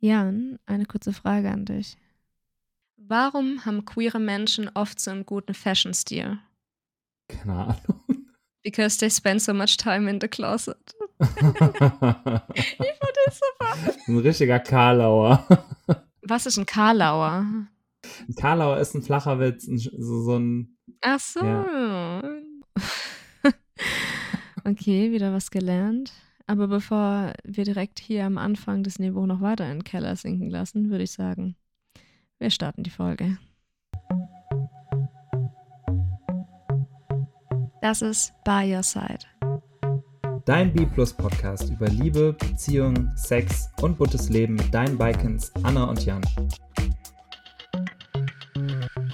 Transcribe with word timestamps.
Jan, 0.00 0.58
eine 0.66 0.86
kurze 0.86 1.12
Frage 1.12 1.50
an 1.50 1.64
dich. 1.64 1.96
Warum 2.96 3.64
haben 3.64 3.84
queere 3.84 4.20
Menschen 4.20 4.70
oft 4.74 5.00
so 5.00 5.10
einen 5.10 5.26
guten 5.26 5.54
Fashion-Stil? 5.54 6.38
Keine 7.28 7.52
Ahnung. 7.52 8.04
Because 8.62 8.98
they 8.98 9.10
spend 9.10 9.40
so 9.40 9.54
much 9.54 9.76
time 9.76 10.08
in 10.10 10.20
the 10.20 10.28
closet. 10.28 10.94
ich 11.20 11.26
fand 11.28 11.72
das 13.24 13.40
super. 13.40 13.92
Ein 14.06 14.18
richtiger 14.18 14.60
Karlauer. 14.60 15.46
Was 16.22 16.46
ist 16.46 16.58
ein 16.58 16.66
Karlauer? 16.66 17.46
Ein 18.28 18.34
Karlauer 18.36 18.78
ist 18.78 18.94
ein 18.94 19.02
flacher 19.02 19.40
Witz, 19.40 19.66
ein, 19.66 19.78
so, 19.78 19.90
so 20.22 20.38
ein. 20.38 20.76
Ach 21.00 21.18
so. 21.18 21.40
Ja. 21.40 22.22
okay, 24.64 25.10
wieder 25.12 25.32
was 25.32 25.50
gelernt. 25.50 26.12
Aber 26.48 26.66
bevor 26.66 27.34
wir 27.44 27.64
direkt 27.64 28.00
hier 28.00 28.24
am 28.24 28.38
Anfang 28.38 28.82
das 28.82 28.98
Niveau 28.98 29.26
noch 29.26 29.42
weiter 29.42 29.70
in 29.70 29.80
den 29.80 29.84
Keller 29.84 30.16
sinken 30.16 30.48
lassen, 30.48 30.90
würde 30.90 31.04
ich 31.04 31.12
sagen, 31.12 31.56
wir 32.38 32.50
starten 32.50 32.82
die 32.82 32.90
Folge. 32.90 33.36
Das 37.82 38.00
ist 38.00 38.32
By 38.44 38.74
Your 38.74 38.82
Side. 38.82 39.26
Dein 40.46 40.72
B-Plus 40.72 41.12
Podcast 41.12 41.68
über 41.70 41.88
Liebe, 41.88 42.32
Beziehung, 42.32 43.10
Sex 43.14 43.68
und 43.82 43.98
buntes 43.98 44.30
Leben 44.30 44.54
mit 44.54 44.72
deinen 44.72 44.96
Bikens 44.96 45.52
Anna 45.62 45.84
und 45.84 46.02
Jan. 46.06 46.22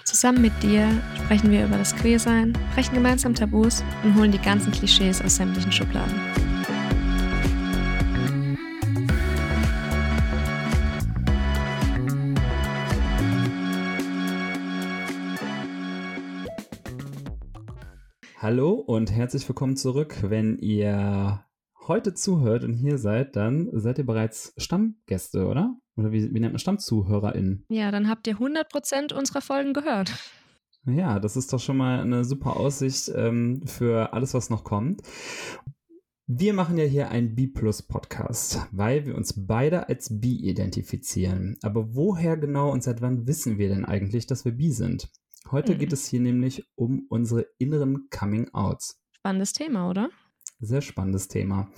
Zusammen 0.05 0.41
mit 0.41 0.63
dir 0.63 0.89
sprechen 1.25 1.51
wir 1.51 1.67
über 1.67 1.79
das 1.79 1.97
Queersein, 1.97 2.57
brechen 2.75 2.95
gemeinsam 2.95 3.35
Tabus 3.35 3.83
und 4.05 4.15
holen 4.15 4.31
die 4.31 4.39
ganzen 4.39 4.71
Klischees 4.71 5.21
aus 5.21 5.35
sämtlichen 5.35 5.73
Schubladen. 5.73 6.44
Hallo 18.45 18.73
und 18.73 19.11
herzlich 19.11 19.49
willkommen 19.49 19.75
zurück. 19.75 20.17
Wenn 20.21 20.59
ihr 20.59 21.47
heute 21.89 22.13
zuhört 22.13 22.63
und 22.63 22.75
hier 22.75 22.99
seid, 22.99 23.37
dann 23.37 23.71
seid 23.73 23.97
ihr 23.97 24.05
bereits 24.05 24.53
Stammgäste, 24.59 25.47
oder? 25.47 25.75
Oder 25.97 26.13
wie, 26.13 26.35
wie 26.35 26.41
nennt 26.41 26.53
man 26.53 26.59
StammzuhörerInnen? 26.59 27.65
Ja, 27.71 27.91
dann 27.91 28.07
habt 28.07 28.27
ihr 28.27 28.37
100% 28.37 29.15
unserer 29.15 29.41
Folgen 29.41 29.73
gehört. 29.73 30.13
Ja, 30.85 31.21
das 31.21 31.39
ist 31.39 31.55
doch 31.55 31.59
schon 31.59 31.79
mal 31.79 32.01
eine 32.01 32.27
super 32.27 32.57
Aussicht 32.57 33.11
ähm, 33.17 33.63
für 33.65 34.13
alles, 34.13 34.35
was 34.35 34.51
noch 34.51 34.63
kommt. 34.63 35.01
Wir 36.27 36.53
machen 36.53 36.77
ja 36.77 36.85
hier 36.85 37.09
einen 37.09 37.35
B-Plus-Podcast, 37.35 38.69
weil 38.73 39.07
wir 39.07 39.15
uns 39.15 39.47
beide 39.47 39.89
als 39.89 40.21
B 40.21 40.29
identifizieren. 40.29 41.57
Aber 41.63 41.95
woher 41.95 42.37
genau 42.37 42.71
und 42.71 42.83
seit 42.83 43.01
wann 43.01 43.27
wissen 43.27 43.57
wir 43.57 43.71
denn 43.71 43.87
eigentlich, 43.87 44.27
dass 44.27 44.45
wir 44.45 44.53
B 44.53 44.69
sind? 44.69 45.09
Heute 45.51 45.75
mhm. 45.75 45.79
geht 45.79 45.93
es 45.93 46.07
hier 46.07 46.21
nämlich 46.21 46.65
um 46.75 47.07
unsere 47.09 47.47
inneren 47.59 48.09
Coming-Outs. 48.11 49.01
Spannendes 49.13 49.53
Thema, 49.53 49.91
oder? 49.91 50.11
Sehr 50.61 50.83
spannendes 50.83 51.29
Thema. 51.29 51.71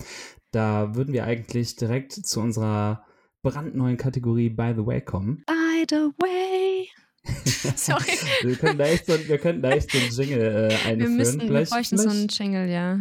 Da 0.51 0.95
würden 0.95 1.13
wir 1.13 1.25
eigentlich 1.25 1.75
direkt 1.75 2.13
zu 2.13 2.39
unserer 2.39 3.05
brandneuen 3.41 3.97
Kategorie 3.97 4.49
By 4.49 4.73
the 4.75 4.85
Way 4.85 5.01
kommen. 5.01 5.43
By 5.45 5.85
the 5.89 6.11
Way. 6.17 6.89
Sorry. 7.75 8.17
wir, 8.41 8.55
können 8.55 8.77
da 8.77 8.85
echt 8.85 9.05
so, 9.05 9.13
wir 9.27 9.37
könnten 9.37 9.61
da 9.61 9.71
echt 9.71 9.91
so 9.91 9.97
einen 9.97 10.11
Jingle 10.11 10.39
äh, 10.39 10.75
einführen. 10.75 10.99
Wir, 10.99 11.09
müssen, 11.09 11.41
vielleicht, 11.41 11.71
wir 11.71 11.77
bräuchten 11.77 11.97
vielleicht? 11.97 12.15
so 12.15 12.17
einen 12.17 12.27
Jingle, 12.29 12.69
ja. 12.69 12.99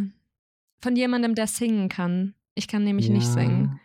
Von 0.81 0.97
jemandem, 0.97 1.35
der 1.35 1.47
singen 1.47 1.89
kann. 1.89 2.35
Ich 2.55 2.69
kann 2.69 2.85
nämlich 2.85 3.09
ja, 3.09 3.15
nicht 3.15 3.27
singen. 3.27 3.81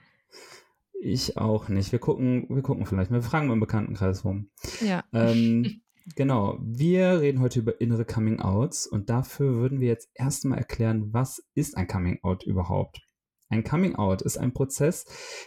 Ich 1.00 1.38
auch 1.38 1.68
nicht. 1.68 1.92
Wir 1.92 2.00
gucken, 2.00 2.46
wir 2.50 2.62
gucken 2.62 2.86
vielleicht 2.86 3.12
Wir 3.12 3.22
fragen 3.22 3.48
mal 3.48 3.54
im 3.54 3.60
Bekanntenkreis 3.60 4.24
rum. 4.24 4.50
Ja. 4.82 5.04
Ähm, 5.14 5.82
Genau, 6.16 6.58
wir 6.62 7.22
reden 7.22 7.42
heute 7.42 7.60
über 7.60 7.80
innere 7.80 8.06
Coming-Outs 8.06 8.88
und 8.88 9.10
dafür 9.10 9.56
würden 9.56 9.80
wir 9.80 9.88
jetzt 9.88 10.10
erstmal 10.16 10.58
erklären, 10.58 11.14
was 11.14 11.44
ist 11.54 11.78
ein 11.78 11.88
Coming-Out 11.88 12.44
überhaupt? 12.44 13.02
Ein 13.50 13.64
Coming-out 13.64 14.22
ist 14.22 14.38
ein 14.38 14.54
Prozess, 14.54 15.06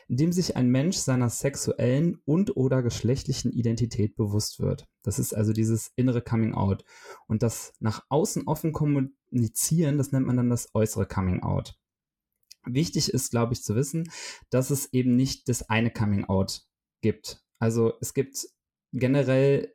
in 0.09 0.17
dem 0.17 0.31
sich 0.31 0.57
ein 0.57 0.69
Mensch 0.69 0.99
seiner 0.99 1.31
sexuellen 1.31 2.21
und 2.27 2.57
oder 2.57 2.83
geschlechtlichen 2.83 3.51
Identität 3.51 4.15
bewusst 4.15 4.61
wird. 4.61 4.87
Das 5.03 5.19
ist 5.19 5.35
also 5.35 5.53
dieses 5.53 5.91
innere 5.97 6.23
Coming-out. 6.23 6.85
Und 7.27 7.43
das 7.43 7.73
nach 7.81 8.05
außen 8.11 8.47
offen 8.47 8.73
kommunizieren, 8.73 9.97
das 9.97 10.13
nennt 10.13 10.27
man 10.27 10.37
dann 10.37 10.51
das 10.51 10.69
äußere 10.75 11.07
Coming-out. 11.07 11.75
Wichtig 12.67 13.09
ist, 13.09 13.31
glaube 13.31 13.55
ich, 13.55 13.63
zu 13.63 13.75
wissen, 13.75 14.11
dass 14.51 14.71
es 14.71 14.93
eben 14.93 15.17
nicht 15.17 15.49
das 15.49 15.69
eine 15.69 15.91
Coming-out 15.91 16.63
gibt. 17.01 17.43
Also 17.59 17.95
es 18.01 18.13
gibt 18.13 18.47
generell 18.93 19.75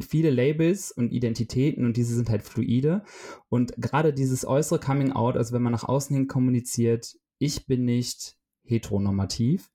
viele 0.00 0.30
Labels 0.30 0.92
und 0.92 1.12
Identitäten 1.12 1.84
und 1.84 1.96
diese 1.96 2.14
sind 2.14 2.28
halt 2.28 2.42
fluide. 2.42 3.02
Und 3.48 3.74
gerade 3.76 4.12
dieses 4.12 4.46
äußere 4.46 4.78
Coming 4.78 5.12
Out, 5.12 5.36
also 5.36 5.54
wenn 5.54 5.62
man 5.62 5.72
nach 5.72 5.84
außen 5.84 6.14
hin 6.14 6.28
kommuniziert, 6.28 7.16
ich 7.38 7.66
bin 7.66 7.84
nicht 7.84 8.36
heteronormativ, 8.64 9.70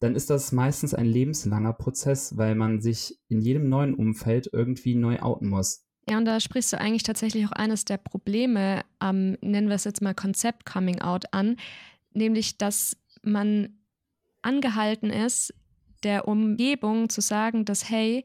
dann 0.00 0.16
ist 0.16 0.30
das 0.30 0.50
meistens 0.50 0.94
ein 0.94 1.06
lebenslanger 1.06 1.74
Prozess, 1.74 2.36
weil 2.36 2.56
man 2.56 2.80
sich 2.80 3.20
in 3.28 3.40
jedem 3.40 3.68
neuen 3.68 3.94
Umfeld 3.94 4.50
irgendwie 4.52 4.96
neu 4.96 5.20
outen 5.20 5.48
muss. 5.48 5.86
Ja, 6.08 6.18
und 6.18 6.24
da 6.24 6.40
sprichst 6.40 6.72
du 6.72 6.80
eigentlich 6.80 7.04
tatsächlich 7.04 7.46
auch 7.46 7.52
eines 7.52 7.84
der 7.84 7.98
Probleme 7.98 8.82
am, 8.98 9.36
nennen 9.40 9.68
wir 9.68 9.76
es 9.76 9.84
jetzt 9.84 10.02
mal 10.02 10.14
Konzept 10.14 10.66
Coming 10.66 11.00
Out 11.00 11.32
an, 11.32 11.56
nämlich 12.12 12.58
dass 12.58 12.96
man 13.22 13.78
angehalten 14.42 15.10
ist, 15.10 15.54
der 16.02 16.26
Umgebung 16.26 17.08
zu 17.08 17.20
sagen, 17.20 17.64
dass 17.64 17.88
hey, 17.88 18.24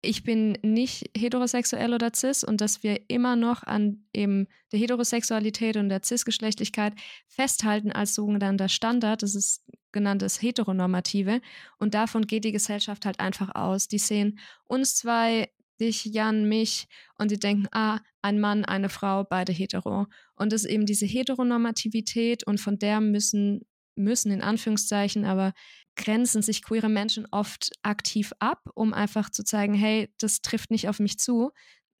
ich 0.00 0.22
bin 0.22 0.56
nicht 0.62 1.10
heterosexuell 1.16 1.92
oder 1.92 2.12
cis 2.14 2.44
und 2.44 2.60
dass 2.60 2.82
wir 2.82 3.00
immer 3.08 3.34
noch 3.34 3.64
an 3.64 4.04
eben 4.12 4.46
der 4.70 4.78
Heterosexualität 4.78 5.76
und 5.76 5.88
der 5.88 6.02
Cis-Geschlechtlichkeit 6.04 6.94
festhalten 7.26 7.90
als 7.90 8.14
sogenannter 8.14 8.68
Standard, 8.68 9.22
das 9.22 9.34
ist 9.34 9.64
genanntes 9.90 10.40
Heteronormative 10.40 11.40
und 11.78 11.94
davon 11.94 12.26
geht 12.26 12.44
die 12.44 12.52
Gesellschaft 12.52 13.06
halt 13.06 13.18
einfach 13.18 13.54
aus. 13.54 13.88
Die 13.88 13.98
sehen 13.98 14.38
uns 14.66 14.94
zwei, 14.94 15.50
dich, 15.80 16.04
Jan, 16.04 16.48
mich 16.48 16.86
und 17.18 17.30
die 17.30 17.38
denken, 17.38 17.66
ah, 17.72 17.98
ein 18.22 18.40
Mann, 18.40 18.64
eine 18.64 18.88
Frau, 18.88 19.24
beide 19.24 19.52
hetero. 19.52 20.06
Und 20.36 20.52
das 20.52 20.64
ist 20.64 20.70
eben 20.70 20.86
diese 20.86 21.06
Heteronormativität 21.06 22.44
und 22.44 22.60
von 22.60 22.78
der 22.78 23.00
müssen 23.00 23.62
müssen 23.98 24.30
in 24.30 24.42
Anführungszeichen, 24.42 25.24
aber 25.24 25.52
grenzen 25.98 26.40
sich 26.40 26.62
queere 26.62 26.88
Menschen 26.88 27.26
oft 27.30 27.72
aktiv 27.82 28.32
ab, 28.38 28.70
um 28.74 28.94
einfach 28.94 29.28
zu 29.28 29.44
zeigen, 29.44 29.74
hey, 29.74 30.10
das 30.18 30.40
trifft 30.40 30.70
nicht 30.70 30.88
auf 30.88 31.00
mich 31.00 31.18
zu. 31.18 31.50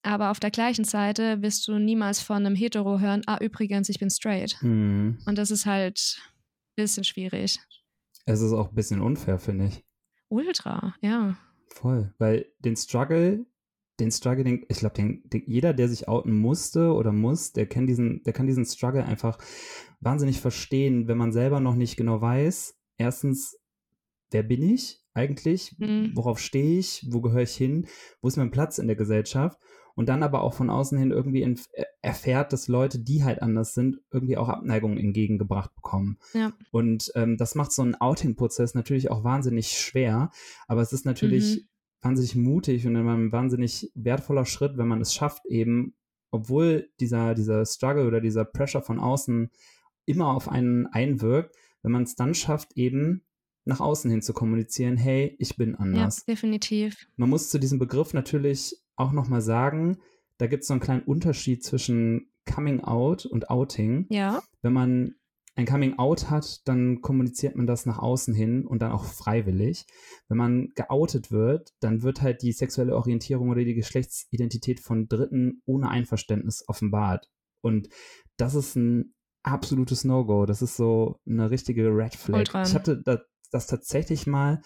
Aber 0.02 0.30
auf 0.30 0.40
der 0.40 0.50
gleichen 0.50 0.84
Seite 0.84 1.42
wirst 1.42 1.68
du 1.68 1.78
niemals 1.78 2.20
von 2.20 2.36
einem 2.36 2.54
Hetero 2.54 3.00
hören, 3.00 3.22
ah, 3.26 3.38
übrigens, 3.40 3.88
ich 3.90 3.98
bin 3.98 4.08
straight. 4.08 4.56
Mhm. 4.62 5.18
Und 5.26 5.36
das 5.36 5.50
ist 5.50 5.66
halt 5.66 6.18
ein 6.20 6.84
bisschen 6.84 7.04
schwierig. 7.04 7.58
Es 8.24 8.40
ist 8.40 8.52
auch 8.52 8.70
ein 8.70 8.74
bisschen 8.74 9.00
unfair, 9.00 9.38
finde 9.38 9.66
ich. 9.66 9.84
Ultra, 10.28 10.94
ja. 11.00 11.36
Voll, 11.68 12.14
weil 12.18 12.46
den 12.60 12.76
Struggle, 12.76 13.46
den 13.98 14.10
Struggle, 14.12 14.44
den, 14.44 14.64
ich 14.68 14.78
glaube, 14.78 14.94
den, 14.94 15.22
den, 15.28 15.42
jeder, 15.46 15.74
der 15.74 15.88
sich 15.88 16.08
outen 16.08 16.32
musste 16.32 16.92
oder 16.92 17.10
muss, 17.10 17.52
der 17.52 17.66
kennt 17.66 17.88
diesen, 17.88 18.22
der 18.22 18.32
kann 18.32 18.46
diesen 18.46 18.64
Struggle 18.64 19.04
einfach 19.04 19.38
wahnsinnig 20.00 20.40
verstehen, 20.40 21.08
wenn 21.08 21.18
man 21.18 21.32
selber 21.32 21.60
noch 21.60 21.74
nicht 21.74 21.96
genau 21.96 22.20
weiß, 22.20 22.78
erstens, 22.98 23.58
wer 24.30 24.42
bin 24.42 24.62
ich 24.62 25.02
eigentlich, 25.14 25.76
mhm. 25.78 26.12
worauf 26.14 26.38
stehe 26.38 26.78
ich, 26.78 27.06
wo 27.10 27.20
gehöre 27.20 27.42
ich 27.42 27.54
hin, 27.54 27.86
wo 28.20 28.28
ist 28.28 28.36
mein 28.36 28.50
Platz 28.50 28.78
in 28.78 28.86
der 28.86 28.96
Gesellschaft 28.96 29.58
und 29.98 30.08
dann 30.08 30.22
aber 30.22 30.42
auch 30.42 30.54
von 30.54 30.70
außen 30.70 30.96
hin 30.96 31.10
irgendwie 31.10 31.42
äh, 31.42 31.84
erfährt, 32.02 32.52
dass 32.52 32.68
Leute, 32.68 33.00
die 33.00 33.24
halt 33.24 33.42
anders 33.42 33.74
sind, 33.74 34.00
irgendwie 34.12 34.36
auch 34.36 34.48
Abneigung 34.48 34.96
entgegengebracht 34.96 35.74
bekommen. 35.74 36.18
Ja. 36.34 36.52
Und 36.70 37.10
ähm, 37.16 37.36
das 37.36 37.56
macht 37.56 37.72
so 37.72 37.82
einen 37.82 37.96
Outing-Prozess 37.96 38.74
natürlich 38.74 39.10
auch 39.10 39.24
wahnsinnig 39.24 39.70
schwer, 39.72 40.30
aber 40.68 40.82
es 40.82 40.92
ist 40.92 41.04
natürlich 41.04 41.56
mhm. 41.56 41.68
wahnsinnig 42.00 42.36
mutig 42.36 42.86
und 42.86 42.94
ein 42.94 43.32
wahnsinnig 43.32 43.90
wertvoller 43.96 44.44
Schritt, 44.44 44.78
wenn 44.78 44.86
man 44.86 45.00
es 45.00 45.12
schafft, 45.12 45.44
eben, 45.46 45.96
obwohl 46.30 46.90
dieser, 47.00 47.34
dieser 47.34 47.66
Struggle 47.66 48.06
oder 48.06 48.20
dieser 48.20 48.44
Pressure 48.44 48.82
von 48.82 49.00
außen 49.00 49.50
immer 50.06 50.28
auf 50.28 50.48
einen 50.48 50.86
einwirkt, 50.86 51.56
wenn 51.82 51.90
man 51.90 52.04
es 52.04 52.14
dann 52.14 52.34
schafft, 52.34 52.76
eben 52.76 53.24
nach 53.68 53.80
außen 53.80 54.10
hin 54.10 54.22
zu 54.22 54.32
kommunizieren, 54.32 54.96
hey, 54.96 55.36
ich 55.38 55.56
bin 55.56 55.74
anders. 55.74 56.24
Ja, 56.26 56.32
definitiv. 56.32 57.06
Man 57.16 57.28
muss 57.28 57.50
zu 57.50 57.58
diesem 57.58 57.78
Begriff 57.78 58.14
natürlich 58.14 58.74
auch 58.96 59.12
nochmal 59.12 59.42
sagen, 59.42 59.98
da 60.38 60.46
gibt 60.46 60.62
es 60.62 60.68
so 60.68 60.74
einen 60.74 60.80
kleinen 60.80 61.02
Unterschied 61.02 61.62
zwischen 61.62 62.32
Coming 62.46 62.80
Out 62.80 63.26
und 63.26 63.50
Outing. 63.50 64.06
Ja. 64.08 64.42
Wenn 64.62 64.72
man 64.72 65.14
ein 65.54 65.66
Coming 65.66 65.98
Out 65.98 66.30
hat, 66.30 66.66
dann 66.66 67.02
kommuniziert 67.02 67.56
man 67.56 67.66
das 67.66 67.84
nach 67.84 67.98
außen 67.98 68.32
hin 68.32 68.64
und 68.64 68.80
dann 68.80 68.92
auch 68.92 69.04
freiwillig. 69.04 69.86
Wenn 70.28 70.38
man 70.38 70.68
geoutet 70.74 71.30
wird, 71.30 71.74
dann 71.80 72.02
wird 72.02 72.22
halt 72.22 72.42
die 72.42 72.52
sexuelle 72.52 72.96
Orientierung 72.96 73.50
oder 73.50 73.64
die 73.64 73.74
Geschlechtsidentität 73.74 74.80
von 74.80 75.08
Dritten 75.08 75.60
ohne 75.66 75.90
Einverständnis 75.90 76.64
offenbart. 76.68 77.28
Und 77.60 77.88
das 78.36 78.54
ist 78.54 78.76
ein 78.76 79.14
absolutes 79.42 80.04
No-Go. 80.04 80.46
Das 80.46 80.62
ist 80.62 80.76
so 80.76 81.20
eine 81.28 81.50
richtige 81.50 81.88
Red 81.88 82.14
Flag. 82.14 82.42
Ich 82.66 82.74
hatte 82.74 83.02
das, 83.02 83.20
das 83.50 83.66
tatsächlich 83.66 84.26
mal 84.26 84.60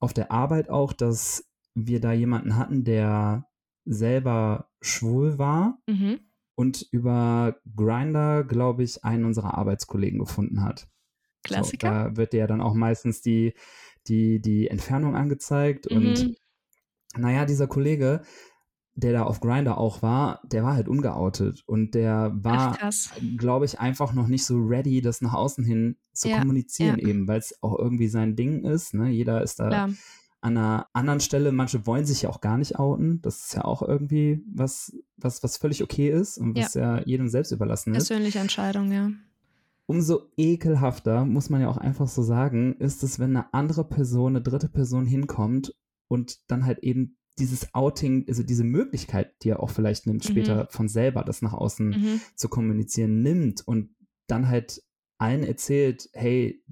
auf 0.00 0.12
der 0.12 0.30
Arbeit 0.30 0.70
auch, 0.70 0.92
dass 0.92 1.44
wir 1.74 2.00
da 2.00 2.12
jemanden 2.12 2.56
hatten, 2.56 2.84
der 2.84 3.46
selber 3.84 4.68
schwul 4.80 5.38
war 5.38 5.78
Mhm. 5.86 6.20
und 6.54 6.86
über 6.90 7.56
Grinder, 7.76 8.44
glaube 8.44 8.82
ich, 8.82 9.04
einen 9.04 9.24
unserer 9.24 9.56
Arbeitskollegen 9.56 10.18
gefunden 10.18 10.62
hat. 10.62 10.88
Klassiker. 11.42 11.88
So, 11.88 12.10
da 12.10 12.16
wird 12.16 12.34
ja 12.34 12.46
dann 12.46 12.60
auch 12.60 12.74
meistens 12.74 13.20
die, 13.22 13.54
die, 14.06 14.40
die 14.40 14.68
Entfernung 14.68 15.16
angezeigt. 15.16 15.86
Und 15.86 16.26
Mhm. 16.26 16.36
naja, 17.16 17.44
dieser 17.44 17.66
Kollege, 17.68 18.22
der 18.98 19.12
da 19.12 19.22
auf 19.22 19.38
Grinder 19.38 19.78
auch 19.78 20.02
war, 20.02 20.40
der 20.42 20.64
war 20.64 20.74
halt 20.74 20.88
ungeoutet. 20.88 21.62
Und 21.66 21.94
der 21.94 22.32
war, 22.34 22.76
glaube 23.36 23.64
ich, 23.64 23.78
einfach 23.78 24.12
noch 24.12 24.26
nicht 24.26 24.44
so 24.44 24.58
ready, 24.58 25.00
das 25.00 25.20
nach 25.20 25.34
außen 25.34 25.64
hin 25.64 25.96
zu 26.12 26.28
Ja, 26.28 26.40
kommunizieren, 26.40 26.98
ja. 26.98 27.06
eben, 27.06 27.28
weil 27.28 27.38
es 27.38 27.62
auch 27.62 27.78
irgendwie 27.78 28.08
sein 28.08 28.34
Ding 28.34 28.64
ist. 28.64 28.94
Ne? 28.94 29.08
Jeder 29.10 29.40
ist 29.42 29.60
da 29.60 29.68
Klar. 29.68 29.90
an 30.40 30.56
einer 30.56 30.88
anderen 30.94 31.20
Stelle, 31.20 31.52
manche 31.52 31.86
wollen 31.86 32.06
sich 32.06 32.22
ja 32.22 32.28
auch 32.28 32.40
gar 32.40 32.58
nicht 32.58 32.76
outen. 32.80 33.22
Das 33.22 33.44
ist 33.44 33.54
ja 33.54 33.64
auch 33.64 33.82
irgendwie 33.82 34.42
was, 34.52 34.92
was, 35.16 35.44
was 35.44 35.58
völlig 35.58 35.84
okay 35.84 36.10
ist 36.10 36.36
und 36.36 36.58
was 36.58 36.74
ja, 36.74 37.00
jedem 37.04 37.28
selbst 37.28 37.52
überlassen 37.52 37.94
ist. 37.94 38.08
Persönliche 38.08 38.40
Entscheidung, 38.40 38.90
ja. 38.90 39.10
Umso 39.86 40.22
ekelhafter, 40.36 41.24
muss 41.24 41.50
man 41.50 41.60
ja 41.60 41.68
auch 41.68 41.78
einfach 41.78 42.08
so 42.08 42.22
sagen, 42.22 42.74
ist 42.80 43.04
es, 43.04 43.20
wenn 43.20 43.36
eine 43.36 43.54
andere 43.54 43.84
Person, 43.84 44.34
eine 44.34 44.42
dritte 44.42 44.68
Person 44.68 45.06
hinkommt 45.06 45.76
und 46.08 46.40
dann 46.48 46.66
halt 46.66 46.80
eben 46.80 47.17
dieses 47.38 47.74
Outing, 47.74 48.24
also 48.28 48.42
diese 48.42 48.64
Möglichkeit, 48.64 49.34
die 49.42 49.50
er 49.50 49.62
auch 49.62 49.70
vielleicht 49.70 50.06
nimmt, 50.06 50.24
Mhm. 50.24 50.28
später 50.28 50.68
von 50.70 50.88
selber 50.88 51.22
das 51.24 51.42
nach 51.42 51.52
außen 51.54 51.88
Mhm. 51.90 52.20
zu 52.36 52.48
kommunizieren, 52.48 53.22
nimmt 53.22 53.66
und 53.66 53.90
dann 54.26 54.48
halt 54.48 54.82
allen 55.18 55.42
erzählt, 55.44 56.08
hey, 56.12 56.62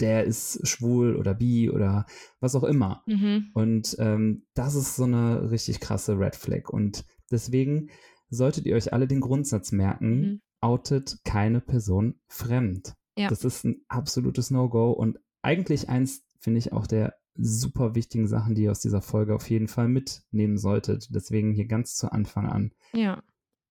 der 0.00 0.24
ist 0.24 0.66
schwul 0.66 1.16
oder 1.16 1.34
bi 1.34 1.70
oder 1.70 2.06
was 2.40 2.54
auch 2.56 2.64
immer. 2.64 3.02
Mhm. 3.06 3.50
Und 3.54 3.96
ähm, 4.00 4.44
das 4.54 4.74
ist 4.74 4.96
so 4.96 5.04
eine 5.04 5.50
richtig 5.50 5.78
krasse 5.80 6.18
Red 6.18 6.34
Flag. 6.36 6.68
Und 6.68 7.04
deswegen 7.30 7.90
solltet 8.28 8.66
ihr 8.66 8.74
euch 8.74 8.92
alle 8.92 9.06
den 9.06 9.20
Grundsatz 9.20 9.70
merken, 9.70 10.20
Mhm. 10.20 10.40
outet 10.60 11.18
keine 11.24 11.60
Person 11.60 12.18
fremd. 12.26 12.94
Ja. 13.16 13.28
Das 13.28 13.44
ist 13.44 13.64
ein 13.64 13.82
absolutes 13.88 14.50
No-Go 14.50 14.90
und 14.90 15.20
eigentlich 15.42 15.88
eins, 15.88 16.24
finde 16.40 16.58
ich, 16.58 16.72
auch 16.72 16.86
der 16.88 17.14
super 17.36 17.94
wichtigen 17.94 18.26
Sachen, 18.28 18.54
die 18.54 18.62
ihr 18.64 18.70
aus 18.70 18.80
dieser 18.80 19.02
Folge 19.02 19.34
auf 19.34 19.48
jeden 19.50 19.68
Fall 19.68 19.88
mitnehmen 19.88 20.56
solltet. 20.58 21.08
Deswegen 21.10 21.52
hier 21.52 21.66
ganz 21.66 21.96
zu 21.96 22.10
Anfang 22.12 22.48
an. 22.48 22.72
Ja. 22.92 23.22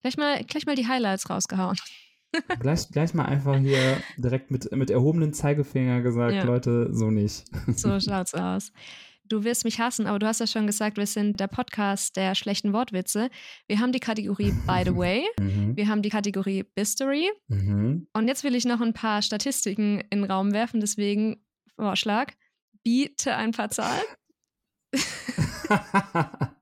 Gleich 0.02 0.18
mal, 0.18 0.44
gleich 0.44 0.66
mal 0.66 0.76
die 0.76 0.88
Highlights 0.88 1.30
rausgehauen. 1.30 1.78
Gleich, 2.60 2.90
gleich 2.90 3.14
mal 3.14 3.26
einfach 3.26 3.60
hier 3.60 3.98
direkt 4.18 4.50
mit, 4.50 4.72
mit 4.72 4.90
erhobenem 4.90 5.34
Zeigefinger 5.34 6.02
gesagt, 6.02 6.34
Ja. 6.34 6.44
Leute, 6.44 6.90
so 6.92 7.12
nicht. 7.12 7.46
So 7.78 8.00
schaut's 8.00 8.34
aus. 8.34 8.72
Du 9.30 9.44
wirst 9.44 9.64
mich 9.66 9.80
hassen, 9.80 10.08
aber 10.08 10.18
du 10.20 10.26
hast 10.28 10.40
ja 10.40 10.48
schon 10.48 10.66
gesagt, 10.68 10.98
wir 10.98 11.06
sind 11.06 11.40
der 11.40 11.48
Podcast 11.48 12.18
der 12.18 12.34
schlechten 12.36 12.74
Wortwitze. 12.74 13.30
Wir 13.68 13.80
haben 13.80 13.92
die 13.92 14.00
Kategorie 14.00 14.52
By 14.66 14.82
the 14.84 14.96
Way, 14.96 15.26
Mhm. 15.40 15.78
wir 15.78 15.88
haben 15.88 16.02
die 16.02 16.10
Kategorie 16.10 16.64
Bistory 16.76 17.30
Mhm. 17.50 18.08
und 18.14 18.28
jetzt 18.28 18.44
will 18.44 18.56
ich 18.56 18.66
noch 18.66 18.82
ein 18.82 18.94
paar 18.94 19.22
Statistiken 19.22 20.02
in 20.10 20.22
den 20.24 20.32
Raum 20.32 20.54
werfen, 20.54 20.80
deswegen 20.82 21.38
Vorschlag. 21.76 22.34
Biete 22.84 23.36
ein 23.36 23.52
paar 23.52 23.70
Zahlen. 23.70 24.04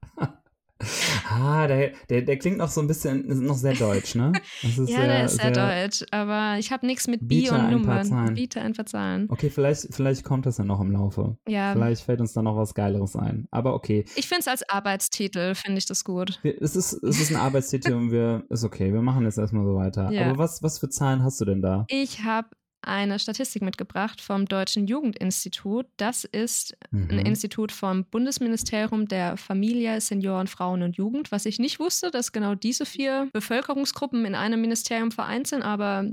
ah, 1.29 1.67
der, 1.67 1.91
der, 2.09 2.21
der 2.21 2.37
klingt 2.37 2.57
noch 2.57 2.69
so 2.69 2.81
ein 2.81 2.87
bisschen, 2.87 3.45
noch 3.45 3.55
sehr 3.55 3.73
deutsch, 3.73 4.15
ne? 4.15 4.31
Ja, 4.61 5.05
der 5.05 5.25
ist 5.25 5.39
sehr, 5.39 5.51
deutsch, 5.51 6.03
aber 6.11 6.57
ich 6.59 6.71
habe 6.71 6.85
nichts 6.85 7.07
mit 7.07 7.27
Bi 7.27 7.49
und 7.49 7.71
Nummern. 7.71 8.33
Biete 8.33 8.61
ein 8.61 8.73
paar 8.73 8.85
Zahlen. 8.85 9.27
Okay, 9.29 9.49
vielleicht, 9.49 9.93
vielleicht 9.93 10.23
kommt 10.23 10.45
das 10.45 10.57
ja 10.57 10.63
noch 10.63 10.79
im 10.81 10.91
Laufe. 10.91 11.37
Ja, 11.47 11.73
Vielleicht 11.73 12.03
fällt 12.03 12.21
uns 12.21 12.33
da 12.33 12.41
noch 12.41 12.55
was 12.55 12.73
Geileres 12.73 13.15
ein. 13.15 13.47
Aber 13.51 13.73
okay. 13.73 14.05
ich 14.15 14.27
finde 14.27 14.41
es 14.41 14.47
als 14.47 14.67
Arbeitstitel, 14.69 15.55
finde 15.55 15.79
ich 15.79 15.85
das 15.85 16.03
gut. 16.03 16.39
Wir, 16.41 16.61
es, 16.61 16.75
ist, 16.75 16.93
es 17.03 17.19
ist 17.19 17.31
ein 17.31 17.37
Arbeitstitel 17.37 17.93
und 17.93 18.11
wir, 18.11 18.43
ist 18.49 18.63
okay, 18.63 18.93
wir 18.93 19.01
machen 19.01 19.25
jetzt 19.25 19.37
erstmal 19.37 19.65
so 19.65 19.75
weiter. 19.75 20.11
Ja. 20.11 20.29
Aber 20.29 20.37
was, 20.37 20.61
was 20.63 20.79
für 20.79 20.89
Zahlen 20.89 21.23
hast 21.23 21.41
du 21.41 21.45
denn 21.45 21.61
da? 21.61 21.85
Ich 21.89 22.23
habe 22.23 22.49
eine 22.83 23.19
Statistik 23.19 23.61
mitgebracht 23.61 24.21
vom 24.21 24.45
Deutschen 24.45 24.87
Jugendinstitut. 24.87 25.85
Das 25.97 26.23
ist 26.23 26.75
ein 26.91 27.07
Mhm. 27.07 27.19
Institut 27.19 27.71
vom 27.71 28.05
Bundesministerium 28.05 29.07
der 29.07 29.37
Familie, 29.37 29.99
Senioren, 30.01 30.47
Frauen 30.47 30.81
und 30.81 30.97
Jugend. 30.97 31.31
Was 31.31 31.45
ich 31.45 31.59
nicht 31.59 31.79
wusste, 31.79 32.11
dass 32.11 32.31
genau 32.31 32.55
diese 32.55 32.85
vier 32.85 33.29
Bevölkerungsgruppen 33.33 34.25
in 34.25 34.35
einem 34.35 34.61
Ministerium 34.61 35.11
vereint 35.11 35.47
sind, 35.47 35.61
aber 35.61 36.05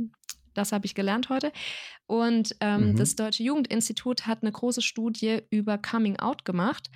das 0.55 0.73
habe 0.73 0.87
ich 0.87 0.95
gelernt 0.95 1.29
heute. 1.29 1.53
Und 2.07 2.57
ähm, 2.61 2.91
Mhm. 2.93 2.97
das 2.97 3.17
Deutsche 3.17 3.43
Jugendinstitut 3.45 4.27
hat 4.27 4.43
eine 4.43 4.53
große 4.53 4.83
Studie 4.83 5.41
über 5.51 5.79
Coming 5.79 6.19
Out 6.19 6.45
gemacht. 6.45 6.91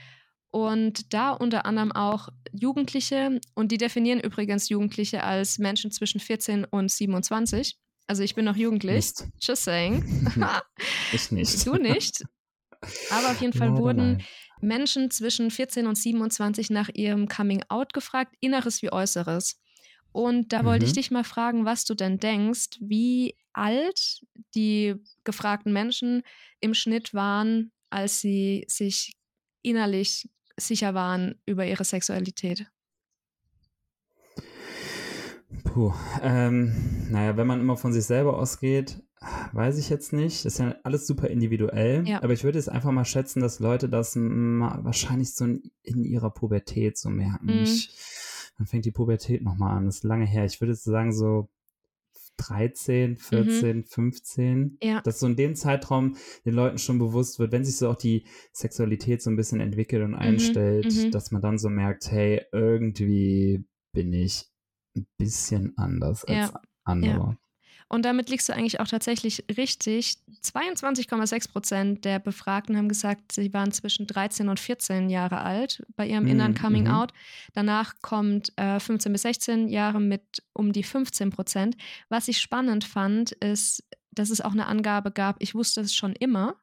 Und 0.50 1.14
da 1.14 1.30
unter 1.30 1.64
anderem 1.64 1.92
auch 1.92 2.28
Jugendliche, 2.52 3.40
und 3.54 3.72
die 3.72 3.78
definieren 3.78 4.20
übrigens 4.20 4.68
Jugendliche 4.68 5.22
als 5.24 5.58
Menschen 5.58 5.90
zwischen 5.90 6.20
14 6.20 6.66
und 6.66 6.90
27. 6.90 7.78
Also 8.06 8.22
ich 8.22 8.34
bin 8.34 8.44
noch 8.44 8.56
jugendlich. 8.56 8.94
Mist. 8.96 9.26
Just 9.40 9.64
saying. 9.64 10.04
Ich 11.12 11.30
nicht. 11.30 11.66
Du 11.66 11.76
nicht. 11.76 12.24
Aber 13.10 13.30
auf 13.30 13.40
jeden 13.40 13.52
Fall 13.58 13.68
Leider 13.70 13.80
wurden 13.80 14.12
nein. 14.12 14.24
Menschen 14.60 15.10
zwischen 15.10 15.50
14 15.50 15.86
und 15.86 15.96
27 15.96 16.70
nach 16.70 16.88
ihrem 16.92 17.28
Coming 17.28 17.62
Out 17.68 17.92
gefragt, 17.92 18.34
inneres 18.40 18.82
wie 18.82 18.92
äußeres. 18.92 19.60
Und 20.12 20.52
da 20.52 20.64
wollte 20.64 20.84
ich 20.84 20.92
Mhm. 20.92 20.96
dich 20.96 21.10
mal 21.10 21.24
fragen, 21.24 21.64
was 21.64 21.84
du 21.84 21.94
denn 21.94 22.18
denkst, 22.18 22.78
wie 22.80 23.36
alt 23.54 24.20
die 24.54 24.94
gefragten 25.24 25.72
Menschen 25.72 26.22
im 26.60 26.74
Schnitt 26.74 27.14
waren, 27.14 27.72
als 27.90 28.20
sie 28.20 28.64
sich 28.68 29.14
innerlich 29.62 30.28
sicher 30.58 30.92
waren 30.94 31.40
über 31.46 31.66
ihre 31.66 31.84
Sexualität. 31.84 32.66
Puh, 35.64 35.92
ähm, 36.22 36.74
naja, 37.10 37.36
wenn 37.36 37.46
man 37.46 37.60
immer 37.60 37.76
von 37.76 37.92
sich 37.92 38.04
selber 38.04 38.38
ausgeht, 38.38 39.02
weiß 39.52 39.78
ich 39.78 39.88
jetzt 39.88 40.12
nicht. 40.12 40.44
Das 40.44 40.54
ist 40.54 40.58
ja 40.58 40.76
alles 40.82 41.06
super 41.06 41.28
individuell. 41.28 42.06
Ja. 42.06 42.22
Aber 42.22 42.32
ich 42.32 42.44
würde 42.44 42.58
jetzt 42.58 42.68
einfach 42.68 42.90
mal 42.90 43.04
schätzen, 43.04 43.40
dass 43.40 43.60
Leute 43.60 43.88
das 43.88 44.16
wahrscheinlich 44.16 45.34
so 45.34 45.44
in, 45.44 45.70
in 45.82 46.04
ihrer 46.04 46.30
Pubertät 46.30 46.98
so 46.98 47.10
merken. 47.10 47.46
Mhm. 47.46 47.62
Ich, 47.62 47.94
dann 48.58 48.66
fängt 48.66 48.84
die 48.84 48.92
Pubertät 48.92 49.42
nochmal 49.42 49.76
an. 49.76 49.86
Das 49.86 49.96
ist 49.96 50.04
lange 50.04 50.26
her. 50.26 50.44
Ich 50.44 50.60
würde 50.60 50.72
jetzt 50.72 50.84
sagen 50.84 51.12
so 51.12 51.48
13, 52.38 53.16
14, 53.16 53.84
15. 53.84 54.58
Mhm. 54.58 54.78
Ja. 54.82 55.00
Dass 55.02 55.20
so 55.20 55.26
in 55.26 55.36
dem 55.36 55.54
Zeitraum 55.54 56.16
den 56.44 56.54
Leuten 56.54 56.78
schon 56.78 56.98
bewusst 56.98 57.38
wird, 57.38 57.52
wenn 57.52 57.64
sich 57.64 57.76
so 57.76 57.88
auch 57.88 57.96
die 57.96 58.26
Sexualität 58.52 59.22
so 59.22 59.30
ein 59.30 59.36
bisschen 59.36 59.60
entwickelt 59.60 60.02
und 60.02 60.14
einstellt, 60.14 60.92
mhm. 60.92 61.10
dass 61.10 61.30
man 61.30 61.42
dann 61.42 61.58
so 61.58 61.68
merkt, 61.68 62.10
hey, 62.10 62.42
irgendwie 62.52 63.64
bin 63.92 64.12
ich 64.12 64.51
ein 64.96 65.06
bisschen 65.16 65.76
anders 65.76 66.24
als 66.24 66.52
Ja, 66.52 66.60
andere. 66.84 67.36
Und 67.92 68.06
damit 68.06 68.30
liegst 68.30 68.48
du 68.48 68.54
eigentlich 68.54 68.80
auch 68.80 68.88
tatsächlich 68.88 69.44
richtig. 69.54 70.16
22,6 70.42 71.52
Prozent 71.52 72.04
der 72.06 72.20
Befragten 72.20 72.74
haben 72.74 72.88
gesagt, 72.88 73.32
sie 73.32 73.52
waren 73.52 73.70
zwischen 73.70 74.06
13 74.06 74.48
und 74.48 74.58
14 74.58 75.10
Jahre 75.10 75.42
alt 75.42 75.84
bei 75.94 76.06
ihrem 76.06 76.24
Mhm, 76.24 76.30
inneren 76.30 76.54
Coming 76.54 76.84
mhm. 76.84 76.90
Out. 76.90 77.12
Danach 77.52 77.96
kommt 78.00 78.56
äh, 78.56 78.80
15 78.80 79.12
bis 79.12 79.22
16 79.22 79.68
Jahre 79.68 80.00
mit 80.00 80.42
um 80.54 80.72
die 80.72 80.84
15 80.84 81.28
Prozent. 81.28 81.76
Was 82.08 82.28
ich 82.28 82.40
spannend 82.40 82.84
fand, 82.84 83.32
ist, 83.32 83.84
dass 84.10 84.30
es 84.30 84.40
auch 84.40 84.52
eine 84.52 84.68
Angabe 84.68 85.10
gab, 85.10 85.36
ich 85.40 85.54
wusste 85.54 85.82
es 85.82 85.94
schon 85.94 86.14
immer. 86.14 86.56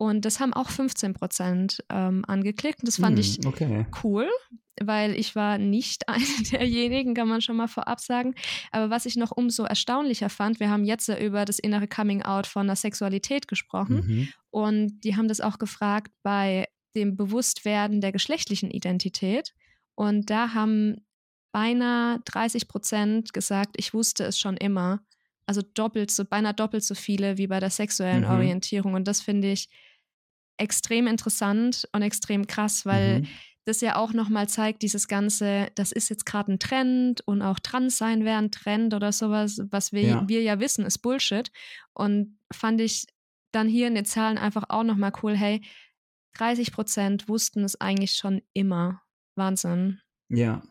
Und 0.00 0.24
das 0.24 0.40
haben 0.40 0.54
auch 0.54 0.70
15 0.70 1.12
Prozent 1.12 1.84
ähm, 1.90 2.24
angeklickt. 2.26 2.80
Und 2.80 2.88
das 2.88 2.96
fand 2.96 3.18
Hm, 3.18 3.20
ich 3.20 3.46
Okay. 3.46 3.84
cool, 4.02 4.26
weil 4.80 5.14
ich 5.14 5.36
war 5.36 5.58
nicht 5.58 6.08
eine 6.08 6.24
derjenigen, 6.50 7.12
kann 7.14 7.28
man 7.28 7.42
schon 7.42 7.56
mal 7.56 7.68
vorab 7.68 8.00
sagen. 8.00 8.34
Aber 8.72 8.88
was 8.88 9.04
ich 9.04 9.16
noch 9.16 9.30
umso 9.30 9.64
erstaunlicher 9.64 10.30
fand, 10.30 10.58
wir 10.58 10.70
haben 10.70 10.84
jetzt 10.86 11.08
ja 11.08 11.18
über 11.18 11.44
das 11.44 11.58
innere 11.58 11.86
Coming 11.86 12.22
Out 12.22 12.46
von 12.46 12.66
der 12.66 12.76
Sexualität 12.76 13.46
gesprochen 13.46 13.96
Mhm. 14.06 14.28
und 14.50 15.00
die 15.04 15.16
haben 15.16 15.28
das 15.28 15.42
auch 15.42 15.58
gefragt 15.58 16.12
bei 16.22 16.66
dem 16.96 17.16
Bewusstwerden 17.16 18.00
der 18.00 18.12
geschlechtlichen 18.12 18.70
Identität. 18.70 19.52
Und 19.96 20.30
da 20.30 20.54
haben 20.54 21.04
beinahe 21.52 22.20
30 22.24 22.68
Prozent 22.68 23.32
gesagt, 23.34 23.74
ich 23.76 23.92
wusste 23.92 24.24
es 24.24 24.38
schon 24.38 24.56
immer. 24.56 25.00
Also 25.46 25.62
doppelt 25.74 26.10
so, 26.10 26.24
beinahe 26.24 26.54
doppelt 26.54 26.84
so 26.84 26.94
viele 26.94 27.36
wie 27.38 27.48
bei 27.48 27.60
der 27.60 27.70
sexuellen 27.70 28.22
Mhm. 28.24 28.30
Orientierung. 28.30 28.94
Und 28.94 29.06
das 29.08 29.20
finde 29.20 29.50
ich 29.52 29.68
extrem 30.60 31.06
interessant 31.06 31.88
und 31.92 32.02
extrem 32.02 32.46
krass, 32.46 32.86
weil 32.86 33.20
Mhm. 33.20 33.26
das 33.64 33.80
ja 33.80 33.96
auch 33.96 34.12
nochmal 34.12 34.48
zeigt, 34.48 34.82
dieses 34.82 35.08
Ganze, 35.08 35.68
das 35.74 35.92
ist 35.92 36.08
jetzt 36.08 36.26
gerade 36.26 36.52
ein 36.52 36.58
Trend 36.58 37.20
und 37.26 37.42
auch 37.42 37.58
trans 37.58 37.98
sein 37.98 38.24
wäre 38.24 38.38
ein 38.38 38.50
Trend 38.50 38.94
oder 38.94 39.12
sowas, 39.12 39.60
was 39.70 39.92
wir 39.92 40.02
Ja. 40.02 40.28
wir 40.28 40.42
ja 40.42 40.60
wissen, 40.60 40.84
ist 40.84 40.98
Bullshit. 40.98 41.50
Und 41.92 42.38
fand 42.52 42.80
ich 42.80 43.06
dann 43.52 43.68
hier 43.68 43.88
in 43.88 43.94
den 43.94 44.04
Zahlen 44.04 44.38
einfach 44.38 44.64
auch 44.68 44.84
nochmal 44.84 45.12
cool, 45.22 45.36
hey, 45.36 45.60
30 46.34 46.72
Prozent 46.72 47.28
wussten 47.28 47.64
es 47.64 47.80
eigentlich 47.80 48.12
schon 48.12 48.42
immer. 48.52 49.02
Wahnsinn. 49.36 50.00
Ja. 50.28 50.62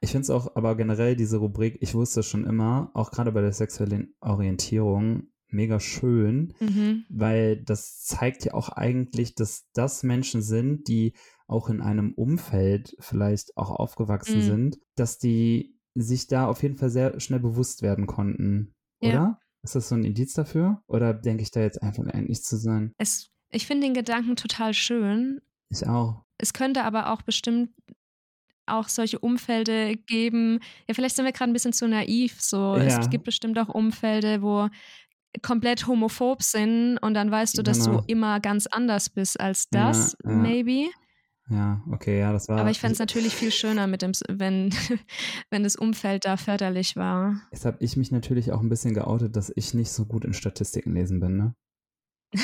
Ich 0.00 0.10
finde 0.10 0.22
es 0.22 0.30
auch, 0.30 0.56
aber 0.56 0.76
generell 0.76 1.14
diese 1.14 1.36
Rubrik, 1.36 1.78
ich 1.80 1.94
wusste 1.94 2.24
schon 2.24 2.44
immer, 2.44 2.90
auch 2.94 3.12
gerade 3.12 3.30
bei 3.30 3.40
der 3.40 3.52
sexuellen 3.52 4.14
Orientierung, 4.20 5.28
mega 5.52 5.80
schön, 5.80 6.54
Mhm. 6.60 7.04
weil 7.08 7.56
das 7.62 8.04
zeigt 8.04 8.44
ja 8.44 8.54
auch 8.54 8.68
eigentlich, 8.70 9.34
dass 9.34 9.68
das 9.72 10.02
Menschen 10.02 10.42
sind, 10.42 10.88
die 10.88 11.12
auch 11.46 11.68
in 11.68 11.80
einem 11.80 12.12
Umfeld 12.14 12.96
vielleicht 13.00 13.56
auch 13.56 13.70
aufgewachsen 13.70 14.38
Mhm. 14.38 14.42
sind, 14.42 14.78
dass 14.94 15.18
die 15.18 15.76
sich 15.94 16.28
da 16.28 16.46
auf 16.46 16.62
jeden 16.62 16.76
Fall 16.76 16.90
sehr 16.90 17.18
schnell 17.20 17.40
bewusst 17.40 17.82
werden 17.82 18.06
konnten, 18.06 18.74
Ja. 19.00 19.08
oder? 19.10 19.40
Ist 19.62 19.74
das 19.74 19.88
so 19.90 19.94
ein 19.94 20.04
Indiz 20.04 20.32
dafür? 20.34 20.82
Oder 20.86 21.12
denke 21.12 21.42
ich 21.42 21.50
da 21.50 21.60
jetzt 21.60 21.82
einfach 21.82 22.06
eigentlich 22.06 22.42
zu 22.42 22.56
sein? 22.56 22.94
Es, 22.96 23.30
ich 23.50 23.66
finde 23.66 23.88
den 23.88 23.94
Gedanken 23.94 24.34
total 24.36 24.72
schön. 24.72 25.40
Ich 25.68 25.86
auch. 25.86 26.24
Es 26.38 26.54
könnte 26.54 26.84
aber 26.84 27.12
auch 27.12 27.20
bestimmt 27.22 27.70
auch 28.66 28.88
solche 28.88 29.18
Umfelde 29.18 29.96
geben. 30.06 30.60
Ja, 30.88 30.94
vielleicht 30.94 31.16
sind 31.16 31.24
wir 31.24 31.32
gerade 31.32 31.50
ein 31.50 31.52
bisschen 31.52 31.72
zu 31.72 31.88
naiv. 31.88 32.40
So, 32.40 32.76
Ja. 32.76 33.00
es 33.00 33.10
gibt 33.10 33.24
bestimmt 33.24 33.58
auch 33.58 33.68
Umfelde, 33.68 34.40
wo 34.42 34.68
komplett 35.42 35.86
homophob 35.86 36.42
sind 36.42 36.98
und 36.98 37.14
dann 37.14 37.30
weißt 37.30 37.56
du, 37.58 37.62
dass 37.62 37.84
Genau. 37.84 37.98
du 38.00 38.04
immer 38.06 38.40
ganz 38.40 38.66
anders 38.66 39.08
bist 39.10 39.38
als 39.40 39.68
Ja, 39.72 39.88
das, 39.88 40.16
ja. 40.24 40.30
maybe. 40.30 40.88
Ja, 41.48 41.82
okay, 41.90 42.20
ja, 42.20 42.32
das 42.32 42.48
war. 42.48 42.58
Aber 42.60 42.70
ich 42.70 42.78
fände 42.78 42.92
es 42.92 42.98
natürlich 43.00 43.34
viel 43.34 43.50
schöner, 43.50 43.86
mit 43.88 44.02
dem, 44.02 44.12
wenn, 44.28 44.70
wenn 45.50 45.64
das 45.64 45.74
Umfeld 45.76 46.24
da 46.24 46.36
förderlich 46.36 46.94
war. 46.96 47.40
Jetzt 47.50 47.64
habe 47.64 47.76
ich 47.80 47.96
mich 47.96 48.12
natürlich 48.12 48.52
auch 48.52 48.60
ein 48.60 48.68
bisschen 48.68 48.94
geoutet, 48.94 49.34
dass 49.34 49.52
ich 49.56 49.74
nicht 49.74 49.90
so 49.90 50.04
gut 50.06 50.24
in 50.24 50.32
Statistiken 50.32 50.94
lesen 50.94 51.18
bin, 51.20 51.36
ne? 51.36 51.54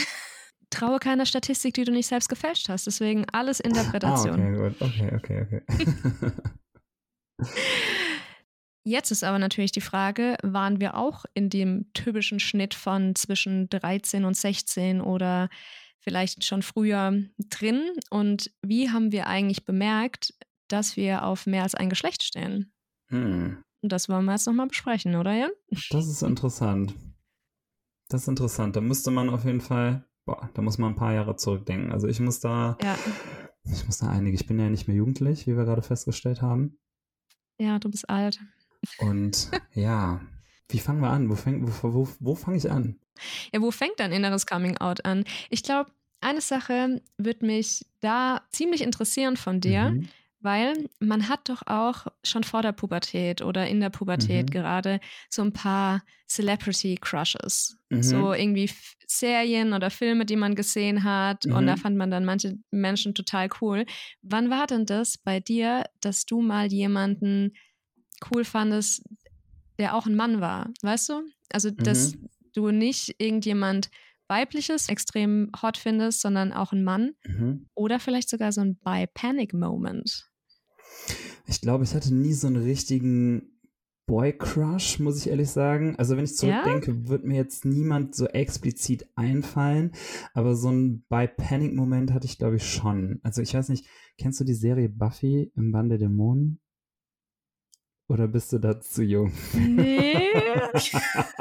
Traue 0.71 0.99
keiner 0.99 1.25
Statistik, 1.26 1.75
die 1.75 1.85
du 1.85 1.93
nicht 1.93 2.09
selbst 2.09 2.28
gefälscht 2.28 2.69
hast. 2.69 2.88
Deswegen 2.88 3.25
alles 3.33 3.61
Ah, 3.64 3.69
Interpretation. 3.69 4.35
okay, 4.35 4.57
gut. 4.57 4.83
Okay, 4.83 5.14
okay, 5.14 5.43
okay. 5.43 5.62
Jetzt 8.88 9.11
ist 9.11 9.25
aber 9.25 9.40
natürlich 9.40 9.73
die 9.73 9.81
Frage, 9.81 10.37
waren 10.45 10.78
wir 10.81 10.97
auch 10.97 11.25
in 11.35 11.50
dem 11.50 11.93
typischen 11.93 12.38
Schnitt 12.38 12.73
von 12.73 13.16
zwischen 13.16 13.69
13 13.69 14.25
und 14.25 14.37
16 14.37 15.00
oder 15.00 15.49
vielleicht 15.99 16.45
schon 16.45 16.62
früher 16.62 17.21
drin? 17.50 17.83
Und 18.11 18.52
wie 18.62 18.90
haben 18.90 19.11
wir 19.11 19.26
eigentlich 19.26 19.64
bemerkt, 19.64 20.35
dass 20.69 20.97
wir 20.97 21.25
auf 21.25 21.47
mehr 21.47 21.64
als 21.64 21.75
ein 21.75 21.90
Geschlecht 21.90 22.23
stehen? 22.23 22.73
hm. 23.09 23.59
Und 23.83 23.93
das 23.93 24.09
wollen 24.09 24.25
wir 24.25 24.33
jetzt 24.33 24.47
nochmal 24.47 24.69
besprechen, 24.69 25.16
oder 25.16 25.33
Jan? 25.35 25.50
Das 25.90 26.07
ist 26.09 26.23
interessant. 26.23 26.95
Das 28.09 28.23
ist 28.23 28.28
interessant. 28.28 28.75
Da 28.76 28.81
müsste 28.81 29.11
man 29.11 29.28
auf 29.31 29.45
jeden 29.45 29.61
Fall, 29.61 30.05
boah, 30.25 30.49
da 30.55 30.62
muss 30.62 30.78
man 30.78 30.93
ein 30.93 30.97
paar 30.97 31.12
Jahre 31.12 31.37
zurückdenken. 31.37 31.93
Also 31.93 32.07
ich 32.09 32.19
muss 32.21 32.38
da, 32.40 32.78
Ja. 32.83 32.97
ich 33.64 33.85
muss 33.85 33.99
da 33.99 34.09
einige, 34.09 34.35
ich 34.37 34.47
bin 34.47 34.59
ja 34.59 34.71
nicht 34.71 34.87
mehr 34.88 34.97
jugendlich, 34.97 35.47
wie 35.47 35.57
wir 35.57 35.64
gerade 35.64 35.83
festgestellt 35.83 36.40
haben. 36.40 36.78
Ja, 37.61 37.78
du 37.78 37.88
bist 37.90 38.09
alt. 38.09 38.40
Und 38.99 39.50
ja, 39.75 40.21
wie 40.69 40.78
fangen 40.78 41.00
wir 41.00 41.11
an? 41.11 41.28
Wo, 41.31 41.35
fäng, 41.35 41.66
wo, 41.66 41.93
wo, 41.95 42.09
wo 42.21 42.35
fange 42.35 42.57
ich 42.57 42.71
an? 42.71 42.99
Ja, 43.52 43.61
wo 43.61 43.71
fängt 43.71 43.99
dein 43.99 44.12
inneres 44.12 44.47
Coming 44.47 44.76
Out 44.78 45.05
an? 45.05 45.25
Ich 45.50 45.62
glaube, 45.62 45.90
eine 46.21 46.40
Sache 46.40 47.00
wird 47.19 47.43
mich 47.43 47.85
da 48.00 48.43
ziemlich 48.50 48.83
interessieren 48.83 49.37
von 49.37 49.61
dir. 49.61 49.90
Mhm. 49.90 50.09
Weil 50.40 50.88
man 51.00 51.28
hat 51.28 51.49
doch 51.49 51.62
auch 51.66 52.07
schon 52.23 52.45
vor 52.45 52.62
der 52.62 52.71
Pubertät 52.73 53.43
oder 53.43 53.66
in 53.66 53.81
der 53.81 53.90
Pubertät 53.90 54.47
Mhm. 54.49 54.52
gerade 54.52 55.00
so 55.28 55.43
ein 55.43 55.52
paar 55.52 56.02
Celebrity-Crushes. 56.28 57.78
Mhm. 57.88 58.02
So 58.02 58.33
irgendwie 58.33 58.71
Serien 59.07 59.73
oder 59.73 59.90
Filme, 59.90 60.25
die 60.26 60.37
man 60.37 60.55
gesehen 60.55 61.05
hat. 61.05 61.47
Und 61.47 61.64
Mhm. 61.64 61.66
da 61.66 61.76
fand 61.76 61.97
man 61.97 62.11
dann 62.11 62.25
manche 62.25 62.59
Menschen 62.71 63.14
total 63.14 63.49
cool. 63.61 63.87
Wann 64.23 64.50
war 64.50 64.66
denn 64.66 64.87
das 64.87 65.19
bei 65.19 65.40
dir, 65.40 65.85
dass 66.00 66.26
du 66.26 66.40
mal 66.43 66.66
jemanden 66.73 67.52
cool 68.30 68.44
fandest, 68.44 69.02
der 69.78 69.94
auch 69.94 70.06
ein 70.06 70.16
Mann 70.16 70.40
war? 70.40 70.70
Weißt 70.82 71.08
du? 71.08 71.23
Also, 71.52 71.70
dass 71.70 72.14
Mhm. 72.14 72.28
du 72.54 72.70
nicht 72.70 73.14
irgendjemand 73.18 73.90
weibliches 74.28 74.88
extrem 74.88 75.50
hot 75.62 75.76
findest, 75.76 76.20
sondern 76.20 76.52
auch 76.52 76.73
ein 76.73 76.82
Mann. 76.82 77.12
Mhm. 77.25 77.68
Oder 77.75 78.00
vielleicht 78.00 78.28
sogar 78.28 78.50
so 78.52 78.61
ein 78.61 78.76
Bi-Panic-Moment. 78.76 80.28
Ich 81.46 81.61
glaube, 81.61 81.85
ich 81.85 81.94
hatte 81.94 82.12
nie 82.12 82.32
so 82.32 82.49
einen 82.49 82.56
richtigen 82.56 83.52
Boy-Crush, 84.06 85.00
muss 85.00 85.18
ich 85.18 85.28
ehrlich 85.30 85.50
sagen. 85.50 85.96
Also 85.96 86.16
wenn 86.16 86.25
ich 86.25 86.30
Ja? 86.32 86.62
zurückdenke, 86.62 87.08
wird 87.08 87.25
mir 87.25 87.37
jetzt 87.37 87.64
niemand 87.64 88.14
so 88.14 88.26
explizit 88.26 89.08
einfallen. 89.16 89.92
Aber 90.32 90.54
so 90.56 90.70
ein 90.70 91.04
By-Panic-Moment 91.08 92.12
hatte 92.12 92.26
ich, 92.26 92.38
glaube 92.38 92.56
ich, 92.56 92.68
schon. 92.68 93.20
Also 93.23 93.42
ich 93.42 93.54
weiß 93.54 93.68
nicht, 93.68 93.87
kennst 94.18 94.40
du 94.40 94.44
die 94.44 94.54
Serie 94.54 94.88
Buffy 94.88 95.52
im 95.56 95.73
Band 95.73 95.90
der 95.90 95.99
Dämonen? 95.99 96.61
Oder 98.08 98.28
bist 98.28 98.52
du 98.52 98.58
da 98.58 98.80
zu 98.80 99.02
jung? 99.02 99.32
Nee. 99.54 100.28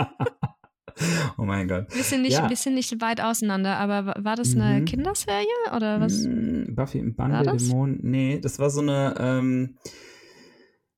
oh 1.37 1.43
mein 1.43 1.67
Gott. 1.67 1.93
Wir 1.93 2.03
sind 2.03 2.21
nicht, 2.23 2.33
Ja. 2.37 2.49
wir 2.49 2.55
sind 2.55 2.73
nicht 2.75 3.01
weit 3.01 3.21
auseinander, 3.21 3.77
aber 3.77 4.05
wa- 4.07 4.15
war 4.23 4.35
das 4.35 4.55
eine 4.55 4.81
Mhm. 4.81 4.85
Kinderserie 4.85 5.45
oder 5.75 5.99
was? 5.99 6.25
Mm, 6.25 6.73
Buffy 6.73 6.99
im 6.99 7.15
Bann 7.15 7.31
war 7.33 7.43
der? 7.43 7.55
Dämonen. 7.55 7.99
Nee, 8.01 8.39
das 8.39 8.57
war 8.59 8.69
so 8.69 8.81
eine 8.81 9.15
ähm, 9.19 9.77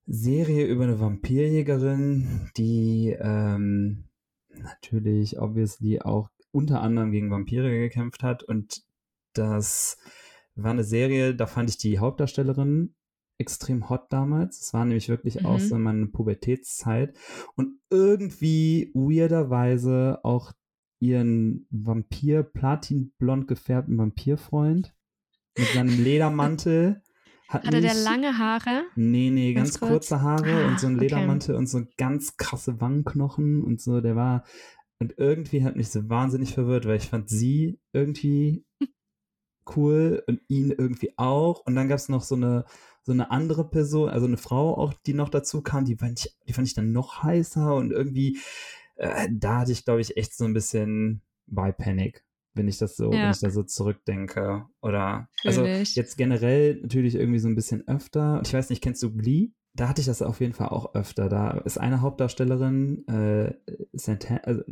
Serie 0.05 0.65
über 0.67 0.83
eine 0.85 0.99
Vampirjägerin, 0.99 2.49
die 2.57 3.15
ähm, 3.19 4.05
natürlich, 4.55 5.39
obviously, 5.39 5.99
auch 6.01 6.29
unter 6.51 6.81
anderem 6.81 7.11
gegen 7.11 7.29
Vampire 7.29 7.69
gekämpft 7.69 8.23
hat. 8.23 8.43
Und 8.43 8.83
das 9.33 9.97
war 10.55 10.71
eine 10.71 10.83
Serie, 10.85 11.35
da 11.35 11.45
fand 11.45 11.69
ich 11.69 11.77
die 11.77 11.99
Hauptdarstellerin 11.99 12.95
extrem 13.39 13.89
hot 13.89 14.07
damals. 14.11 14.59
Es 14.61 14.73
war 14.73 14.85
nämlich 14.85 15.09
wirklich 15.09 15.45
auch 15.45 15.57
Mhm. 15.59 15.63
so 15.67 15.77
meine 15.77 16.07
Pubertätszeit. 16.07 17.15
Und 17.55 17.79
irgendwie 17.89 18.91
weirderweise 18.93 20.19
auch 20.23 20.53
ihren 20.99 21.67
Vampir, 21.69 22.43
platinblond 22.43 23.47
gefärbten 23.47 23.97
Vampirfreund 23.97 24.93
mit 25.57 25.67
seinem 25.67 26.03
Ledermantel. 26.03 27.01
Hat 27.47 27.65
Hatte 27.65 27.79
der 27.81 27.93
mich- 27.93 28.03
lange 28.03 28.37
Haare? 28.37 28.83
Nee, 28.95 29.29
nee, 29.29 29.53
Ganz 29.53 29.69
ganz, 29.73 29.79
kurz? 29.79 29.89
kurze 30.09 30.21
Haare 30.21 30.65
Ah, 30.65 30.67
und 30.67 30.79
so 30.79 30.87
ein 30.87 30.95
okay. 30.95 31.03
Ledermantel 31.05 31.55
und 31.55 31.67
so 31.67 31.81
ganz 31.97 32.35
krasse 32.37 32.81
Wangenknochen 32.81 33.61
und 33.63 33.79
so. 33.79 34.01
Der 34.01 34.15
war. 34.15 34.43
Und 34.99 35.13
irgendwie 35.17 35.63
hat 35.63 35.75
mich 35.75 35.89
so 35.89 36.09
wahnsinnig 36.09 36.55
verwirrt, 36.55 36.85
weil 36.87 36.97
ich 36.97 37.07
fand 37.09 37.29
sie 37.29 37.79
irgendwie 37.93 38.65
cool 39.75 40.23
und 40.27 40.41
ihn 40.47 40.71
irgendwie 40.71 41.13
auch. 41.17 41.65
Und 41.65 41.75
dann 41.75 41.87
gab 41.87 41.97
es 41.97 42.09
noch 42.09 42.23
so 42.23 42.35
eine, 42.35 42.65
so 43.03 43.11
eine 43.11 43.31
andere 43.31 43.69
Person, 43.69 44.09
also 44.09 44.25
eine 44.25 44.37
Frau 44.37 44.77
auch, 44.77 44.93
die 45.05 45.13
noch 45.13 45.29
dazu 45.29 45.61
kam, 45.61 45.85
die 45.85 45.95
fand 45.95 46.19
ich, 46.19 46.35
die 46.47 46.53
fand 46.53 46.67
ich 46.67 46.73
dann 46.73 46.91
noch 46.91 47.23
heißer 47.23 47.73
und 47.75 47.91
irgendwie, 47.91 48.37
äh, 48.95 49.29
da 49.31 49.59
hatte 49.59 49.71
ich, 49.71 49.85
glaube 49.85 50.01
ich, 50.01 50.17
echt 50.17 50.35
so 50.35 50.45
ein 50.45 50.53
bisschen 50.53 51.21
bei 51.45 51.71
Panic, 51.71 52.25
wenn 52.53 52.67
ich 52.67 52.77
das 52.77 52.97
so, 52.97 53.11
Ja. 53.13 53.23
wenn 53.23 53.31
ich 53.31 53.39
da 53.39 53.49
so 53.49 53.63
zurückdenke. 53.63 54.65
Oder 54.81 55.29
also 55.45 55.65
jetzt 55.65 56.17
generell 56.17 56.81
natürlich 56.81 57.15
irgendwie 57.15 57.39
so 57.39 57.47
ein 57.47 57.55
bisschen 57.55 57.87
öfter. 57.87 58.41
Ich 58.45 58.53
weiß 58.53 58.69
nicht, 58.69 58.81
kennst 58.83 59.01
du 59.03 59.15
Glee? 59.15 59.51
Da 59.73 59.87
hatte 59.87 60.01
ich 60.01 60.07
das 60.07 60.21
auf 60.23 60.39
jeden 60.41 60.53
Fall 60.53 60.69
auch 60.69 60.95
öfter. 60.95 61.29
Da 61.29 61.51
ist 61.51 61.77
eine 61.77 62.01
Hauptdarstellerin, 62.01 63.07
äh, 63.07 63.53
Santana, 63.93 64.41
also 64.41 64.63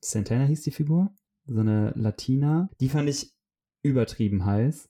Santana 0.00 0.44
hieß 0.44 0.62
die 0.62 0.70
Figur, 0.70 1.10
so 1.46 1.60
eine 1.60 1.92
Latina. 1.96 2.70
Die 2.80 2.88
fand 2.88 3.08
ich 3.08 3.35
übertrieben 3.86 4.44
heiß. 4.44 4.88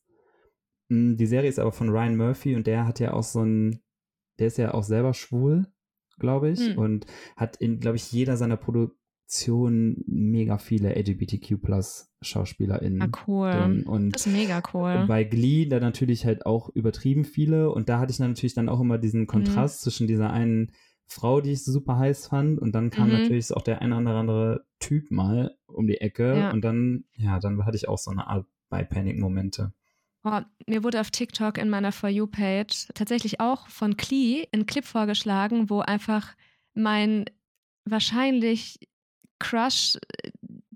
Mm, 0.88 1.16
Die 1.16 1.26
Serie 1.26 1.48
ist 1.48 1.58
aber 1.58 1.72
von 1.72 1.88
Ryan 1.90 2.16
Murphy 2.16 2.54
und 2.56 2.66
der 2.66 2.86
hat 2.86 3.00
ja 3.00 3.12
auch 3.12 3.22
so 3.24 3.42
ein, 3.42 3.80
der 4.38 4.48
ist 4.48 4.58
ja 4.58 4.74
auch 4.74 4.84
selber 4.84 5.14
schwul, 5.14 5.66
glaube 6.18 6.50
ich, 6.50 6.60
Hm. 6.70 6.78
und 6.78 7.06
hat 7.36 7.56
in, 7.56 7.80
glaube 7.80 7.96
ich, 7.96 8.10
jeder 8.12 8.36
seiner 8.36 8.56
Produktionen 8.56 10.04
mega 10.06 10.58
viele 10.58 10.94
LGBTQ 10.94 11.60
plus 11.60 12.12
SchauspielerInnen 12.22 13.02
Ah, 13.12 13.18
cool. 13.26 13.50
drin. 13.50 13.82
Und 13.84 14.14
Das 14.14 14.26
ist 14.26 14.32
mega 14.32 14.62
cool. 14.72 15.04
bei 15.06 15.24
Glee 15.24 15.66
da 15.66 15.80
natürlich 15.80 16.24
halt 16.24 16.46
auch 16.46 16.68
übertrieben 16.70 17.24
viele 17.24 17.70
und 17.70 17.88
da 17.88 17.98
hatte 17.98 18.12
ich 18.12 18.18
dann 18.18 18.30
natürlich 18.30 18.54
dann 18.54 18.68
auch 18.68 18.80
immer 18.80 18.96
Mhm. 18.98 19.02
diesen 19.02 19.26
Kontrast 19.26 19.82
zwischen 19.82 20.06
dieser 20.06 20.30
einen 20.30 20.72
Frau, 21.08 21.40
die 21.40 21.52
ich 21.52 21.64
super 21.64 21.98
heiß 21.98 22.28
fand 22.28 22.58
und 22.60 22.72
dann 22.72 22.90
kam 22.90 23.08
Mhm. 23.08 23.14
natürlich 23.14 23.52
auch 23.52 23.62
der 23.62 23.80
ein 23.82 23.92
oder 23.92 24.14
andere 24.16 24.64
Typ 24.80 25.10
mal 25.10 25.56
um 25.66 25.86
die 25.86 26.00
Ecke 26.00 26.36
Ja. 26.36 26.50
und 26.50 26.62
dann, 26.62 27.04
ja, 27.14 27.38
dann 27.40 27.64
hatte 27.64 27.76
ich 27.76 27.88
auch 27.88 27.98
so 27.98 28.10
eine 28.10 28.26
Art 28.26 28.46
bei 28.68 28.84
Panic-Momente. 28.84 29.72
Oh, 30.24 30.40
mir 30.66 30.82
wurde 30.82 31.00
auf 31.00 31.10
TikTok 31.10 31.56
in 31.58 31.68
meiner 31.70 31.92
For 31.92 32.08
You-Page 32.08 32.88
tatsächlich 32.94 33.38
auch 33.40 33.68
von 33.68 33.96
Klee 33.96 34.46
ein 34.52 34.66
Clip 34.66 34.84
vorgeschlagen, 34.84 35.70
wo 35.70 35.80
einfach 35.80 36.34
mein 36.74 37.26
wahrscheinlich 37.84 38.78
Crush 39.38 39.96
äh, 40.22 40.30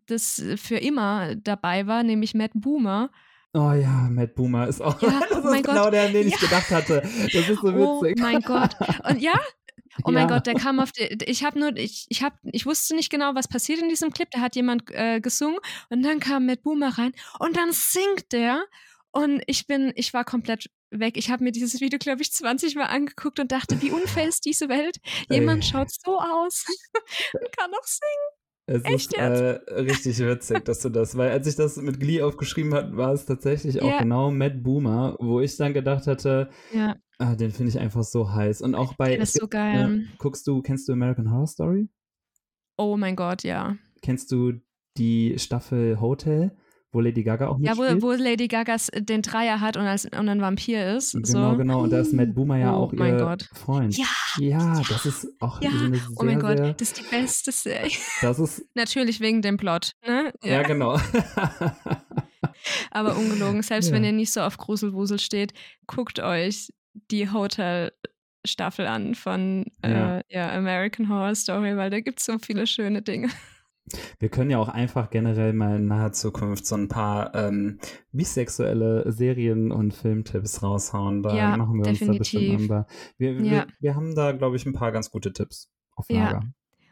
das 0.07 0.43
für 0.57 0.77
immer 0.77 1.35
dabei 1.37 1.87
war, 1.87 2.03
nämlich 2.03 2.35
Matt 2.35 2.51
Boomer. 2.55 3.11
Oh 3.53 3.73
ja, 3.73 4.09
Matt 4.11 4.35
Boomer 4.37 4.69
ist 4.69 4.81
auch 4.81 5.01
Ja, 5.03 5.21
das 5.29 5.45
oh 5.45 5.49
ist 5.53 5.65
genau 5.65 5.85
Gott. 5.85 5.93
der, 5.95 6.07
an 6.07 6.13
den 6.13 6.27
ich 6.29 6.35
Ja. 6.35 6.39
gedacht 6.41 6.71
hatte. 6.71 7.03
Das 7.33 7.49
ist 7.49 7.61
so 7.61 7.69
Oh 7.69 8.03
witzig. 8.03 8.21
mein 8.21 8.41
Gott. 8.43 8.77
Und 9.09 9.21
ja, 9.21 9.35
oh 10.05 10.11
mein 10.11 10.29
Ja. 10.29 10.35
Gott, 10.35 10.47
der 10.47 10.55
kam 10.55 10.81
auf 10.81 10.93
die, 10.93 11.19
ich 11.25 11.45
habe 11.45 11.59
nur, 11.59 11.77
ich, 11.77 12.07
ich 12.09 12.23
habe, 12.23 12.37
ich 12.45 12.67
wusste 12.67 12.95
nicht 12.95 13.11
genau, 13.11 13.35
was 13.35 13.49
passiert 13.49 13.81
in 13.81 13.89
diesem 13.89 14.13
Clip. 14.13 14.31
Da 14.31 14.41
hat 14.41 14.57
jemand 14.57 14.91
äh, 14.91 15.21
gesungen 15.21 15.59
und 15.89 16.03
dann 16.03 16.21
kam 16.21 16.47
Matt 16.47 16.63
Boomer 16.63 16.97
rein 16.99 17.13
und 17.39 17.57
dann 17.57 17.73
singt 17.73 18.33
der 18.33 18.65
und 19.13 19.43
ich 19.47 19.67
bin, 19.67 19.93
ich 19.97 20.15
war 20.15 20.25
komplett 20.25 20.71
weg. 20.91 21.17
Ich 21.17 21.31
habe 21.31 21.45
mir 21.45 21.53
dieses 21.53 21.81
Video, 21.81 21.99
glaube 21.99 22.23
ich, 22.23 22.33
20 22.33 22.77
Mal 22.77 22.87
angeguckt 22.87 23.41
und 23.41 23.53
dachte, 23.53 23.81
wie 23.83 23.91
unfair 23.91 24.29
ist 24.29 24.45
diese 24.45 24.69
Welt? 24.69 24.99
Jemand 25.29 25.65
Ey. 25.65 25.71
schaut 25.71 25.91
so 25.91 26.19
aus 26.19 26.65
und 27.33 27.57
kann 27.57 27.71
auch 27.73 27.85
singen. 27.85 28.41
Es 28.67 28.85
Echt 28.85 29.13
ist 29.15 29.19
äh, 29.19 29.59
richtig 29.81 30.19
witzig, 30.21 30.65
dass 30.65 30.79
du 30.81 30.91
das, 30.91 31.17
weil 31.17 31.31
als 31.33 31.47
ich 31.49 31.57
das 31.57 31.77
mit 31.77 31.99
Glee 31.99 32.23
aufgeschrieben 32.23 32.73
habe, 32.73 32.97
war 32.97 33.13
es 33.13 33.27
tatsächlich 33.27 33.83
auch 33.83 33.89
yeah. 33.89 33.99
genau 33.99 34.31
Matt 34.31 34.63
Boomer, 34.63 35.17
wo 35.19 35.41
ich 35.41 35.57
dann 35.57 35.75
gedacht 35.75 36.07
hatte, 36.07 36.51
ja. 36.73 36.95
Ah, 37.21 37.35
den 37.35 37.53
finde 37.53 37.71
ich 37.71 37.79
einfach 37.79 38.03
so 38.03 38.33
heiß. 38.33 38.63
Und 38.63 38.75
auch 38.75 38.95
bei. 38.95 39.17
Das 39.17 39.35
ist 39.35 39.41
so 39.41 39.49
geil. 39.49 40.07
Äh, 40.09 40.17
guckst 40.19 40.47
du, 40.47 40.63
kennst 40.63 40.89
du 40.89 40.93
American 40.93 41.31
Horror 41.31 41.47
Story? 41.47 41.89
Oh 42.77 42.97
mein 42.97 43.17
Gott, 43.17 43.43
ja. 43.43 43.77
Kennst 44.03 44.33
du 44.33 44.55
die 44.97 45.39
Staffel 45.39 46.01
Hotel? 46.01 46.53
wo 46.93 47.01
Lady 47.01 47.23
Gaga 47.23 47.49
auch 47.49 47.59
mitspielt. 47.59 47.89
Ja, 47.89 47.97
wo, 47.97 48.03
wo 48.03 48.13
Lady 48.13 48.49
Gaga 48.49 48.77
den 48.95 49.23
Dreier 49.23 49.61
hat 49.61 49.77
und, 49.77 49.85
als, 49.85 50.07
und 50.07 50.29
ein 50.29 50.41
Vampir 50.41 50.97
ist. 50.97 51.13
Genau, 51.13 51.53
so. 51.53 51.57
genau. 51.57 51.83
Und 51.83 51.91
da 51.91 52.01
ist 52.01 52.13
Matt 52.13 52.35
Boomer 52.35 52.59
ja 52.59 52.75
oh, 52.75 52.85
auch 52.85 52.93
ihr 52.93 53.17
Gott. 53.17 53.49
Freund. 53.55 53.97
Ja, 53.97 54.07
ja, 54.39 54.75
ja, 54.75 54.83
das 54.89 55.07
ist 55.07 55.29
auch 55.41 55.63
ja. 55.63 55.71
eine 55.71 55.97
sehr, 55.97 56.09
Oh 56.17 56.25
mein 56.25 56.41
Gott, 56.41 56.59
sehr, 56.59 56.73
das 56.73 56.89
ist 56.89 56.99
die 56.99 57.05
beste 57.11 57.53
Serie. 57.53 57.97
Das 58.21 58.39
ist 58.39 58.65
Natürlich 58.75 59.21
wegen 59.21 59.43
dem 59.43 59.57
Plot, 59.57 59.93
ne? 60.07 60.33
Ja, 60.43 60.51
ja 60.51 60.63
genau. 60.63 60.99
Aber 62.91 63.17
ungelogen, 63.17 63.63
selbst 63.63 63.91
ja. 63.91 63.95
wenn 63.95 64.05
ihr 64.05 64.13
nicht 64.13 64.33
so 64.33 64.41
auf 64.41 64.57
Gruselwusel 64.59 65.19
steht, 65.19 65.53
guckt 65.87 66.19
euch 66.21 66.71
die 66.95 67.31
Hotel 67.31 67.93
Staffel 68.45 68.87
an 68.87 69.15
von 69.15 69.67
äh, 69.83 70.23
ja, 70.29 70.53
American 70.53 71.09
Horror 71.09 71.35
Story, 71.35 71.77
weil 71.77 71.91
da 71.91 72.01
gibt 72.01 72.21
es 72.21 72.27
so 72.27 72.39
viele 72.39 72.67
schöne 72.67 73.03
Dinge. 73.03 73.29
Wir 74.19 74.29
können 74.29 74.51
ja 74.51 74.59
auch 74.59 74.69
einfach 74.69 75.11
generell 75.11 75.53
mal 75.53 75.77
in 75.77 75.87
naher 75.87 76.13
Zukunft 76.13 76.65
so 76.65 76.77
ein 76.77 76.89
paar 76.89 77.35
ähm, 77.35 77.81
bisexuelle 78.13 79.11
Serien- 79.11 79.73
und 79.73 79.93
Filmtipps 79.93 80.63
raushauen. 80.63 81.25
Da 81.25 81.35
ja, 81.35 81.57
machen 81.57 81.79
wir 81.79 81.91
definitiv. 81.91 82.19
uns 82.19 82.31
da 82.31 82.39
bestimmt 82.39 82.69
mal. 82.69 82.87
Wir, 83.19 83.33
ja. 83.33 83.43
wir, 83.43 83.67
wir, 83.81 83.95
haben 83.97 84.15
da, 84.15 84.31
glaube 84.31 84.55
ich, 84.57 84.65
ein 84.65 84.75
paar 84.75 84.93
ganz 84.93 85.11
gute 85.11 85.33
Tipps 85.33 85.73
auf 85.97 86.09
Lager. 86.09 86.41
Ja. 86.41 86.43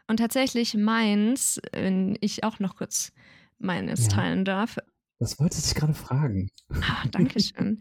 Und 0.07 0.17
tatsächlich 0.17 0.75
meins, 0.75 1.61
wenn 1.71 2.17
ich 2.19 2.43
auch 2.43 2.59
noch 2.59 2.75
kurz 2.75 3.13
meines 3.59 4.07
ja. 4.07 4.13
teilen 4.13 4.43
darf. 4.43 4.77
Das 5.19 5.37
wollte 5.37 5.57
ich 5.59 5.75
gerade 5.75 5.93
fragen. 5.93 6.49
Ah, 6.81 7.05
Dankeschön. 7.11 7.79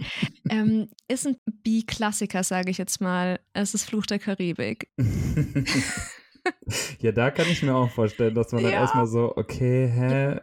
ähm, 0.51 0.89
ist 1.07 1.27
ein 1.27 1.37
B-Klassiker, 1.47 2.43
sage 2.43 2.71
ich 2.71 2.79
jetzt 2.79 3.01
mal. 3.01 3.39
Es 3.53 3.75
ist 3.75 3.85
Fluch 3.85 4.07
der 4.07 4.19
Karibik. 4.19 4.91
ja, 6.99 7.13
da 7.13 7.31
kann 7.31 7.47
ich 7.49 7.63
mir 7.63 7.77
auch 7.77 7.91
vorstellen, 7.91 8.35
dass 8.35 8.51
man 8.51 8.65
dann 8.65 8.73
ja. 8.73 8.81
erstmal 8.81 9.07
so, 9.07 9.37
okay, 9.37 9.89
hä? 9.89 10.41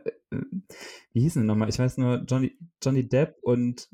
Wie 1.12 1.22
hießen 1.22 1.42
die 1.42 1.48
nochmal? 1.48 1.68
Ich 1.68 1.80
weiß 1.80 1.98
nur 1.98 2.24
Johnny, 2.28 2.58
Johnny 2.82 3.08
Depp 3.08 3.36
und 3.42 3.90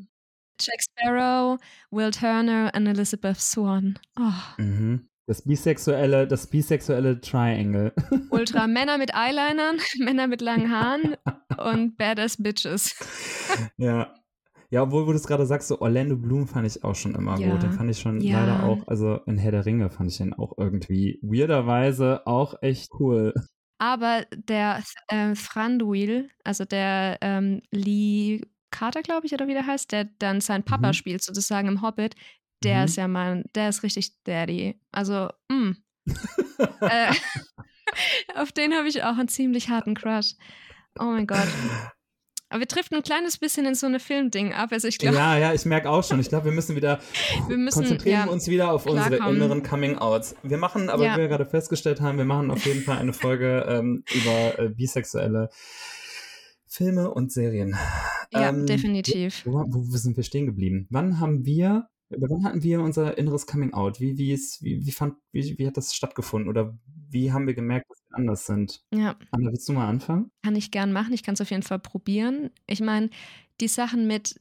Jack 0.60 0.82
Sparrow, 0.84 1.60
Will 1.90 2.12
Turner 2.12 2.72
und 2.76 2.86
Elizabeth 2.86 3.40
Swan. 3.40 3.98
Oh. 4.20 4.62
Mhm. 4.62 5.10
Das 5.32 5.44
bisexuelle, 5.44 6.28
das 6.28 6.46
bisexuelle 6.46 7.22
Triangle. 7.22 7.94
Ultra 8.32 8.68
Männer 8.68 8.98
mit 8.98 9.16
Eyelinern, 9.16 9.78
Männer 10.00 10.28
mit 10.28 10.42
langen 10.42 10.70
Haaren 10.70 11.16
und 11.58 11.96
Badass 11.96 12.36
Bitches. 12.36 12.94
ja. 13.78 14.14
Ja, 14.72 14.84
obwohl 14.84 15.06
du 15.06 15.14
es 15.14 15.26
gerade 15.26 15.46
sagst, 15.46 15.70
so 15.70 15.80
Orlando 15.80 16.18
Bloom 16.18 16.50
fand 16.50 16.68
ich 16.68 16.84
auch 16.84 16.96
schon 16.96 17.16
immer 17.16 17.40
ja. 17.40 17.50
gut. 17.50 17.64
Den 17.64 17.72
fand 17.72 17.90
ich 17.90 18.00
schon 18.00 18.20
ja. 18.20 18.42
leider 18.42 18.64
auch, 18.66 18.86
also 18.90 19.22
in 19.26 19.38
Herr 19.38 19.52
der 19.52 19.66
Ringe 19.66 19.90
fand 19.90 20.12
ich 20.12 20.18
den 20.18 20.34
auch 20.34 20.58
irgendwie 20.58 21.18
weirderweise 21.22 22.28
auch 22.28 22.62
echt 22.62 22.92
cool. 23.00 23.34
Aber 23.78 24.26
der 24.36 24.84
äh, 25.08 25.34
Thranduil, 25.34 26.30
also 26.44 26.66
der 26.66 27.20
ähm, 27.22 27.62
Lee 27.72 28.42
Carter, 28.70 29.02
glaube 29.02 29.28
ich, 29.28 29.34
oder 29.34 29.48
wie 29.48 29.54
der 29.54 29.68
heißt, 29.68 29.92
der 29.94 30.10
dann 30.20 30.42
seinen 30.42 30.64
Papa 30.64 30.88
mhm. 30.88 30.94
spielt, 30.94 31.24
sozusagen 31.24 31.68
im 31.68 31.82
Hobbit, 31.82 32.16
der 32.64 32.80
mhm. 32.80 32.86
ist 32.86 32.98
ja 32.98 33.08
mal, 33.08 33.44
der 33.56 33.70
ist 33.70 33.84
richtig 33.84 34.24
Daddy. 34.24 34.80
Also, 34.92 35.30
mh. 35.50 35.56
Mm. 35.56 35.78
äh, 36.82 37.14
auf 38.36 38.52
den 38.52 38.74
habe 38.74 38.88
ich 38.88 39.04
auch 39.04 39.18
einen 39.18 39.28
ziemlich 39.28 39.70
harten 39.70 39.96
Crush. 39.96 40.34
Oh 41.00 41.06
mein 41.06 41.28
Gott. 41.28 41.48
Aber 42.50 42.60
wir 42.60 42.68
trifft 42.68 42.94
ein 42.94 43.02
kleines 43.02 43.38
bisschen 43.38 43.66
in 43.66 43.76
so 43.76 43.88
eine 43.88 44.00
Filmding 44.00 44.52
ab. 44.54 44.74
Also 44.74 44.90
ich 44.90 44.98
glaube. 44.98 45.16
Ja, 45.16 45.38
ja, 45.38 45.54
ich 45.54 45.64
merke 45.64 45.90
auch 45.90 46.04
schon. 46.04 46.20
Ich 46.20 46.28
glaube, 46.28 46.46
wir 46.46 46.52
müssen 46.52 46.76
wieder 46.76 47.00
wir 47.48 47.58
müssen, 47.58 47.80
konzentrieren 47.80 48.26
ja, 48.26 48.32
uns 48.32 48.48
wieder 48.48 48.74
auf 48.74 48.86
unsere 48.86 49.16
inneren 49.16 49.64
Coming-Outs. 49.64 50.36
Wir 50.44 50.58
machen, 50.58 50.90
aber 50.90 51.06
ja. 51.06 51.16
wie 51.16 51.22
wir 51.22 51.28
gerade 51.30 51.46
festgestellt 51.46 52.02
haben, 52.02 52.18
wir 52.18 52.26
machen 52.26 52.52
auf 52.52 52.66
jeden 52.66 52.82
Fall 52.82 52.98
eine 52.98 53.14
Folge 53.14 53.66
ähm, 53.70 54.04
über 54.14 54.60
äh, 54.60 54.70
bisexuelle 54.70 55.50
Filme 56.68 57.10
und 57.10 57.32
Serien. 57.32 57.78
Ja, 58.34 58.50
ähm, 58.50 58.66
definitiv. 58.66 59.46
Wo, 59.46 59.64
wo, 59.68 59.84
sind 59.98 60.18
wir 60.18 60.24
stehen 60.24 60.46
geblieben? 60.46 60.88
Wann 60.90 61.22
haben 61.22 61.46
wir 61.46 61.88
wann 62.18 62.44
hatten 62.46 62.64
wir 62.64 62.82
unser 62.82 63.18
inneres 63.18 63.48
Coming 63.48 63.74
Out? 63.74 64.00
Wie, 64.00 64.18
wie, 64.18 64.32
ist, 64.32 64.64
wie, 64.64 64.86
wie, 64.86 64.92
fand, 64.92 65.16
wie, 65.32 65.58
wie 65.58 65.68
hat 65.68 65.78
das 65.78 65.94
stattgefunden? 65.94 66.50
Oder 66.50 66.78
wie 67.10 67.32
haben 67.32 67.48
wir 67.48 67.54
gemerkt, 67.54 67.90
dass 67.90 68.02
wir 68.10 68.18
anders 68.18 68.46
sind? 68.46 68.82
Ja. 68.94 69.16
Anna, 69.32 69.52
willst 69.52 69.68
du 69.68 69.74
mal 69.74 69.88
anfangen? 69.88 70.32
Kann 70.44 70.56
ich 70.56 70.72
gern 70.72 70.92
machen. 70.92 71.14
Ich 71.14 71.24
kann 71.24 71.34
es 71.34 71.42
auf 71.42 71.52
jeden 71.52 71.64
Fall 71.64 71.80
probieren. 71.80 72.50
Ich 72.68 72.82
meine, 72.82 73.10
die 73.60 73.68
Sachen 73.68 74.08
mit 74.08 74.36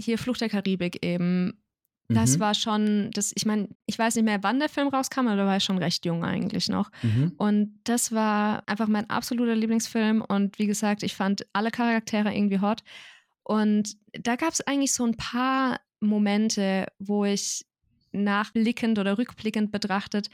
hier 0.00 0.18
Flucht 0.18 0.40
der 0.40 0.48
Karibik 0.48 1.04
eben, 1.04 1.60
das 2.08 2.36
mhm. 2.36 2.40
war 2.40 2.54
schon, 2.54 3.10
das, 3.12 3.32
ich 3.34 3.44
meine, 3.44 3.68
ich 3.86 3.98
weiß 3.98 4.14
nicht 4.14 4.24
mehr, 4.24 4.42
wann 4.42 4.60
der 4.60 4.70
Film 4.70 4.88
rauskam, 4.88 5.26
aber 5.26 5.36
da 5.36 5.46
war 5.46 5.58
ich 5.58 5.64
schon 5.64 5.78
recht 5.78 6.06
jung 6.06 6.24
eigentlich 6.24 6.68
noch. 6.68 6.90
Mhm. 7.02 7.32
Und 7.36 7.80
das 7.84 8.12
war 8.12 8.62
einfach 8.66 8.88
mein 8.88 9.10
absoluter 9.10 9.54
Lieblingsfilm. 9.54 10.22
Und 10.22 10.58
wie 10.58 10.66
gesagt, 10.66 11.02
ich 11.02 11.14
fand 11.14 11.46
alle 11.52 11.70
Charaktere 11.70 12.34
irgendwie 12.34 12.60
hot. 12.60 12.82
Und 13.42 13.96
da 14.12 14.36
gab 14.36 14.52
es 14.52 14.66
eigentlich 14.66 14.92
so 14.92 15.04
ein 15.04 15.16
paar 15.16 15.80
Momente, 16.00 16.86
wo 16.98 17.24
ich 17.24 17.64
nachblickend 18.12 18.98
oder 18.98 19.18
rückblickend 19.18 19.70
betrachtet 19.70 20.28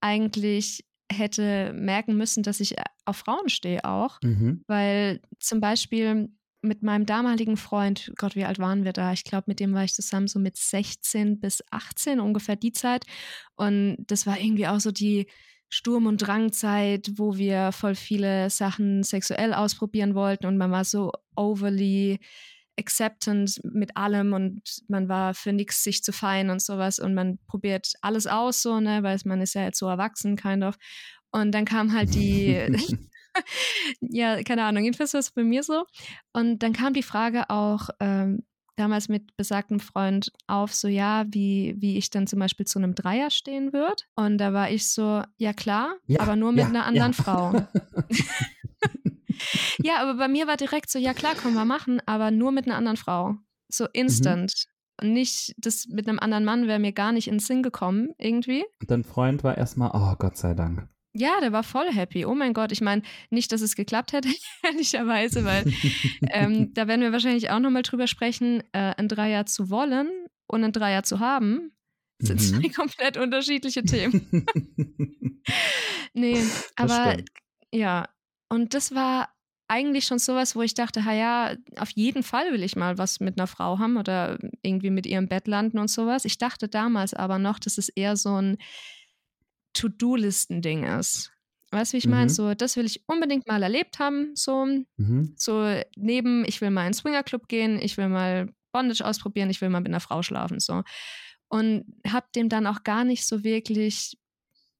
eigentlich 0.00 0.84
hätte 1.10 1.72
merken 1.74 2.16
müssen, 2.16 2.42
dass 2.42 2.60
ich 2.60 2.76
äh, 2.76 2.84
auf 3.04 3.16
Frauen 3.16 3.48
stehe 3.48 3.84
auch. 3.84 4.18
Mhm. 4.22 4.62
Weil 4.66 5.20
zum 5.38 5.60
Beispiel 5.60 6.28
mit 6.60 6.82
meinem 6.82 7.06
damaligen 7.06 7.56
Freund, 7.56 8.12
Gott, 8.16 8.34
wie 8.34 8.44
alt 8.44 8.58
waren 8.58 8.84
wir 8.84 8.92
da? 8.92 9.12
Ich 9.12 9.24
glaube, 9.24 9.44
mit 9.46 9.60
dem 9.60 9.72
war 9.74 9.84
ich 9.84 9.94
zusammen 9.94 10.26
so 10.26 10.38
mit 10.38 10.56
16 10.56 11.40
bis 11.40 11.62
18, 11.70 12.20
ungefähr 12.20 12.56
die 12.56 12.72
Zeit. 12.72 13.04
Und 13.54 13.96
das 14.06 14.26
war 14.26 14.38
irgendwie 14.38 14.66
auch 14.66 14.80
so 14.80 14.90
die 14.90 15.28
Sturm- 15.70 16.06
und 16.06 16.18
Drangzeit, 16.18 17.12
wo 17.16 17.36
wir 17.36 17.72
voll 17.72 17.94
viele 17.94 18.50
Sachen 18.50 19.02
sexuell 19.02 19.52
ausprobieren 19.52 20.14
wollten 20.14 20.46
und 20.46 20.56
man 20.56 20.70
war 20.70 20.84
so 20.84 21.12
overly 21.36 22.18
acceptant 22.78 23.60
mit 23.64 23.96
allem 23.96 24.32
und 24.32 24.62
man 24.88 25.08
war 25.08 25.34
für 25.34 25.52
nichts 25.52 25.82
sich 25.82 26.02
zu 26.02 26.12
fein 26.12 26.50
und 26.50 26.62
sowas 26.62 26.98
und 26.98 27.14
man 27.14 27.38
probiert 27.46 27.92
alles 28.00 28.26
aus, 28.26 28.62
so, 28.62 28.80
ne, 28.80 29.02
weil 29.02 29.18
man 29.24 29.40
ist 29.40 29.54
ja 29.54 29.62
jetzt 29.62 29.78
so 29.78 29.86
erwachsen, 29.86 30.36
kind 30.36 30.64
of. 30.64 30.76
Und 31.30 31.52
dann 31.52 31.64
kam 31.64 31.92
halt 31.92 32.14
die, 32.14 32.66
ja, 34.00 34.42
keine 34.42 34.64
Ahnung, 34.64 34.84
jedenfalls 34.84 35.14
war 35.14 35.20
es 35.20 35.30
bei 35.30 35.44
mir 35.44 35.62
so. 35.62 35.84
Und 36.32 36.62
dann 36.62 36.72
kam 36.72 36.92
die 36.92 37.02
Frage 37.02 37.50
auch 37.50 37.88
ähm, 38.00 38.42
damals 38.76 39.08
mit 39.08 39.36
besagtem 39.36 39.80
Freund 39.80 40.32
auf, 40.46 40.74
so 40.74 40.88
ja, 40.88 41.24
wie, 41.28 41.74
wie 41.78 41.98
ich 41.98 42.10
dann 42.10 42.26
zum 42.26 42.38
Beispiel 42.38 42.66
zu 42.66 42.78
einem 42.78 42.94
Dreier 42.94 43.30
stehen 43.30 43.72
würde. 43.72 44.02
Und 44.14 44.38
da 44.38 44.52
war 44.52 44.70
ich 44.70 44.88
so, 44.90 45.22
ja 45.36 45.52
klar, 45.52 45.96
ja, 46.06 46.20
aber 46.20 46.36
nur 46.36 46.52
mit 46.52 46.64
ja, 46.64 46.68
einer 46.68 46.86
anderen 46.86 47.12
ja. 47.12 47.22
Frau. 47.22 47.68
ja, 49.82 50.00
aber 50.00 50.14
bei 50.14 50.28
mir 50.28 50.46
war 50.46 50.56
direkt 50.56 50.90
so, 50.90 50.98
ja 50.98 51.14
klar, 51.14 51.34
können 51.34 51.54
wir 51.54 51.64
machen, 51.64 52.00
aber 52.06 52.30
nur 52.30 52.52
mit 52.52 52.66
einer 52.66 52.76
anderen 52.76 52.96
Frau. 52.96 53.36
So 53.68 53.86
instant. 53.92 54.52
Mhm. 55.00 55.12
Nicht, 55.12 55.54
das 55.58 55.86
mit 55.88 56.08
einem 56.08 56.18
anderen 56.18 56.44
Mann 56.44 56.66
wäre 56.66 56.80
mir 56.80 56.92
gar 56.92 57.12
nicht 57.12 57.28
in 57.28 57.34
den 57.34 57.40
Sinn 57.40 57.62
gekommen, 57.62 58.14
irgendwie. 58.18 58.64
Und 58.80 58.90
dein 58.90 59.04
Freund 59.04 59.44
war 59.44 59.56
erstmal, 59.56 59.90
oh 59.94 60.16
Gott 60.18 60.36
sei 60.36 60.54
Dank. 60.54 60.88
Ja, 61.14 61.40
der 61.40 61.52
war 61.52 61.62
voll 61.62 61.90
happy. 61.92 62.24
Oh 62.24 62.34
mein 62.34 62.52
Gott, 62.52 62.70
ich 62.70 62.80
meine, 62.80 63.02
nicht, 63.30 63.50
dass 63.50 63.60
es 63.60 63.74
geklappt 63.74 64.12
hätte, 64.12 64.28
ehrlicherweise, 64.62 65.44
weil 65.44 65.64
ähm, 66.30 66.70
da 66.74 66.86
werden 66.86 67.00
wir 67.00 67.12
wahrscheinlich 67.12 67.50
auch 67.50 67.60
nochmal 67.60 67.82
drüber 67.82 68.06
sprechen, 68.06 68.62
äh, 68.72 68.94
ein 68.96 69.08
Dreier 69.08 69.46
zu 69.46 69.70
wollen 69.70 70.08
und 70.46 70.64
ein 70.64 70.72
Dreier 70.72 71.02
zu 71.02 71.20
haben, 71.20 71.72
sind 72.20 72.40
mhm. 72.40 72.62
zwei 72.62 72.68
komplett 72.68 73.16
unterschiedliche 73.16 73.82
Themen. 73.82 74.46
nee, 76.14 76.42
aber 76.76 77.16
ja, 77.72 78.08
und 78.48 78.74
das 78.74 78.94
war 78.94 79.28
eigentlich 79.68 80.06
schon 80.06 80.18
sowas, 80.18 80.56
wo 80.56 80.62
ich 80.62 80.74
dachte, 80.74 81.00
ja, 81.00 81.54
auf 81.76 81.90
jeden 81.90 82.22
Fall 82.22 82.52
will 82.52 82.62
ich 82.62 82.74
mal 82.74 82.96
was 82.96 83.20
mit 83.20 83.38
einer 83.38 83.46
Frau 83.46 83.78
haben 83.78 83.98
oder 83.98 84.38
irgendwie 84.62 84.90
mit 84.90 85.06
ihrem 85.06 85.28
Bett 85.28 85.46
landen 85.46 85.78
und 85.78 85.90
sowas. 85.90 86.24
Ich 86.24 86.38
dachte 86.38 86.68
damals 86.68 87.12
aber 87.12 87.38
noch, 87.38 87.58
dass 87.58 87.76
es 87.76 87.90
eher 87.90 88.16
so 88.16 88.40
ein 88.40 88.56
To-Do-Listen-Ding 89.74 90.84
ist. 90.84 91.32
Weißt 91.70 91.92
du, 91.92 91.94
wie 91.94 91.98
ich 91.98 92.06
mhm. 92.06 92.12
meine? 92.12 92.30
So, 92.30 92.54
das 92.54 92.76
will 92.76 92.86
ich 92.86 93.06
unbedingt 93.06 93.46
mal 93.46 93.62
erlebt 93.62 93.98
haben. 93.98 94.34
So, 94.34 94.64
mhm. 94.96 95.34
so 95.36 95.82
neben, 95.96 96.46
ich 96.46 96.62
will 96.62 96.70
mal 96.70 96.82
in 96.82 96.86
einen 96.86 96.94
Swingerclub 96.94 97.46
gehen, 97.46 97.78
ich 97.80 97.98
will 97.98 98.08
mal 98.08 98.48
Bondage 98.72 99.04
ausprobieren, 99.04 99.50
ich 99.50 99.60
will 99.60 99.68
mal 99.68 99.80
mit 99.80 99.88
einer 99.88 100.00
Frau 100.00 100.22
schlafen. 100.22 100.60
So. 100.60 100.82
Und 101.48 101.84
habe 102.06 102.26
dem 102.34 102.48
dann 102.48 102.66
auch 102.66 102.84
gar 102.84 103.04
nicht 103.04 103.26
so 103.26 103.44
wirklich 103.44 104.18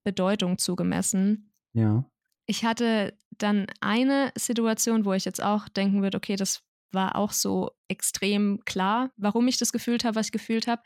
Bedeutung 0.02 0.56
zugemessen. 0.56 1.52
Ja. 1.74 2.10
Ich 2.50 2.64
hatte 2.64 3.14
dann 3.30 3.66
eine 3.80 4.32
Situation, 4.34 5.04
wo 5.04 5.12
ich 5.12 5.26
jetzt 5.26 5.42
auch 5.42 5.68
denken 5.68 6.02
würde, 6.02 6.16
okay, 6.16 6.34
das 6.34 6.62
war 6.92 7.14
auch 7.16 7.32
so 7.32 7.72
extrem 7.88 8.60
klar, 8.64 9.10
warum 9.18 9.46
ich 9.48 9.58
das 9.58 9.70
gefühlt 9.70 10.02
habe, 10.02 10.16
was 10.16 10.28
ich 10.28 10.32
gefühlt 10.32 10.66
habe. 10.66 10.82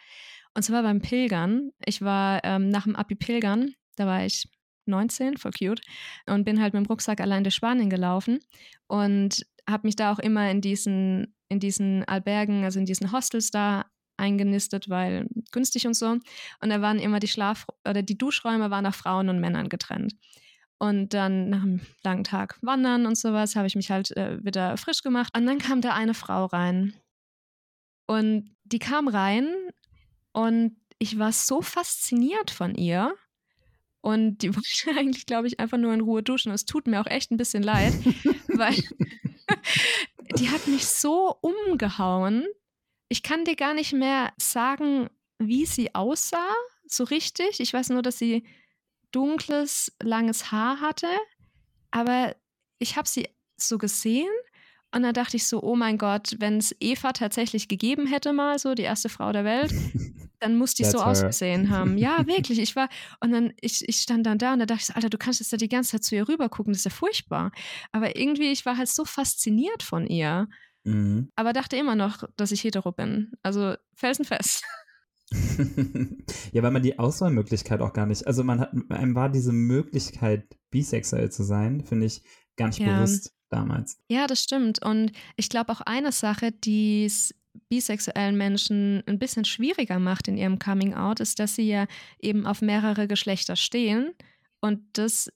Und 0.55 0.65
zwar 0.65 0.83
beim 0.83 1.01
Pilgern. 1.01 1.71
Ich 1.87 2.03
war 2.03 2.45
ähm, 2.45 2.69
nach 2.69 2.83
dem 2.83 2.97
Abi 2.97 3.15
Pilgern, 3.15 3.75
da 3.95 4.07
war 4.07 4.27
ich 4.27 4.49
19, 4.87 5.37
voll 5.37 5.53
cute. 5.53 5.81
Und 6.27 6.45
bin 6.45 6.61
halt 6.61 6.75
mit 6.75 6.85
dem 6.85 6.89
Rucksack 6.89 7.21
allein 7.21 7.45
durch 7.45 7.55
Spanien 7.55 7.89
gelaufen 7.89 8.41
und 8.89 9.47
habe 9.71 9.87
mich 9.87 9.95
da 9.95 10.13
auch 10.13 10.19
immer 10.19 10.51
in 10.51 10.61
diesen, 10.61 11.37
in 11.49 11.61
diesen 11.61 12.05
Albergen, 12.05 12.65
also 12.65 12.81
in 12.81 12.87
diesen 12.87 13.13
Hostels 13.13 13.53
da 13.53 13.87
eingenistet, 14.17 14.89
weil 14.89 15.29
günstig 15.53 15.87
und 15.87 15.95
so. 15.95 16.07
Und 16.09 16.71
da 16.71 16.81
waren 16.81 16.99
immer 16.99 17.21
die 17.21 17.29
Schlaf- 17.29 17.67
oder 17.89 18.03
die 18.03 18.19
Duschräume 18.19 18.71
waren 18.71 18.83
nach 18.83 18.97
Frauen 18.97 19.29
und 19.29 19.41
Männern 19.41 19.69
getrennt. 19.69 20.15
Und 20.83 21.15
dann 21.15 21.49
nach 21.49 21.63
einem 21.63 21.81
langen 22.03 22.25
Tag 22.25 22.59
Wandern 22.61 23.07
und 23.07 23.17
sowas 23.17 23.55
habe 23.55 23.69
ich 23.69 23.77
mich 23.77 23.93
halt 23.93 24.11
äh, 24.17 24.45
wieder 24.45 24.77
frisch 24.77 25.03
gemacht. 25.03 25.33
Und 25.37 25.47
dann 25.47 25.59
kam 25.59 25.81
da 25.81 25.95
eine 25.95 26.13
Frau 26.13 26.47
rein. 26.47 26.93
Und 28.09 28.57
die 28.65 28.81
kam 28.81 29.07
rein 29.07 29.47
und 30.33 30.77
ich 30.99 31.21
war 31.21 31.31
so 31.31 31.63
fasziniert 31.63 32.51
von 32.51 32.75
ihr. 32.75 33.15
Und 34.01 34.39
die 34.39 34.53
wollte 34.57 34.99
eigentlich, 34.99 35.25
glaube 35.25 35.47
ich, 35.47 35.61
einfach 35.61 35.79
nur 35.79 35.95
in 35.95 36.01
Ruhe 36.01 36.25
duschen. 36.25 36.51
Es 36.51 36.65
tut 36.65 36.89
mir 36.89 37.01
auch 37.01 37.07
echt 37.07 37.31
ein 37.31 37.37
bisschen 37.37 37.63
leid, 37.63 37.95
weil 38.49 38.75
die 40.37 40.51
hat 40.51 40.67
mich 40.67 40.85
so 40.87 41.37
umgehauen. 41.43 42.45
Ich 43.09 43.23
kann 43.23 43.45
dir 43.45 43.55
gar 43.55 43.75
nicht 43.75 43.93
mehr 43.93 44.33
sagen, 44.37 45.09
wie 45.39 45.65
sie 45.65 45.95
aussah, 45.95 46.53
so 46.89 47.05
richtig. 47.05 47.61
Ich 47.61 47.73
weiß 47.73 47.91
nur, 47.91 48.03
dass 48.03 48.19
sie 48.19 48.43
dunkles, 49.13 49.93
langes 50.03 50.51
Haar 50.51 50.81
hatte. 50.81 51.09
Aber 51.91 52.35
ich 52.79 52.97
habe 52.97 53.09
sie 53.09 53.29
so 53.57 53.79
gesehen 53.79 54.31
und 54.95 55.03
dann 55.03 55.15
dachte 55.15 55.37
ich 55.39 55.47
so, 55.47 55.63
oh 55.63 55.75
mein 55.75 55.97
Gott, 55.97 56.37
wenn 56.39 56.59
es 56.59 56.77
Eva 56.79 57.13
tatsächlich 57.13 57.67
gegeben 57.67 58.07
hätte, 58.07 58.33
mal 58.33 58.59
so, 58.59 58.75
die 58.75 58.83
erste 58.83 59.09
Frau 59.09 59.33
der 59.33 59.45
Welt, 59.45 59.73
dann 60.41 60.57
muss 60.57 60.75
die 60.75 60.85
so 60.85 60.99
her. 60.99 61.07
ausgesehen 61.07 61.71
haben. 61.71 61.97
Ja, 62.03 62.27
wirklich. 62.27 62.59
Ich 62.59 62.77
war, 62.77 62.89
und 63.21 63.33
dann, 63.33 63.55
ich, 63.61 63.89
ich 63.89 63.97
stand 63.97 64.27
dann 64.27 64.39
da 64.39 64.53
und 64.53 64.59
da 64.59 64.67
dachte 64.67 64.81
ich 64.81 64.87
so, 64.87 64.95
Alter, 64.95 65.09
du 65.09 65.17
kannst 65.17 65.41
jetzt 65.41 65.53
da 65.53 65.57
die 65.57 65.69
ganze 65.69 65.93
Zeit 65.93 66.05
zu 66.05 66.15
ihr 66.15 66.29
rüber 66.29 66.49
gucken, 66.51 66.73
das 66.73 66.81
ist 66.81 66.85
ja 66.85 66.91
furchtbar. 66.91 67.53
Aber 67.91 68.17
irgendwie, 68.17 68.51
ich 68.53 68.67
war 68.67 68.77
halt 68.77 68.89
so 68.89 69.05
fasziniert 69.05 69.83
von 69.83 70.07
ihr. 70.07 70.49
Mhm. 70.85 71.31
Aber 71.37 71.53
dachte 71.53 71.77
immer 71.77 71.95
noch, 71.95 72.25
dass 72.37 72.53
ich 72.53 72.63
hetero 72.63 72.93
bin. 72.93 73.33
Also 73.43 73.75
felsenfest. 73.95 74.63
ja, 76.53 76.63
weil 76.63 76.71
man 76.71 76.83
die 76.83 76.99
Auswahlmöglichkeit 76.99 77.81
auch 77.81 77.93
gar 77.93 78.07
nicht, 78.07 78.27
also 78.27 78.45
man 78.45 78.61
hat, 78.61 78.73
einem 78.91 79.15
war 79.15 79.29
diese 79.29 79.53
Möglichkeit, 79.53 80.45
bisexuell 80.71 81.31
zu 81.31 81.43
sein, 81.43 81.83
finde 81.85 82.07
ich, 82.07 82.23
gar 82.57 82.69
nicht 82.69 82.79
ja. 82.79 82.97
bewusst 82.97 83.35
damals. 83.49 83.99
Ja, 84.09 84.27
das 84.27 84.43
stimmt. 84.43 84.85
Und 84.85 85.13
ich 85.37 85.49
glaube 85.49 85.73
auch 85.73 85.81
eine 85.83 86.13
Sache, 86.13 86.53
die 86.53 87.05
es 87.05 87.35
bisexuellen 87.69 88.37
Menschen 88.37 89.03
ein 89.07 89.19
bisschen 89.19 89.45
schwieriger 89.45 89.99
macht 89.99 90.29
in 90.29 90.37
ihrem 90.37 90.59
Coming 90.59 90.95
Out, 90.95 91.21
ist, 91.21 91.39
dass 91.39 91.55
sie 91.55 91.69
ja 91.69 91.87
eben 92.19 92.47
auf 92.47 92.63
mehrere 92.63 93.07
Geschlechter 93.07 93.57
stehen. 93.57 94.13
Und 94.61 94.81
das 94.95 95.31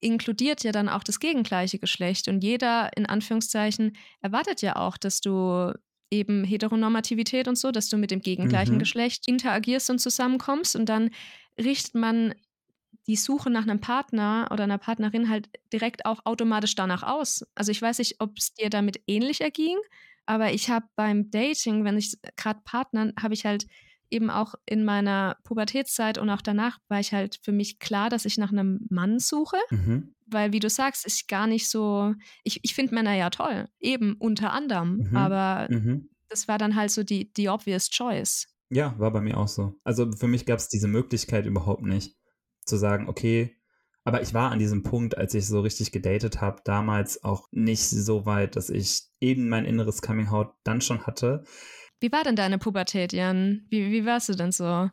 inkludiert 0.00 0.62
ja 0.62 0.72
dann 0.72 0.88
auch 0.88 1.02
das 1.02 1.20
gegengleiche 1.20 1.78
Geschlecht. 1.78 2.28
Und 2.28 2.42
jeder, 2.42 2.96
in 2.96 3.06
Anführungszeichen, 3.06 3.96
erwartet 4.20 4.62
ja 4.62 4.76
auch, 4.76 4.96
dass 4.96 5.20
du 5.20 5.72
eben 6.10 6.44
Heteronormativität 6.44 7.48
und 7.48 7.56
so, 7.56 7.70
dass 7.70 7.88
du 7.88 7.96
mit 7.96 8.10
dem 8.10 8.20
gegengleichen 8.20 8.76
mhm. 8.76 8.80
Geschlecht 8.80 9.28
interagierst 9.28 9.90
und 9.90 9.98
zusammenkommst. 9.98 10.76
Und 10.76 10.88
dann 10.88 11.10
richtet 11.58 11.94
man 11.94 12.34
die 13.06 13.16
Suche 13.16 13.50
nach 13.50 13.62
einem 13.62 13.80
Partner 13.80 14.48
oder 14.52 14.64
einer 14.64 14.78
Partnerin 14.78 15.28
halt 15.28 15.48
direkt 15.72 16.04
auch 16.04 16.24
automatisch 16.24 16.74
danach 16.74 17.02
aus. 17.02 17.44
Also 17.54 17.72
ich 17.72 17.80
weiß 17.80 17.98
nicht, 17.98 18.16
ob 18.18 18.36
es 18.36 18.54
dir 18.54 18.70
damit 18.70 19.00
ähnlich 19.06 19.40
erging, 19.40 19.76
aber 20.26 20.52
ich 20.52 20.68
habe 20.68 20.86
beim 20.94 21.30
Dating, 21.30 21.84
wenn 21.84 21.96
ich 21.96 22.18
gerade 22.36 22.60
Partnern, 22.64 23.14
habe 23.20 23.32
ich 23.32 23.46
halt 23.46 23.66
eben 24.10 24.30
auch 24.30 24.54
in 24.66 24.84
meiner 24.84 25.36
Pubertätszeit 25.44 26.18
und 26.18 26.28
auch 26.30 26.42
danach 26.42 26.78
war 26.88 27.00
ich 27.00 27.12
halt 27.12 27.38
für 27.42 27.52
mich 27.52 27.78
klar, 27.78 28.10
dass 28.10 28.24
ich 28.24 28.36
nach 28.38 28.52
einem 28.52 28.86
Mann 28.90 29.18
suche. 29.18 29.56
Mhm. 29.70 30.14
Weil, 30.30 30.52
wie 30.52 30.60
du 30.60 30.68
sagst, 30.68 31.06
ich 31.06 31.26
gar 31.26 31.46
nicht 31.46 31.68
so, 31.68 32.14
ich, 32.44 32.60
ich 32.62 32.74
finde 32.74 32.94
Männer 32.94 33.14
ja 33.14 33.30
toll, 33.30 33.68
eben 33.80 34.14
unter 34.18 34.52
anderem, 34.52 35.08
mhm. 35.08 35.16
aber 35.16 35.68
mhm. 35.70 36.10
das 36.28 36.48
war 36.48 36.58
dann 36.58 36.76
halt 36.76 36.90
so 36.90 37.02
die, 37.02 37.32
die 37.32 37.48
obvious 37.48 37.90
choice. 37.90 38.46
Ja, 38.70 38.94
war 38.98 39.10
bei 39.10 39.20
mir 39.20 39.38
auch 39.38 39.48
so. 39.48 39.74
Also 39.84 40.12
für 40.12 40.28
mich 40.28 40.44
gab 40.44 40.58
es 40.58 40.68
diese 40.68 40.88
Möglichkeit 40.88 41.46
überhaupt 41.46 41.82
nicht 41.82 42.16
zu 42.66 42.76
sagen, 42.76 43.08
okay, 43.08 43.58
aber 44.04 44.22
ich 44.22 44.32
war 44.32 44.50
an 44.50 44.58
diesem 44.58 44.82
Punkt, 44.82 45.18
als 45.18 45.34
ich 45.34 45.46
so 45.46 45.60
richtig 45.60 45.92
gedatet 45.92 46.40
habe, 46.40 46.62
damals 46.64 47.24
auch 47.24 47.46
nicht 47.50 47.82
so 47.82 48.24
weit, 48.24 48.56
dass 48.56 48.70
ich 48.70 49.02
eben 49.20 49.50
mein 49.50 49.66
inneres 49.66 50.00
Coming 50.00 50.28
Out 50.28 50.54
dann 50.64 50.80
schon 50.80 51.06
hatte. 51.06 51.44
Wie 52.00 52.10
war 52.10 52.24
denn 52.24 52.36
deine 52.36 52.58
Pubertät, 52.58 53.12
Jan? 53.12 53.66
Wie, 53.68 53.90
wie 53.90 54.06
warst 54.06 54.30
du 54.30 54.34
denn 54.34 54.52
so? 54.52 54.88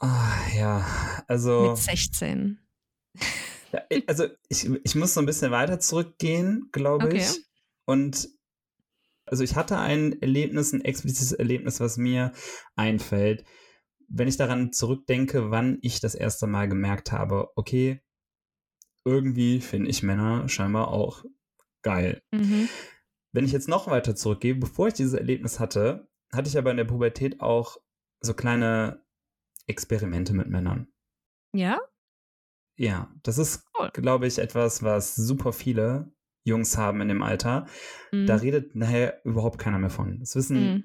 Oh, 0.00 0.56
ja, 0.56 0.84
also. 1.28 1.70
Mit 1.70 1.78
16. 1.78 2.58
Ja, 3.72 3.82
also 4.06 4.26
ich, 4.48 4.68
ich 4.84 4.94
muss 4.94 5.14
so 5.14 5.20
ein 5.20 5.26
bisschen 5.26 5.50
weiter 5.50 5.78
zurückgehen, 5.80 6.68
glaube 6.72 7.06
okay. 7.06 7.18
ich. 7.18 7.44
Und 7.84 8.28
also 9.24 9.42
ich 9.42 9.56
hatte 9.56 9.78
ein 9.78 10.20
Erlebnis, 10.22 10.72
ein 10.72 10.84
explizites 10.84 11.32
Erlebnis, 11.32 11.80
was 11.80 11.96
mir 11.96 12.32
einfällt 12.76 13.44
wenn 14.08 14.28
ich 14.28 14.36
daran 14.36 14.72
zurückdenke, 14.72 15.50
wann 15.50 15.78
ich 15.82 16.00
das 16.00 16.14
erste 16.14 16.46
Mal 16.46 16.68
gemerkt 16.68 17.12
habe, 17.12 17.50
okay, 17.56 18.02
irgendwie 19.04 19.60
finde 19.60 19.90
ich 19.90 20.02
Männer 20.02 20.48
scheinbar 20.48 20.88
auch 20.88 21.24
geil. 21.82 22.22
Mhm. 22.32 22.68
Wenn 23.32 23.44
ich 23.44 23.52
jetzt 23.52 23.68
noch 23.68 23.88
weiter 23.88 24.14
zurückgehe, 24.14 24.54
bevor 24.54 24.88
ich 24.88 24.94
dieses 24.94 25.14
Erlebnis 25.14 25.60
hatte, 25.60 26.08
hatte 26.32 26.48
ich 26.48 26.58
aber 26.58 26.70
in 26.70 26.76
der 26.76 26.84
Pubertät 26.84 27.40
auch 27.40 27.76
so 28.20 28.34
kleine 28.34 29.04
Experimente 29.66 30.32
mit 30.32 30.48
Männern. 30.48 30.88
Ja? 31.52 31.80
Ja, 32.76 33.10
das 33.22 33.38
ist, 33.38 33.64
cool. 33.78 33.90
glaube 33.92 34.26
ich, 34.26 34.38
etwas, 34.38 34.82
was 34.82 35.16
super 35.16 35.52
viele 35.52 36.12
Jungs 36.44 36.76
haben 36.76 37.00
in 37.00 37.08
dem 37.08 37.22
Alter. 37.22 37.66
Mhm. 38.12 38.26
Da 38.26 38.36
redet 38.36 38.74
nachher 38.74 39.20
überhaupt 39.24 39.58
keiner 39.58 39.78
mehr 39.78 39.90
von. 39.90 40.20
Das 40.20 40.36
wissen 40.36 40.74
mhm 40.74 40.84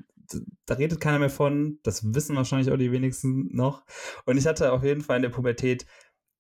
da 0.65 0.75
redet 0.75 1.01
keiner 1.01 1.19
mehr 1.19 1.30
von. 1.30 1.80
Das 1.84 2.13
wissen 2.13 2.36
wahrscheinlich 2.36 2.71
auch 2.71 2.77
die 2.77 2.91
wenigsten 2.91 3.49
noch. 3.56 3.84
Und 4.25 4.38
ich 4.38 4.47
hatte 4.47 4.71
auf 4.71 4.84
jeden 4.84 5.01
Fall 5.01 5.17
in 5.17 5.23
der 5.23 5.30
Pubertät 5.30 5.86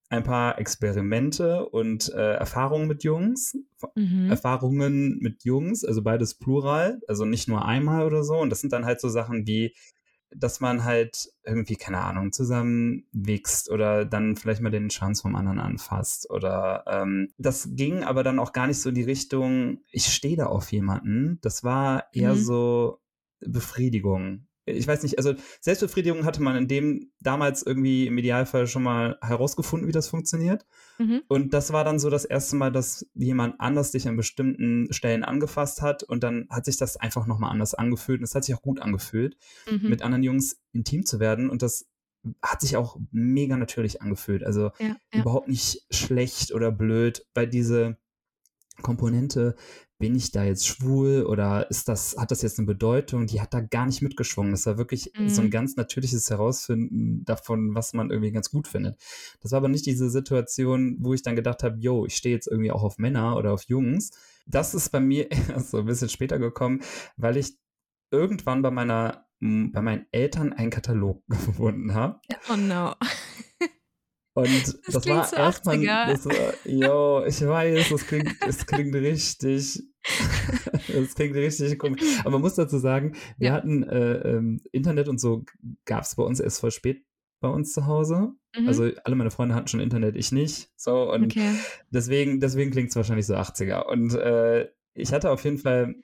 ein 0.09 0.23
paar 0.23 0.59
Experimente 0.59 1.65
und 1.69 2.09
äh, 2.09 2.33
Erfahrungen 2.33 2.87
mit 2.87 3.03
Jungs. 3.03 3.57
Mhm. 3.95 4.29
Erfahrungen 4.29 5.19
mit 5.19 5.43
Jungs, 5.45 5.85
also 5.85 6.01
beides 6.01 6.37
plural, 6.37 6.99
also 7.07 7.23
nicht 7.23 7.47
nur 7.47 7.65
einmal 7.65 8.05
oder 8.05 8.23
so. 8.23 8.35
Und 8.37 8.49
das 8.49 8.59
sind 8.59 8.73
dann 8.73 8.85
halt 8.85 8.99
so 8.99 9.07
Sachen 9.07 9.47
wie, 9.47 9.73
dass 10.35 10.59
man 10.59 10.83
halt 10.83 11.29
irgendwie, 11.43 11.75
keine 11.75 11.99
Ahnung, 11.99 12.31
zusammen 12.31 13.05
wächst 13.11 13.69
oder 13.69 14.05
dann 14.05 14.35
vielleicht 14.35 14.61
mal 14.61 14.69
den 14.69 14.89
Schwanz 14.89 15.21
vom 15.21 15.35
anderen 15.35 15.59
anfasst. 15.59 16.29
Oder 16.29 16.83
ähm, 16.87 17.29
das 17.37 17.69
ging 17.71 18.03
aber 18.03 18.23
dann 18.23 18.39
auch 18.39 18.53
gar 18.53 18.67
nicht 18.67 18.79
so 18.79 18.89
in 18.89 18.95
die 18.95 19.03
Richtung, 19.03 19.79
ich 19.91 20.05
stehe 20.05 20.37
da 20.37 20.45
auf 20.47 20.71
jemanden. 20.71 21.39
Das 21.41 21.63
war 21.63 22.05
eher 22.13 22.33
mhm. 22.33 22.39
so, 22.39 23.01
Befriedigung. 23.41 24.47
Ich 24.71 24.87
weiß 24.87 25.03
nicht, 25.03 25.17
also 25.17 25.33
Selbstbefriedigung 25.59 26.25
hatte 26.25 26.41
man 26.41 26.55
in 26.55 26.67
dem 26.67 27.11
damals 27.19 27.63
irgendwie 27.63 28.07
im 28.07 28.17
Idealfall 28.17 28.67
schon 28.67 28.83
mal 28.83 29.17
herausgefunden, 29.21 29.87
wie 29.87 29.93
das 29.93 30.07
funktioniert. 30.07 30.65
Mhm. 30.97 31.21
Und 31.27 31.53
das 31.53 31.73
war 31.73 31.83
dann 31.83 31.99
so 31.99 32.09
das 32.09 32.25
erste 32.25 32.55
Mal, 32.55 32.71
dass 32.71 33.05
jemand 33.13 33.59
anders 33.59 33.91
dich 33.91 34.07
an 34.07 34.17
bestimmten 34.17 34.91
Stellen 34.91 35.23
angefasst 35.23 35.81
hat 35.81 36.03
und 36.03 36.23
dann 36.23 36.47
hat 36.49 36.65
sich 36.65 36.77
das 36.77 36.97
einfach 36.97 37.27
nochmal 37.27 37.51
anders 37.51 37.73
angefühlt 37.73 38.19
und 38.19 38.25
es 38.25 38.35
hat 38.35 38.43
sich 38.43 38.55
auch 38.55 38.61
gut 38.61 38.81
angefühlt, 38.81 39.37
mhm. 39.69 39.89
mit 39.89 40.01
anderen 40.01 40.23
Jungs 40.23 40.61
intim 40.73 41.05
zu 41.05 41.19
werden 41.19 41.49
und 41.49 41.61
das 41.61 41.87
hat 42.41 42.61
sich 42.61 42.77
auch 42.77 42.97
mega 43.11 43.57
natürlich 43.57 44.01
angefühlt. 44.01 44.43
Also 44.43 44.71
ja, 44.79 44.95
ja. 45.13 45.21
überhaupt 45.21 45.47
nicht 45.47 45.85
schlecht 45.89 46.53
oder 46.53 46.71
blöd, 46.71 47.25
weil 47.33 47.47
diese 47.47 47.97
Komponente 48.81 49.55
bin 50.01 50.15
ich 50.15 50.31
da 50.31 50.43
jetzt 50.43 50.67
schwul 50.67 51.23
oder 51.23 51.69
ist 51.69 51.87
das, 51.87 52.15
hat 52.17 52.31
das 52.31 52.41
jetzt 52.41 52.57
eine 52.57 52.65
Bedeutung? 52.65 53.27
Die 53.27 53.39
hat 53.39 53.53
da 53.53 53.61
gar 53.61 53.85
nicht 53.85 54.01
mitgeschwungen. 54.01 54.51
Das 54.51 54.65
war 54.65 54.77
wirklich 54.77 55.11
mhm. 55.17 55.29
so 55.29 55.41
ein 55.41 55.47
mhm. 55.47 55.51
ganz 55.51 55.75
natürliches 55.75 56.29
Herausfinden 56.29 57.23
davon, 57.23 57.75
was 57.75 57.93
man 57.93 58.09
irgendwie 58.09 58.31
ganz 58.31 58.49
gut 58.49 58.67
findet. 58.67 58.99
Das 59.41 59.51
war 59.51 59.57
aber 59.57 59.69
nicht 59.69 59.85
diese 59.85 60.09
Situation, 60.09 60.97
wo 60.99 61.13
ich 61.13 61.21
dann 61.21 61.35
gedacht 61.35 61.61
habe, 61.63 61.77
yo, 61.79 62.05
ich 62.05 62.15
stehe 62.15 62.33
jetzt 62.35 62.47
irgendwie 62.47 62.71
auch 62.71 62.83
auf 62.83 62.97
Männer 62.97 63.37
oder 63.37 63.53
auf 63.53 63.63
Jungs. 63.63 64.11
Das 64.47 64.73
ist 64.73 64.89
bei 64.89 64.99
mir 64.99 65.29
erst 65.49 65.69
so 65.69 65.77
ein 65.77 65.85
bisschen 65.85 66.09
später 66.09 66.39
gekommen, 66.39 66.81
weil 67.15 67.37
ich 67.37 67.57
irgendwann 68.09 68.61
bei 68.61 68.71
meiner 68.71 69.27
bei 69.41 69.81
meinen 69.81 70.05
Eltern 70.11 70.53
einen 70.53 70.69
Katalog 70.69 71.23
gefunden 71.27 71.93
habe. 71.95 72.19
Oh 72.51 72.55
no. 72.55 72.93
Und 74.33 74.47
das, 74.87 75.03
das 75.03 75.07
war 75.07 75.25
so 75.25 75.35
erstmal, 75.35 75.83
das 75.83 76.25
war, 76.25 76.53
yo, 76.65 77.25
ich 77.25 77.41
weiß, 77.41 77.89
das 77.89 78.07
klingt, 78.07 78.35
das 78.41 78.65
klingt 78.65 78.95
richtig, 78.95 79.83
das 80.87 81.15
klingt 81.15 81.35
richtig 81.35 81.77
komisch. 81.77 82.01
Aber 82.21 82.31
man 82.31 82.41
muss 82.41 82.55
dazu 82.55 82.79
sagen, 82.79 83.15
wir 83.37 83.49
ja. 83.49 83.53
hatten 83.53 83.83
äh, 83.83 84.13
ähm, 84.19 84.61
Internet 84.71 85.09
und 85.09 85.19
so 85.19 85.43
gab 85.85 86.03
es 86.03 86.15
bei 86.15 86.23
uns 86.23 86.39
erst 86.39 86.61
voll 86.61 86.71
spät 86.71 87.03
bei 87.41 87.49
uns 87.49 87.73
zu 87.73 87.87
Hause. 87.87 88.33
Mhm. 88.55 88.67
Also 88.67 88.89
alle 89.03 89.15
meine 89.15 89.31
Freunde 89.31 89.55
hatten 89.55 89.67
schon 89.67 89.79
Internet, 89.79 90.15
ich 90.15 90.31
nicht. 90.31 90.69
So 90.77 91.11
und 91.11 91.25
okay. 91.25 91.55
deswegen, 91.89 92.39
deswegen 92.39 92.71
klingt 92.71 92.89
es 92.89 92.95
wahrscheinlich 92.95 93.25
so 93.25 93.35
80er. 93.35 93.85
Und 93.87 94.13
äh, 94.13 94.69
ich 94.93 95.11
hatte 95.11 95.31
auf 95.31 95.43
jeden 95.43 95.57
Fall, 95.57 95.95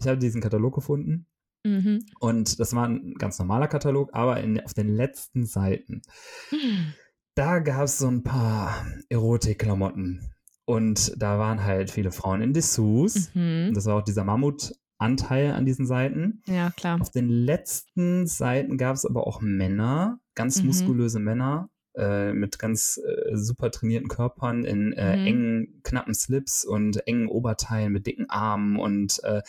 ich 0.00 0.06
hatte 0.06 0.18
diesen 0.18 0.40
Katalog 0.40 0.74
gefunden. 0.74 1.26
Mhm. 1.64 2.04
Und 2.18 2.58
das 2.58 2.74
war 2.74 2.88
ein 2.88 3.14
ganz 3.14 3.38
normaler 3.38 3.68
Katalog, 3.68 4.10
aber 4.12 4.40
in, 4.40 4.60
auf 4.60 4.74
den 4.74 4.88
letzten 4.88 5.46
Seiten. 5.46 6.02
Mhm 6.50 6.94
da 7.40 7.58
gab 7.58 7.84
es 7.84 7.96
so 7.96 8.06
ein 8.06 8.22
paar 8.22 8.84
Erotikklamotten. 9.08 10.20
Und 10.66 11.14
da 11.16 11.38
waren 11.38 11.64
halt 11.64 11.90
viele 11.90 12.12
Frauen 12.12 12.42
in 12.42 12.52
Dessous. 12.52 13.30
Mhm. 13.34 13.72
Das 13.72 13.86
war 13.86 13.96
auch 13.96 14.02
dieser 14.02 14.24
Mammutanteil 14.24 15.52
an 15.52 15.64
diesen 15.64 15.86
Seiten. 15.86 16.42
Ja, 16.46 16.70
klar. 16.76 17.00
Auf 17.00 17.10
den 17.10 17.30
letzten 17.30 18.26
Seiten 18.26 18.76
gab 18.76 18.94
es 18.94 19.06
aber 19.06 19.26
auch 19.26 19.40
Männer, 19.40 20.20
ganz 20.34 20.60
Mhm. 20.60 20.66
muskulöse 20.66 21.18
Männer 21.18 21.70
äh, 22.00 22.32
mit 22.32 22.58
ganz 22.58 22.98
äh, 22.98 23.36
super 23.36 23.70
trainierten 23.70 24.08
Körpern 24.08 24.64
in 24.64 24.92
äh, 24.94 25.18
Mhm. 25.20 25.26
engen, 25.26 25.80
knappen 25.82 26.14
Slips 26.14 26.64
und 26.64 27.06
engen 27.06 27.28
Oberteilen 27.28 27.92
mit 27.92 28.06
dicken 28.06 28.28
Armen. 28.30 28.78
Und 28.78 29.22
äh, 29.22 29.42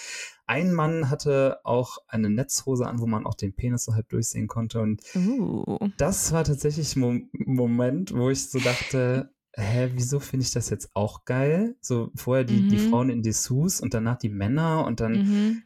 ein 0.45 0.73
Mann 0.73 1.09
hatte 1.09 1.59
auch 1.63 1.97
eine 2.07 2.29
Netzhose 2.29 2.85
an, 2.85 2.99
wo 2.99 3.07
man 3.07 3.25
auch 3.25 3.35
den 3.35 3.53
Penis 3.53 3.85
so 3.85 3.93
halb 3.95 4.09
durchsehen 4.09 4.47
konnte. 4.47 4.81
Und 4.81 5.01
Uh. 5.15 5.77
das 5.97 6.31
war 6.33 6.43
tatsächlich 6.43 6.95
ein 6.95 6.99
Mo 6.99 7.13
Moment, 7.45 8.13
wo 8.13 8.29
ich 8.29 8.49
so 8.49 8.59
dachte, 8.59 9.31
hä, 9.53 9.89
wieso 9.93 10.19
finde 10.19 10.45
ich 10.45 10.51
das 10.51 10.69
jetzt 10.69 10.91
auch 10.93 11.25
geil? 11.25 11.75
So 11.81 12.11
vorher 12.15 12.43
die, 12.43 12.67
die 12.67 12.75
Mhm. 12.75 12.79
Frauen 12.79 13.09
in 13.09 13.21
Dessous 13.23 13.79
und 13.81 13.93
danach 13.93 14.17
die 14.17 14.29
Männer 14.29 14.85
und 14.85 14.99
dann 14.99 15.13
Mhm. 15.13 15.63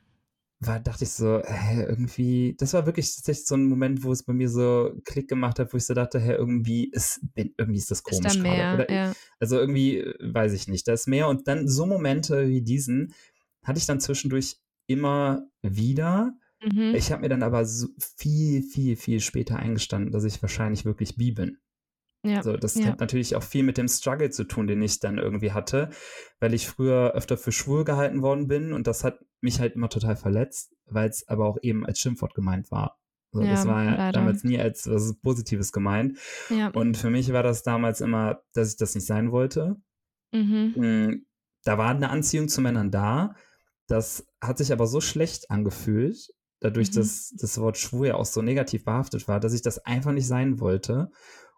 War, 0.67 0.79
dachte 0.79 1.03
ich 1.03 1.11
so, 1.11 1.41
hä, 1.45 1.83
irgendwie, 1.83 2.55
das 2.57 2.73
war 2.73 2.85
wirklich 2.85 3.15
tatsächlich 3.15 3.45
so 3.47 3.55
ein 3.55 3.65
Moment, 3.65 4.03
wo 4.03 4.11
es 4.11 4.23
bei 4.23 4.33
mir 4.33 4.49
so 4.49 4.91
Klick 5.05 5.27
gemacht 5.27 5.59
hat, 5.59 5.73
wo 5.73 5.77
ich 5.77 5.85
so 5.85 5.93
dachte, 5.93 6.19
hä, 6.19 6.33
irgendwie 6.33 6.89
ist, 6.91 7.21
bin- 7.33 7.53
irgendwie 7.57 7.79
ist 7.79 7.91
das 7.91 7.99
Ist 7.99 8.03
komisch 8.03 8.37
da 8.37 8.43
gerade. 8.43 8.43
mehr, 8.43 8.73
Oder, 8.75 8.91
ja. 8.91 9.13
Also 9.39 9.57
irgendwie, 9.57 9.99
äh, 9.99 10.33
weiß 10.33 10.53
ich 10.53 10.67
nicht, 10.67 10.87
da 10.87 10.93
ist 10.93 11.07
mehr. 11.07 11.27
Und 11.27 11.47
dann 11.47 11.67
so 11.67 11.85
Momente 11.85 12.47
wie 12.47 12.61
diesen 12.61 13.13
hatte 13.63 13.79
ich 13.79 13.85
dann 13.85 13.99
zwischendurch 13.99 14.57
immer 14.87 15.47
wieder. 15.61 16.33
Mhm. 16.63 16.93
Ich 16.95 17.11
habe 17.11 17.21
mir 17.21 17.29
dann 17.29 17.43
aber 17.43 17.65
so 17.65 17.87
viel, 18.17 18.61
viel, 18.63 18.95
viel 18.95 19.19
später 19.19 19.57
eingestanden, 19.57 20.11
dass 20.11 20.23
ich 20.23 20.41
wahrscheinlich 20.41 20.85
wirklich 20.85 21.15
bi 21.15 21.31
bin. 21.31 21.57
Ja. 22.25 22.43
So, 22.43 22.57
das 22.57 22.75
ja. 22.75 22.87
hat 22.87 22.99
natürlich 22.99 23.35
auch 23.35 23.43
viel 23.43 23.63
mit 23.63 23.77
dem 23.77 23.87
Struggle 23.87 24.29
zu 24.29 24.43
tun, 24.43 24.67
den 24.67 24.81
ich 24.81 24.99
dann 24.99 25.17
irgendwie 25.17 25.51
hatte, 25.51 25.89
weil 26.39 26.53
ich 26.53 26.67
früher 26.67 27.11
öfter 27.13 27.37
für 27.37 27.51
schwul 27.51 27.83
gehalten 27.85 28.21
worden 28.21 28.47
bin 28.47 28.73
und 28.73 28.87
das 28.87 29.03
hat 29.03 29.19
mich 29.41 29.59
halt 29.59 29.75
immer 29.75 29.89
total 29.89 30.15
verletzt, 30.15 30.73
weil 30.85 31.09
es 31.09 31.27
aber 31.27 31.45
auch 31.45 31.57
eben 31.61 31.85
als 31.85 31.99
Schimpfwort 31.99 32.33
gemeint 32.33 32.71
war. 32.71 32.97
So, 33.31 33.41
das 33.41 33.65
Ja, 33.65 33.69
war 33.69 33.83
ja 33.83 33.91
leider. 33.95 34.11
damals 34.19 34.43
nie 34.43 34.59
als 34.59 34.89
was 34.89 35.15
Positives 35.21 35.71
gemeint. 35.71 36.17
ja. 36.49 36.69
Und 36.69 36.97
für 36.97 37.09
mich 37.09 37.31
war 37.33 37.43
das 37.43 37.63
damals 37.63 38.01
immer, 38.01 38.41
dass 38.53 38.69
ich 38.71 38.77
das 38.77 38.95
nicht 38.95 39.05
sein 39.07 39.31
wollte. 39.31 39.75
Mhm. 40.31 40.73
Mm, 40.75 41.25
Da 41.63 41.77
war 41.79 41.89
eine 41.89 42.09
Anziehung 42.11 42.47
zu 42.47 42.61
Männern 42.61 42.91
da. 42.91 43.35
Das 43.87 44.25
hat 44.41 44.57
sich 44.59 44.71
aber 44.71 44.87
so 44.87 45.01
schlecht 45.01 45.49
angefühlt, 45.51 46.29
dadurch, 46.59 46.89
Mhm. 46.91 46.95
dass 46.95 47.33
das 47.39 47.59
Wort 47.59 47.77
schwul 47.77 48.07
ja 48.07 48.15
auch 48.15 48.25
so 48.25 48.41
negativ 48.41 48.85
behaftet 48.85 49.27
war, 49.27 49.39
dass 49.39 49.53
ich 49.53 49.61
das 49.63 49.79
einfach 49.79 50.11
nicht 50.11 50.27
sein 50.27 50.59
wollte. 50.59 51.09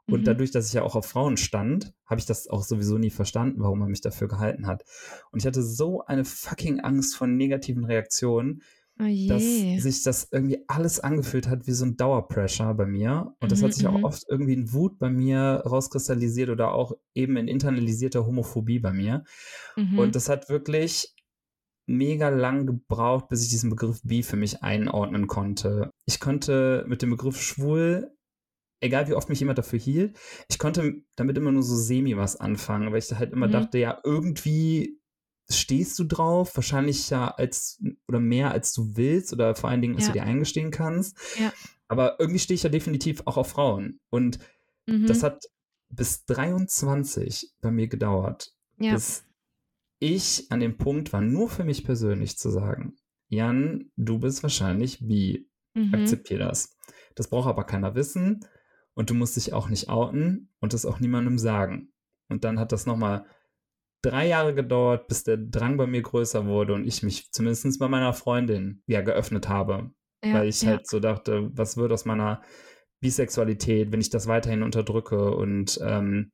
Und 0.10 0.26
Mhm. 0.26 0.28
dadurch, 0.28 0.52
dass 0.52 0.68
ich 0.68 0.74
ja 0.74 0.84
auch 0.84 0.96
auf 0.96 1.06
Frauen 1.06 1.38
stand, 1.38 1.94
habe 2.06 2.20
ich 2.20 2.26
das 2.26 2.48
auch 2.48 2.64
sowieso 2.64 2.98
nie 2.98 3.10
verstanden, 3.10 3.62
warum 3.62 3.82
er 3.82 3.88
mich 3.88 4.02
dafür 4.02 4.28
gehalten 4.28 4.68
hat. 4.68 4.84
Und 5.32 5.40
ich 5.40 5.46
hatte 5.48 5.64
so 5.64 6.06
eine 6.06 6.26
fucking 6.26 6.80
Angst 6.80 7.16
vor 7.16 7.28
negativen 7.28 7.84
Reaktionen, 7.86 8.62
Oh 9.00 9.04
dass 9.28 9.68
sich 9.76 10.04
das 10.04 10.30
irgendwie 10.32 10.64
alles 10.68 11.02
angefühlt 11.02 11.50
hat 11.50 11.68
wie 11.68 11.74
so 11.74 11.84
ein 11.86 11.98
Dauerpressure 11.98 12.74
bei 12.76 12.86
mir. 12.86 13.36
Und 13.42 13.52
das 13.52 13.62
Mhm, 13.62 13.64
hat 13.64 13.74
sich 13.74 13.86
auch 13.86 14.02
mhm. 14.02 14.04
oft 14.04 14.24
irgendwie 14.30 14.54
in 14.54 14.72
Wut 14.72 15.00
bei 15.00 15.10
mir 15.10 15.64
rauskristallisiert 15.66 16.50
oder 16.50 16.72
auch 16.74 16.94
eben 17.14 17.36
in 17.36 17.50
internalisierter 17.50 18.26
Homophobie 18.26 18.80
bei 18.80 18.94
mir. 18.94 19.26
Mhm. 19.78 20.00
Und 20.00 20.16
das 20.16 20.30
hat 20.30 20.50
wirklich 20.50 21.14
mega 21.88 22.30
lang 22.30 22.66
gebraucht, 22.66 23.30
bis 23.30 23.44
ich 23.44 23.50
diesen 23.50 23.70
Begriff 23.70 24.02
bi 24.04 24.24
für 24.24 24.36
mich 24.36 24.64
einordnen 24.64 25.28
konnte. 25.28 25.92
Ich 26.06 26.20
konnte 26.20 26.86
mit 26.88 27.02
dem 27.02 27.12
Begriff 27.12 27.42
schwul, 27.42 28.12
egal 28.80 29.08
wie 29.08 29.14
oft 29.14 29.30
mich 29.30 29.40
jemand 29.40 29.58
dafür 29.58 29.80
hielt, 29.80 30.18
ich 30.50 30.60
konnte 30.60 31.02
damit 31.16 31.38
immer 31.38 31.52
nur 31.52 31.64
so 31.64 31.76
semi 31.76 32.16
was 32.18 32.36
anfangen, 32.40 32.92
weil 32.92 33.00
ich 33.00 33.12
halt 33.14 33.32
immer 33.34 33.48
Mhm. 33.48 33.52
dachte, 33.52 33.78
ja, 33.80 34.00
irgendwie 34.04 35.00
stehst 35.50 35.98
du 36.00 36.04
drauf, 36.04 36.56
wahrscheinlich 36.58 37.10
ja 37.10 37.30
als 37.30 37.82
oder 38.08 38.20
mehr 38.20 38.52
als 38.52 38.74
du 38.74 38.98
willst 38.98 39.32
oder 39.34 39.56
vor 39.56 39.70
allen 39.70 39.82
Dingen, 39.82 39.96
als 39.96 40.08
Ja. 40.08 40.14
du 40.14 40.20
dir 40.20 40.26
eingestehen 40.26 40.72
kannst. 40.72 41.18
Ja. 41.40 41.54
Aber 41.88 42.20
irgendwie 42.20 42.40
stehe 42.40 42.56
ich 42.56 42.64
ja 42.64 42.70
definitiv 42.70 43.22
auch 43.26 43.38
auf 43.38 43.50
Frauen. 43.52 44.00
Und 44.10 44.40
Mhm. 44.88 45.06
das 45.08 45.24
hat 45.24 45.46
bis 45.90 46.26
23 46.26 47.54
bei 47.62 47.72
mir 47.72 47.88
gedauert, 47.88 48.54
ja. 48.78 48.94
bis 48.94 49.24
ich 50.00 50.52
an 50.52 50.60
dem 50.60 50.78
Punkt 50.78 51.14
war, 51.14 51.22
nur 51.22 51.50
für 51.50 51.64
mich 51.64 51.84
persönlich 51.84 52.38
zu 52.38 52.50
sagen, 52.50 52.96
Jan, 53.30 53.92
du 53.96 54.20
bist 54.20 54.44
wahrscheinlich 54.44 55.00
bi. 55.06 55.50
Mhm. 55.74 55.94
Akzeptier 55.94 56.40
das. 56.40 56.76
Das 57.16 57.30
braucht 57.30 57.48
aber 57.48 57.64
keiner 57.64 57.96
wissen 57.96 58.46
und 58.98 59.12
du 59.12 59.14
musst 59.14 59.36
dich 59.36 59.54
auch 59.54 59.70
nicht 59.70 59.90
outen 59.90 60.50
und 60.60 60.74
das 60.74 60.86
auch 60.86 61.00
niemandem 61.00 61.38
sagen. 61.38 61.94
Und 62.30 62.44
dann 62.44 62.60
hat 62.60 62.72
das 62.72 62.88
nochmal 62.88 63.26
drei 64.02 64.28
Jahre 64.28 64.56
gedauert, 64.56 65.08
bis 65.08 65.24
der 65.24 65.38
Drang 65.38 65.78
bei 65.78 65.86
mir 65.86 66.02
größer 66.02 66.48
wurde 66.48 66.74
und 66.74 66.86
ich 66.86 67.04
mich 67.04 67.32
zumindest 67.32 67.80
bei 67.80 67.88
meiner 67.88 68.14
Freundin 68.14 68.82
ja 68.88 69.02
geöffnet 69.02 69.48
habe. 69.50 69.92
ja. 70.26 70.34
weil 70.34 70.48
ich 70.48 70.64
ja. 70.64 70.70
halt 70.72 70.88
so 70.88 71.00
dachte, 71.00 71.52
was 71.54 71.78
wird 71.78 71.92
aus 71.92 72.06
meiner 72.06 72.42
Bisexualität, 73.00 73.92
wenn 73.92 74.02
ich 74.02 74.10
das 74.10 74.26
weiterhin 74.26 74.64
unterdrücke 74.64 75.30
und 75.30 75.80
ähm, 75.84 76.32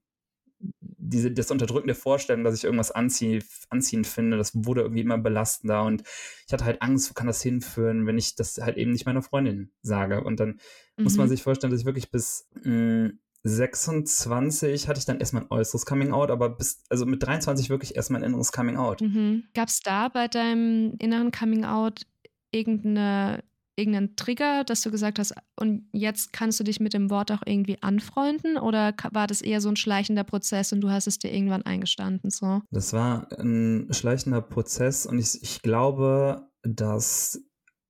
diese, 0.80 1.32
das 1.32 1.52
Unterdrücken 1.52 1.88
der 1.88 1.96
Vorstellung, 1.96 2.44
dass 2.44 2.56
ich 2.56 2.64
irgendwas 2.64 2.92
anzie 2.92 3.44
anziehend 3.70 4.08
finde, 4.08 4.38
das 4.38 4.52
wurde 4.66 4.82
irgendwie 4.82 5.02
immer 5.02 5.18
belastender 5.18 5.84
und 5.84 6.04
ich 6.48 6.54
hatte 6.54 6.66
halt 6.66 6.82
Angst, 6.82 7.10
wo 7.10 7.14
kann 7.14 7.28
das 7.28 7.42
hinführen, 7.42 8.06
wenn 8.08 8.18
ich 8.18 8.36
das 8.36 8.58
halt 8.58 8.78
eben 8.78 8.92
nicht 8.92 9.06
meiner 9.06 9.22
Freundin 9.22 9.72
sage. 9.82 10.24
Und 10.24 10.40
dann 10.40 10.60
muss 10.98 11.18
man 11.18 11.28
Mhm. 11.28 11.32
sich 11.32 11.44
vorstellen, 11.44 11.72
dass 11.72 11.82
ich 11.82 11.86
wirklich 11.86 12.10
bis 12.12 12.48
mh, 12.64 13.12
26 13.46 14.88
hatte 14.88 15.00
ich 15.00 15.06
dann 15.06 15.20
erstmal 15.20 15.44
ein 15.44 15.52
äußeres 15.52 15.86
Coming 15.86 16.12
Out, 16.12 16.32
aber 16.32 16.50
bis, 16.50 16.82
also 16.90 17.06
mit 17.06 17.22
23 17.24 17.70
wirklich 17.70 17.96
erstmal 17.96 18.22
ein 18.22 18.26
inneres 18.30 18.52
Coming 18.52 18.78
Out. 18.78 19.02
Mhm. 19.02 19.44
Gab 19.54 19.68
es 19.68 19.82
da 19.82 20.08
bei 20.08 20.28
deinem 20.28 20.96
inneren 21.00 21.32
Coming 21.32 21.66
Out 21.66 22.04
irgendeine, 22.52 23.44
irgendeinen 23.76 24.16
Trigger, 24.16 24.64
dass 24.64 24.82
du 24.82 24.92
gesagt 24.92 25.20
hast, 25.20 25.34
und 25.60 25.90
jetzt 25.94 26.34
kannst 26.34 26.60
du 26.60 26.64
dich 26.64 26.80
mit 26.80 26.94
dem 26.94 27.10
Wort 27.10 27.32
auch 27.32 27.42
irgendwie 27.46 27.82
anfreunden? 27.82 28.58
Oder 28.58 28.94
war 29.12 29.28
das 29.28 29.42
eher 29.42 29.62
so 29.62 29.70
ein 29.70 29.76
schleichender 29.76 30.24
Prozess 30.24 30.72
und 30.74 30.82
du 30.82 30.90
hast 30.92 31.08
es 31.08 31.20
dir 31.20 31.32
irgendwann 31.34 31.64
eingestanden? 31.64 32.30
So? 32.32 32.62
Das 32.72 32.92
war 32.94 33.28
ein 33.40 33.88
schleichender 33.92 34.42
Prozess 34.42 35.06
und 35.06 35.20
ich, 35.20 35.42
ich 35.44 35.62
glaube, 35.62 36.48
dass 36.64 37.40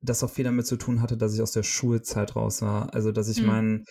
das 0.02 0.24
auch 0.24 0.30
viel 0.30 0.44
damit 0.44 0.68
zu 0.68 0.76
tun 0.76 1.02
hatte, 1.02 1.16
dass 1.16 1.34
ich 1.34 1.42
aus 1.42 1.54
der 1.54 1.64
Schulzeit 1.64 2.36
raus 2.36 2.62
war. 2.62 2.94
Also, 2.94 3.12
dass 3.14 3.30
ich 3.30 3.42
Hm. 3.42 3.44
mein, 3.44 3.86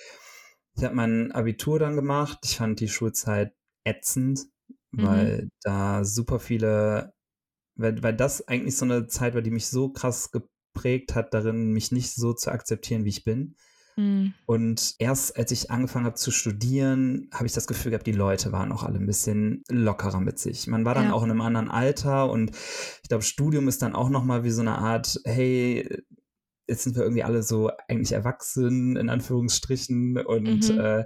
ich 0.77 0.85
habe 0.85 0.95
mein 0.95 1.33
Abitur 1.33 1.79
dann 1.79 1.97
gemacht. 1.97 2.39
Ich 2.45 2.57
fand 2.59 2.81
die 2.81 2.89
Schulzeit 2.89 3.55
ätzend, 3.85 4.47
Mhm. 4.97 5.33
weil 5.37 5.49
da 5.63 6.05
super 6.05 6.39
viele, 6.41 7.13
weil, 7.77 8.03
weil 8.03 8.17
das 8.17 8.49
eigentlich 8.49 8.77
so 8.77 8.85
eine 8.87 9.07
Zeit 9.09 9.35
war, 9.35 9.43
die 9.43 9.51
mich 9.53 9.69
so 9.69 9.91
krass 9.93 10.31
geprägt 10.73 11.15
hat, 11.15 11.35
darin 11.35 11.73
mich 11.73 11.93
nicht 11.93 12.15
so 12.15 12.33
zu 12.33 12.51
akzeptieren, 12.51 13.05
wie 13.05 13.11
ich 13.11 13.25
bin. 13.25 13.55
Mhm. 13.97 14.33
Und 14.47 14.95
erst 14.99 15.37
als 15.37 15.53
ich 15.53 15.71
angefangen 15.71 16.07
habe 16.07 16.17
zu 16.17 16.31
studieren, 16.31 17.29
habe 17.33 17.47
ich 17.47 17.53
das 17.53 17.67
Gefühl 17.67 17.91
gehabt, 17.91 18.07
die 18.07 18.13
Leute 18.13 18.53
waren 18.53 18.73
auch 18.73 18.83
alle 18.83 18.99
ein 18.99 19.07
bisschen 19.07 19.63
lockerer 19.71 20.21
mit 20.21 20.39
sich. 20.39 20.67
Man 20.67 20.85
war 20.85 20.95
dann 20.95 21.07
Ja. 21.07 21.13
auch 21.13 21.23
in 21.23 21.31
einem 21.31 21.41
anderen 21.43 21.71
Alter 21.71 22.31
und 22.31 22.51
ich 23.03 23.09
glaube, 23.09 23.23
Studium 23.23 23.69
ist 23.69 23.83
dann 23.83 23.95
auch 23.95 24.09
nochmal 24.09 24.45
wie 24.45 24.51
so 24.51 24.61
eine 24.63 24.79
Art, 24.79 25.21
hey, 25.25 25.89
jetzt 26.67 26.85
sind 26.85 26.97
wir 26.97 27.03
irgendwie 27.03 27.25
alle 27.25 27.43
so 27.43 27.71
eigentlich 27.89 28.13
erwachsen, 28.13 28.97
in 28.97 29.11
Anführungsstrichen, 29.11 30.17
und 30.19 30.69
Mhm. 30.71 30.79
äh, 30.79 31.05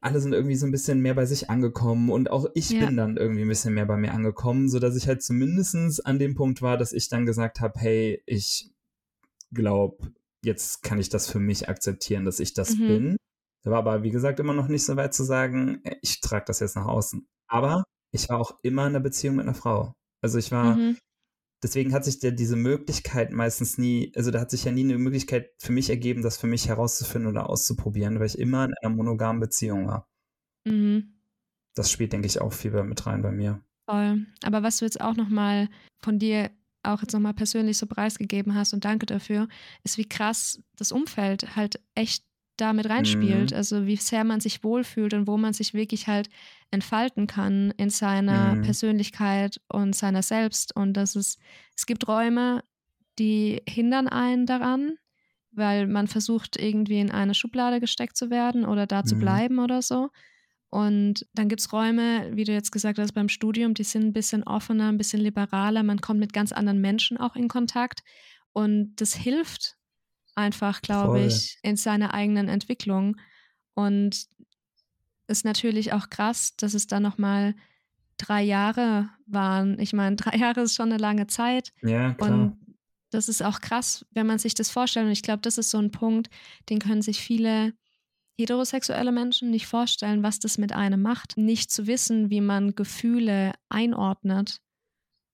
alle 0.00 0.20
sind 0.20 0.34
irgendwie 0.34 0.56
so 0.56 0.66
ein 0.66 0.72
bisschen 0.72 1.00
mehr 1.00 1.14
bei 1.14 1.24
sich 1.24 1.48
angekommen 1.48 2.10
und 2.10 2.30
auch 2.30 2.46
ich 2.54 2.70
Ja. 2.70 2.86
bin 2.86 2.96
dann 2.96 3.16
irgendwie 3.16 3.42
ein 3.42 3.48
bisschen 3.48 3.72
mehr 3.72 3.86
bei 3.86 3.96
mir 3.96 4.12
angekommen, 4.12 4.68
sodass 4.68 4.96
ich 4.96 5.08
halt 5.08 5.22
zumindestens 5.22 6.00
an 6.00 6.18
dem 6.18 6.34
Punkt 6.34 6.60
war, 6.60 6.76
dass 6.76 6.92
ich 6.92 7.08
dann 7.08 7.24
gesagt 7.24 7.60
habe, 7.60 7.78
hey, 7.80 8.22
ich 8.26 8.70
glaube, 9.54 10.12
jetzt 10.44 10.82
kann 10.82 10.98
ich 10.98 11.08
das 11.08 11.30
für 11.30 11.40
mich 11.40 11.68
akzeptieren, 11.68 12.24
dass 12.24 12.40
ich 12.40 12.54
das 12.54 12.76
Mhm. 12.76 12.86
bin. 12.86 13.16
Da 13.64 13.70
war 13.70 13.78
aber, 13.78 14.02
wie 14.02 14.10
gesagt, 14.10 14.40
immer 14.40 14.52
noch 14.52 14.68
nicht 14.68 14.84
so 14.84 14.96
weit 14.96 15.14
zu 15.14 15.24
sagen, 15.24 15.80
äh, 15.84 15.96
ich 16.02 16.20
trage 16.20 16.44
das 16.46 16.60
jetzt 16.60 16.76
nach 16.76 16.86
außen. 16.86 17.26
Aber 17.48 17.84
ich 18.12 18.28
war 18.28 18.38
auch 18.38 18.58
immer 18.62 18.82
in 18.82 18.88
einer 18.90 19.00
Beziehung 19.00 19.36
mit 19.36 19.44
einer 19.46 19.54
Frau. 19.54 19.94
Also 20.22 20.38
ich 20.38 20.52
war, 20.52 20.76
Mhm. 20.76 20.98
deswegen 21.62 21.94
hat 21.94 22.04
sich 22.04 22.18
der, 22.18 22.32
diese 22.32 22.56
Möglichkeit 22.56 23.32
meistens 23.32 23.78
nie, 23.78 24.12
also 24.16 24.30
da 24.30 24.40
hat 24.40 24.50
sich 24.50 24.64
ja 24.64 24.72
nie 24.72 24.84
eine 24.84 24.98
Möglichkeit 24.98 25.50
für 25.58 25.72
mich 25.72 25.88
ergeben, 25.90 26.22
das 26.22 26.36
für 26.36 26.46
mich 26.46 26.68
herauszufinden 26.68 27.30
oder 27.30 27.48
auszuprobieren, 27.48 28.18
weil 28.20 28.26
ich 28.26 28.38
immer 28.38 28.66
in 28.66 28.74
einer 28.82 28.94
monogamen 28.94 29.40
Beziehung 29.40 29.86
war. 29.86 30.06
Mhm. 30.66 31.14
Das 31.74 31.90
spielt, 31.90 32.12
denke 32.12 32.26
ich, 32.26 32.40
auch 32.40 32.52
viel 32.52 32.70
mit 32.84 33.06
rein 33.06 33.22
bei 33.22 33.32
mir. 33.32 33.62
Voll. 33.88 34.26
Aber 34.44 34.62
was 34.62 34.78
du 34.78 34.84
jetzt 34.84 35.00
auch 35.00 35.16
nochmal 35.16 35.68
von 36.02 36.18
dir 36.18 36.50
auch 36.86 37.00
jetzt 37.02 37.12
nochmal 37.12 37.34
persönlich 37.34 37.78
so 37.78 37.86
preisgegeben 37.86 38.54
hast 38.54 38.72
und 38.74 38.84
danke 38.84 39.06
dafür, 39.06 39.48
ist, 39.84 39.98
wie 39.98 40.08
krass 40.08 40.60
das 40.76 40.92
Umfeld 40.92 41.56
halt 41.56 41.80
echt 41.94 42.24
damit 42.56 42.88
reinspielt. 42.88 43.52
Mhm. 43.52 43.54
Also 43.54 43.86
wie 43.86 43.96
sehr 43.96 44.24
man 44.24 44.40
sich 44.40 44.62
wohlfühlt 44.62 45.12
und 45.14 45.26
wo 45.26 45.36
man 45.36 45.52
sich 45.52 45.74
wirklich 45.74 46.06
halt 46.06 46.28
entfalten 46.70 47.26
kann 47.26 47.72
in 47.76 47.90
seiner 47.90 48.56
Mhm. 48.56 48.60
Persönlichkeit 48.60 49.60
und 49.68 49.94
seiner 49.96 50.22
selbst. 50.22 50.74
Und 50.76 50.94
das 50.94 51.16
ist, 51.16 51.40
es 51.76 51.86
gibt 51.86 52.06
Räume, 52.08 52.62
die 53.18 53.62
hindern 53.68 54.08
einen 54.08 54.46
daran, 54.46 54.96
weil 55.52 55.86
man 55.86 56.08
versucht, 56.08 56.56
irgendwie 56.60 57.00
in 57.00 57.10
eine 57.10 57.34
Schublade 57.34 57.80
gesteckt 57.80 58.16
zu 58.16 58.30
werden 58.30 58.64
oder 58.64 58.86
da 58.86 59.04
zu 59.04 59.16
Mhm. 59.16 59.18
bleiben 59.18 59.58
oder 59.58 59.82
so. 59.82 60.10
Und 60.74 61.24
dann 61.34 61.48
gibt 61.48 61.60
es 61.60 61.72
Räume, 61.72 62.32
wie 62.32 62.42
du 62.42 62.50
jetzt 62.50 62.72
gesagt 62.72 62.98
hast, 62.98 63.12
beim 63.12 63.28
Studium, 63.28 63.74
die 63.74 63.84
sind 63.84 64.06
ein 64.06 64.12
bisschen 64.12 64.42
offener, 64.42 64.88
ein 64.88 64.98
bisschen 64.98 65.20
liberaler. 65.20 65.84
Man 65.84 66.00
kommt 66.00 66.18
mit 66.18 66.32
ganz 66.32 66.50
anderen 66.50 66.80
Menschen 66.80 67.16
auch 67.16 67.36
in 67.36 67.46
Kontakt. 67.46 68.02
Und 68.52 68.96
das 68.96 69.14
hilft 69.14 69.76
einfach, 70.34 70.82
glaube 70.82 71.20
ich, 71.20 71.58
in 71.62 71.76
seiner 71.76 72.12
eigenen 72.12 72.48
Entwicklung. 72.48 73.16
Und 73.74 74.26
ist 75.28 75.44
natürlich 75.44 75.92
auch 75.92 76.10
krass, 76.10 76.56
dass 76.56 76.74
es 76.74 76.88
dann 76.88 77.04
nochmal 77.04 77.54
drei 78.16 78.42
Jahre 78.42 79.10
waren. 79.26 79.78
Ich 79.78 79.92
meine, 79.92 80.16
drei 80.16 80.36
Jahre 80.38 80.62
ist 80.62 80.74
schon 80.74 80.90
eine 80.90 80.98
lange 80.98 81.28
Zeit. 81.28 81.72
Ja, 81.82 82.14
klar. 82.14 82.32
Und 82.32 82.76
das 83.12 83.28
ist 83.28 83.44
auch 83.44 83.60
krass, 83.60 84.06
wenn 84.10 84.26
man 84.26 84.40
sich 84.40 84.54
das 84.54 84.72
vorstellt. 84.72 85.06
Und 85.06 85.12
ich 85.12 85.22
glaube, 85.22 85.42
das 85.42 85.56
ist 85.56 85.70
so 85.70 85.78
ein 85.78 85.92
Punkt, 85.92 86.30
den 86.68 86.80
können 86.80 87.00
sich 87.00 87.20
viele 87.20 87.74
heterosexuelle 88.38 89.12
Menschen 89.12 89.50
nicht 89.50 89.66
vorstellen, 89.66 90.22
was 90.22 90.38
das 90.38 90.58
mit 90.58 90.72
einem 90.72 91.02
macht. 91.02 91.36
Nicht 91.36 91.70
zu 91.70 91.86
wissen, 91.86 92.30
wie 92.30 92.40
man 92.40 92.74
Gefühle 92.74 93.52
einordnet 93.68 94.60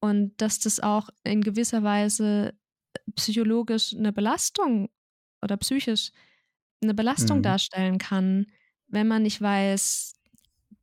und 0.00 0.32
dass 0.40 0.58
das 0.58 0.80
auch 0.80 1.08
in 1.24 1.42
gewisser 1.42 1.82
Weise 1.82 2.54
psychologisch 3.14 3.94
eine 3.94 4.12
Belastung 4.12 4.90
oder 5.42 5.56
psychisch 5.56 6.10
eine 6.82 6.94
Belastung 6.94 7.38
mhm. 7.38 7.42
darstellen 7.42 7.98
kann, 7.98 8.46
wenn 8.88 9.06
man 9.06 9.22
nicht 9.22 9.40
weiß, 9.40 10.14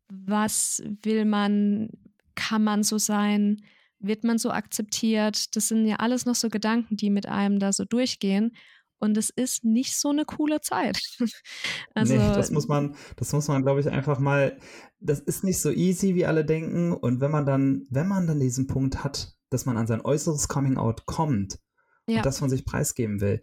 was 0.09 0.81
will 1.01 1.25
man, 1.25 1.89
kann 2.35 2.63
man 2.63 2.83
so 2.83 2.97
sein, 2.97 3.61
wird 3.99 4.23
man 4.23 4.37
so 4.37 4.51
akzeptiert. 4.51 5.55
Das 5.55 5.67
sind 5.67 5.87
ja 5.87 5.97
alles 5.97 6.25
noch 6.25 6.35
so 6.35 6.49
Gedanken, 6.49 6.97
die 6.97 7.09
mit 7.09 7.25
einem 7.25 7.59
da 7.59 7.73
so 7.73 7.83
durchgehen. 7.83 8.55
Und 8.99 9.17
es 9.17 9.29
ist 9.29 9.63
nicht 9.63 9.97
so 9.97 10.09
eine 10.09 10.25
coole 10.25 10.61
Zeit. 10.61 10.99
also, 11.93 12.13
nee, 12.13 12.19
das 12.19 12.51
muss 12.51 12.67
man, 12.67 12.95
das 13.15 13.31
muss 13.33 13.47
man, 13.47 13.61
glaube 13.61 13.79
ich, 13.79 13.89
einfach 13.89 14.19
mal, 14.19 14.57
das 14.99 15.19
ist 15.19 15.43
nicht 15.43 15.59
so 15.59 15.71
easy, 15.71 16.15
wie 16.15 16.25
alle 16.25 16.43
denken. 16.43 16.93
Und 16.93 17.21
wenn 17.21 17.31
man 17.31 17.45
dann, 17.45 17.85
wenn 17.89 18.07
man 18.07 18.27
dann 18.27 18.39
diesen 18.39 18.67
Punkt 18.67 19.03
hat, 19.03 19.35
dass 19.49 19.65
man 19.65 19.77
an 19.77 19.87
sein 19.87 20.01
äußeres 20.01 20.47
Coming 20.47 20.77
Out 20.77 21.05
kommt 21.05 21.59
ja. 22.07 22.17
und 22.17 22.25
das 22.25 22.39
von 22.39 22.49
sich 22.49 22.65
preisgeben 22.65 23.21
will, 23.21 23.41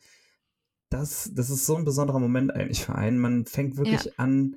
das, 0.91 1.31
das 1.33 1.51
ist 1.51 1.67
so 1.67 1.77
ein 1.77 1.85
besonderer 1.85 2.21
Moment 2.21 2.53
eigentlich 2.55 2.85
für 2.85 2.95
einen. 2.95 3.19
Man 3.19 3.47
fängt 3.47 3.77
wirklich 3.77 4.05
ja. 4.05 4.13
an, 4.17 4.57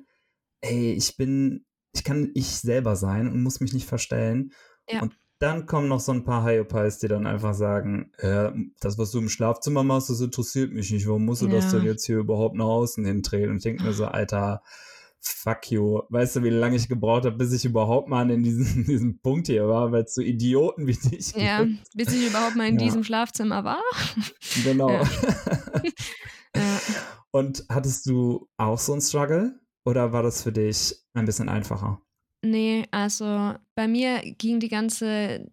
ey, 0.60 0.92
ich 0.92 1.16
bin, 1.16 1.64
ich 1.92 2.04
kann 2.04 2.30
ich 2.34 2.48
selber 2.56 2.96
sein 2.96 3.28
und 3.28 3.42
muss 3.42 3.60
mich 3.60 3.72
nicht 3.72 3.86
verstellen. 3.86 4.52
Ja. 4.88 5.02
Und 5.02 5.16
dann 5.38 5.66
kommen 5.66 5.88
noch 5.88 6.00
so 6.00 6.12
ein 6.12 6.24
paar 6.24 6.44
Hyopies, 6.44 6.98
die 6.98 7.08
dann 7.08 7.26
einfach 7.26 7.54
sagen, 7.54 8.10
äh, 8.18 8.50
das, 8.80 8.98
was 8.98 9.12
du 9.12 9.18
im 9.18 9.28
Schlafzimmer 9.28 9.84
machst, 9.84 10.10
das 10.10 10.20
interessiert 10.20 10.72
mich 10.72 10.90
nicht. 10.90 11.06
Warum 11.06 11.24
musst 11.24 11.42
du 11.42 11.46
ja. 11.46 11.54
das 11.56 11.70
denn 11.70 11.84
jetzt 11.84 12.06
hier 12.06 12.18
überhaupt 12.18 12.56
nach 12.56 12.64
außen 12.64 13.04
hindrehen? 13.04 13.50
Und 13.50 13.56
ich 13.58 13.62
denke 13.62 13.84
mir 13.84 13.92
so, 13.92 14.06
Alter, 14.06 14.62
fuck 15.20 15.70
you. 15.70 16.00
Weißt 16.08 16.36
du, 16.36 16.42
wie 16.42 16.50
lange 16.50 16.76
ich 16.76 16.88
gebraucht 16.88 17.24
habe, 17.24 17.36
bis 17.36 17.52
ich 17.52 17.64
überhaupt 17.64 18.08
mal 18.08 18.28
in 18.30 18.42
diesem, 18.42 18.84
diesem 18.86 19.20
Punkt 19.20 19.46
hier 19.46 19.68
war, 19.68 19.92
weil 19.92 20.04
es 20.04 20.14
so 20.14 20.22
Idioten 20.22 20.86
wie 20.88 20.94
dich 20.94 21.32
Ja, 21.36 21.62
gibt. 21.62 21.84
bis 21.94 22.12
ich 22.12 22.26
überhaupt 22.26 22.56
mal 22.56 22.66
in 22.66 22.78
ja. 22.78 22.84
diesem 22.84 23.04
Schlafzimmer 23.04 23.62
war. 23.62 23.82
Genau. 24.64 24.90
Ja. 24.90 25.02
ja. 26.56 26.80
Und 27.30 27.64
hattest 27.68 28.06
du 28.06 28.48
auch 28.56 28.78
so 28.78 28.92
einen 28.92 29.02
Struggle? 29.02 29.60
Oder 29.84 30.12
war 30.12 30.22
das 30.22 30.42
für 30.42 30.52
dich 30.52 30.96
ein 31.14 31.24
bisschen 31.24 31.48
einfacher? 31.48 32.02
Nee, 32.42 32.86
also 32.90 33.54
bei 33.74 33.88
mir 33.88 34.20
ging 34.22 34.60
die 34.60 34.68
ganze 34.68 35.50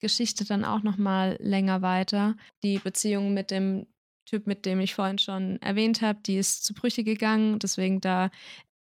Geschichte 0.00 0.44
dann 0.44 0.64
auch 0.64 0.82
noch 0.82 0.96
mal 0.96 1.36
länger 1.40 1.82
weiter. 1.82 2.36
Die 2.62 2.78
Beziehung 2.78 3.34
mit 3.34 3.50
dem 3.50 3.86
Typ, 4.26 4.46
mit 4.46 4.64
dem 4.64 4.80
ich 4.80 4.94
vorhin 4.94 5.18
schon 5.18 5.60
erwähnt 5.60 6.00
habe, 6.00 6.20
die 6.24 6.36
ist 6.36 6.64
zu 6.64 6.74
Brüche 6.74 7.04
gegangen. 7.04 7.58
Deswegen 7.58 8.00
da 8.00 8.30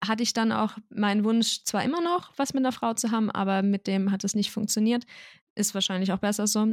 hatte 0.05 0.23
ich 0.23 0.33
dann 0.33 0.51
auch 0.51 0.77
meinen 0.89 1.23
Wunsch 1.23 1.63
zwar 1.63 1.83
immer 1.83 2.01
noch, 2.01 2.31
was 2.37 2.53
mit 2.53 2.61
einer 2.61 2.71
Frau 2.71 2.93
zu 2.93 3.11
haben, 3.11 3.31
aber 3.31 3.63
mit 3.63 3.87
dem 3.87 4.11
hat 4.11 4.23
es 4.23 4.35
nicht 4.35 4.51
funktioniert. 4.51 5.05
Ist 5.55 5.73
wahrscheinlich 5.73 6.11
auch 6.11 6.19
besser 6.19 6.47
so. 6.47 6.67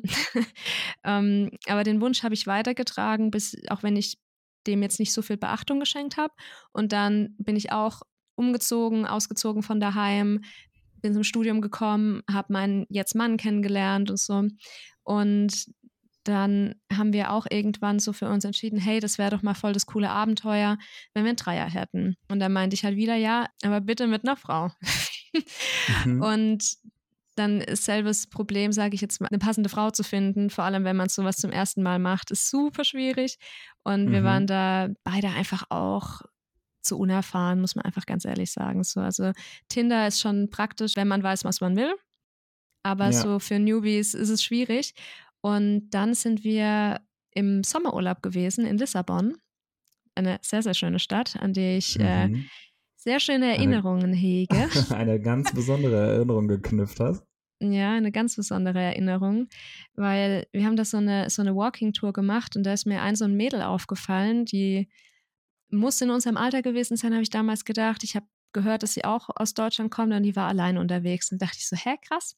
ähm, 1.04 1.50
aber 1.66 1.84
den 1.84 2.00
Wunsch 2.00 2.22
habe 2.22 2.34
ich 2.34 2.46
weitergetragen, 2.46 3.30
bis 3.30 3.56
auch 3.68 3.82
wenn 3.82 3.96
ich 3.96 4.18
dem 4.66 4.82
jetzt 4.82 4.98
nicht 4.98 5.12
so 5.12 5.22
viel 5.22 5.36
Beachtung 5.36 5.80
geschenkt 5.80 6.16
habe. 6.16 6.34
Und 6.72 6.92
dann 6.92 7.34
bin 7.38 7.56
ich 7.56 7.72
auch 7.72 8.02
umgezogen, 8.36 9.06
ausgezogen 9.06 9.62
von 9.62 9.80
daheim, 9.80 10.42
bin 11.00 11.12
zum 11.12 11.24
Studium 11.24 11.60
gekommen, 11.60 12.22
habe 12.30 12.52
meinen 12.52 12.86
jetzt 12.88 13.14
Mann 13.14 13.36
kennengelernt 13.36 14.10
und 14.10 14.18
so. 14.18 14.44
Und 15.02 15.66
dann 16.24 16.74
haben 16.90 17.12
wir 17.12 17.30
auch 17.30 17.46
irgendwann 17.50 17.98
so 17.98 18.12
für 18.12 18.28
uns 18.28 18.44
entschieden, 18.44 18.78
hey, 18.78 19.00
das 19.00 19.18
wäre 19.18 19.30
doch 19.30 19.42
mal 19.42 19.54
voll 19.54 19.74
das 19.74 19.86
coole 19.86 20.10
Abenteuer, 20.10 20.78
wenn 21.12 21.24
wir 21.24 21.30
einen 21.30 21.36
Dreier 21.36 21.68
hätten. 21.68 22.16
Und 22.28 22.40
dann 22.40 22.52
meinte 22.52 22.74
ich 22.74 22.84
halt 22.84 22.96
wieder, 22.96 23.14
ja, 23.14 23.46
aber 23.62 23.80
bitte 23.80 24.06
mit 24.06 24.26
einer 24.26 24.36
Frau. 24.36 24.70
mhm. 26.06 26.22
Und 26.22 26.76
dann 27.36 27.60
ist 27.60 27.84
selbes 27.84 28.28
Problem, 28.28 28.72
sage 28.72 28.94
ich 28.94 29.00
jetzt 29.00 29.20
mal, 29.20 29.28
eine 29.28 29.38
passende 29.38 29.68
Frau 29.68 29.90
zu 29.90 30.04
finden, 30.04 30.50
vor 30.50 30.64
allem 30.64 30.84
wenn 30.84 30.96
man 30.96 31.08
sowas 31.08 31.36
zum 31.36 31.50
ersten 31.50 31.82
Mal 31.82 31.98
macht, 31.98 32.30
ist 32.30 32.48
super 32.48 32.84
schwierig. 32.84 33.38
Und 33.82 34.06
mhm. 34.06 34.12
wir 34.12 34.24
waren 34.24 34.46
da 34.46 34.88
beide 35.02 35.28
einfach 35.28 35.64
auch 35.68 36.22
zu 36.84 36.98
unerfahren, 36.98 37.60
muss 37.60 37.74
man 37.74 37.84
einfach 37.84 38.06
ganz 38.06 38.24
ehrlich 38.24 38.52
sagen. 38.52 38.84
So, 38.84 39.00
also 39.00 39.32
Tinder 39.68 40.06
ist 40.06 40.20
schon 40.20 40.50
praktisch, 40.50 40.96
wenn 40.96 41.08
man 41.08 41.22
weiß, 41.22 41.44
was 41.44 41.60
man 41.60 41.76
will. 41.76 41.94
Aber 42.82 43.06
ja. 43.06 43.12
so 43.12 43.38
für 43.38 43.58
Newbies 43.58 44.14
ist 44.14 44.28
es 44.28 44.42
schwierig. 44.42 44.94
Und 45.40 45.90
dann 45.90 46.14
sind 46.14 46.44
wir 46.44 47.00
im 47.32 47.64
Sommerurlaub 47.64 48.22
gewesen 48.22 48.66
in 48.66 48.78
Lissabon. 48.78 49.36
Eine 50.14 50.38
sehr, 50.42 50.62
sehr 50.62 50.74
schöne 50.74 50.98
Stadt, 50.98 51.36
an 51.40 51.52
die 51.52 51.76
ich 51.76 51.98
äh, 51.98 52.28
mhm. 52.28 52.34
äh, 52.34 52.44
sehr 52.96 53.20
schöne 53.20 53.56
Erinnerungen 53.56 54.04
eine, 54.04 54.16
hege. 54.16 54.68
Eine 54.94 55.20
ganz 55.20 55.52
besondere 55.52 56.14
Erinnerung 56.14 56.48
geknüpft 56.48 57.00
hast. 57.00 57.24
Ja, 57.60 57.92
eine 57.92 58.10
ganz 58.12 58.36
besondere 58.36 58.80
Erinnerung, 58.80 59.48
weil 59.94 60.46
wir 60.52 60.64
haben 60.66 60.76
da 60.76 60.84
so 60.84 60.96
eine, 60.96 61.30
so 61.30 61.40
eine 61.40 61.54
Walking-Tour 61.54 62.12
gemacht 62.12 62.56
und 62.56 62.64
da 62.64 62.72
ist 62.72 62.84
mir 62.84 63.00
ein 63.00 63.14
so 63.14 63.24
ein 63.24 63.36
Mädel 63.36 63.62
aufgefallen, 63.62 64.44
die 64.44 64.88
muss 65.70 66.00
in 66.00 66.10
unserem 66.10 66.36
Alter 66.36 66.62
gewesen 66.62 66.96
sein, 66.96 67.12
habe 67.12 67.22
ich 67.22 67.30
damals 67.30 67.64
gedacht. 67.64 68.04
Ich 68.04 68.16
habe 68.16 68.26
gehört, 68.52 68.82
dass 68.82 68.94
sie 68.94 69.04
auch 69.04 69.28
aus 69.34 69.54
Deutschland 69.54 69.90
kommt 69.90 70.12
und 70.12 70.22
die 70.22 70.36
war 70.36 70.48
allein 70.48 70.78
unterwegs. 70.78 71.32
Und 71.32 71.42
dachte 71.42 71.56
ich 71.58 71.68
so, 71.68 71.76
hä, 71.76 71.96
krass. 72.06 72.36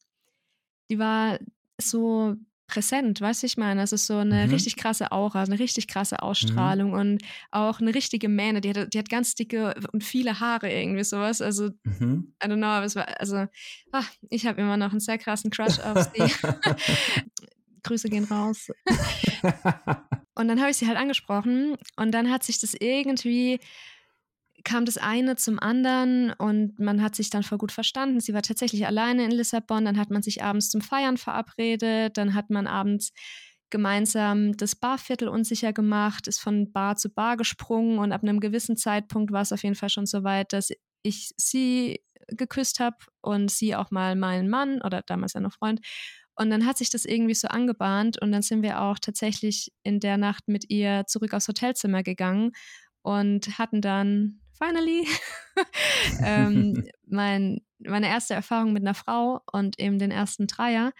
Die 0.89 0.99
war 0.99 1.39
so 1.79 2.35
präsent, 2.67 3.21
weißt 3.21 3.43
du, 3.43 3.47
ich 3.47 3.55
meine, 3.55 3.81
das 3.81 3.93
ist 3.93 4.07
so 4.07 4.17
eine 4.17 4.45
mhm. 4.45 4.51
richtig 4.51 4.75
krasse 4.75 5.11
Aura, 5.13 5.43
eine 5.43 5.57
richtig 5.57 5.87
krasse 5.87 6.15
mhm. 6.15 6.27
Ausstrahlung 6.27 6.89
mhm. 6.89 6.99
und 6.99 7.23
auch 7.49 7.79
eine 7.79 7.95
richtige 7.95 8.27
Mähne, 8.27 8.59
die 8.59 8.71
hat, 8.71 8.93
die 8.93 8.99
hat 8.99 9.09
ganz 9.09 9.35
dicke 9.35 9.73
und 9.93 10.03
viele 10.03 10.41
Haare 10.41 10.69
irgendwie 10.69 11.05
sowas, 11.05 11.41
also 11.41 11.69
mhm. 11.83 12.33
I 12.43 12.47
don't 12.47 12.57
know, 12.57 12.67
aber 12.67 12.85
es 12.85 12.95
war, 12.97 13.07
also 13.21 13.47
ach, 13.93 14.11
ich 14.29 14.45
habe 14.45 14.59
immer 14.59 14.75
noch 14.75 14.91
einen 14.91 14.99
sehr 14.99 15.17
krassen 15.17 15.49
Crush 15.49 15.79
auf 15.79 16.09
sie. 16.13 16.23
Grüße 17.83 18.09
gehen 18.09 18.25
raus. 18.25 18.67
und 20.37 20.47
dann 20.47 20.59
habe 20.59 20.69
ich 20.69 20.77
sie 20.77 20.87
halt 20.87 20.97
angesprochen 20.97 21.77
und 21.95 22.11
dann 22.11 22.29
hat 22.29 22.43
sich 22.43 22.59
das 22.59 22.73
irgendwie 22.73 23.59
kam 24.63 24.85
das 24.85 24.97
eine 24.97 25.35
zum 25.35 25.59
anderen 25.59 26.33
und 26.33 26.77
man 26.79 27.01
hat 27.01 27.15
sich 27.15 27.29
dann 27.29 27.43
voll 27.43 27.57
gut 27.57 27.71
verstanden. 27.71 28.19
Sie 28.19 28.33
war 28.33 28.41
tatsächlich 28.41 28.85
alleine 28.85 29.23
in 29.23 29.31
Lissabon, 29.31 29.85
dann 29.85 29.97
hat 29.97 30.09
man 30.09 30.21
sich 30.21 30.43
abends 30.43 30.69
zum 30.69 30.81
Feiern 30.81 31.17
verabredet, 31.17 32.17
dann 32.17 32.33
hat 32.33 32.49
man 32.49 32.67
abends 32.67 33.13
gemeinsam 33.69 34.57
das 34.57 34.75
Barviertel 34.75 35.27
unsicher 35.27 35.73
gemacht, 35.73 36.27
ist 36.27 36.39
von 36.39 36.71
Bar 36.71 36.95
zu 36.97 37.09
Bar 37.09 37.37
gesprungen 37.37 37.99
und 37.99 38.11
ab 38.11 38.23
einem 38.23 38.39
gewissen 38.39 38.77
Zeitpunkt 38.77 39.31
war 39.31 39.41
es 39.41 39.51
auf 39.51 39.63
jeden 39.63 39.75
Fall 39.75 39.89
schon 39.89 40.05
so 40.05 40.23
weit, 40.23 40.53
dass 40.53 40.71
ich 41.03 41.31
sie 41.37 42.01
geküsst 42.27 42.79
habe 42.79 42.97
und 43.21 43.51
sie 43.51 43.75
auch 43.75 43.91
mal 43.91 44.15
meinen 44.15 44.49
Mann 44.49 44.81
oder 44.81 45.01
damals 45.01 45.33
ja 45.33 45.39
noch 45.39 45.53
Freund 45.53 45.79
und 46.37 46.49
dann 46.51 46.65
hat 46.65 46.77
sich 46.77 46.89
das 46.89 47.05
irgendwie 47.05 47.33
so 47.33 47.47
angebahnt 47.47 48.21
und 48.21 48.31
dann 48.31 48.43
sind 48.43 48.61
wir 48.61 48.81
auch 48.81 48.99
tatsächlich 48.99 49.71
in 49.83 49.99
der 49.99 50.17
Nacht 50.17 50.47
mit 50.47 50.69
ihr 50.69 51.05
zurück 51.07 51.33
aufs 51.33 51.47
Hotelzimmer 51.47 52.03
gegangen 52.03 52.51
und 53.01 53.57
hatten 53.57 53.81
dann 53.81 54.39
finally 54.57 55.07
ähm, 56.23 56.87
mein, 57.07 57.61
meine 57.79 58.07
erste 58.07 58.35
Erfahrung 58.35 58.71
mit 58.71 58.83
einer 58.83 58.93
Frau 58.93 59.41
und 59.51 59.79
eben 59.79 59.97
den 59.97 60.11
ersten 60.11 60.47
Dreier. 60.47 60.93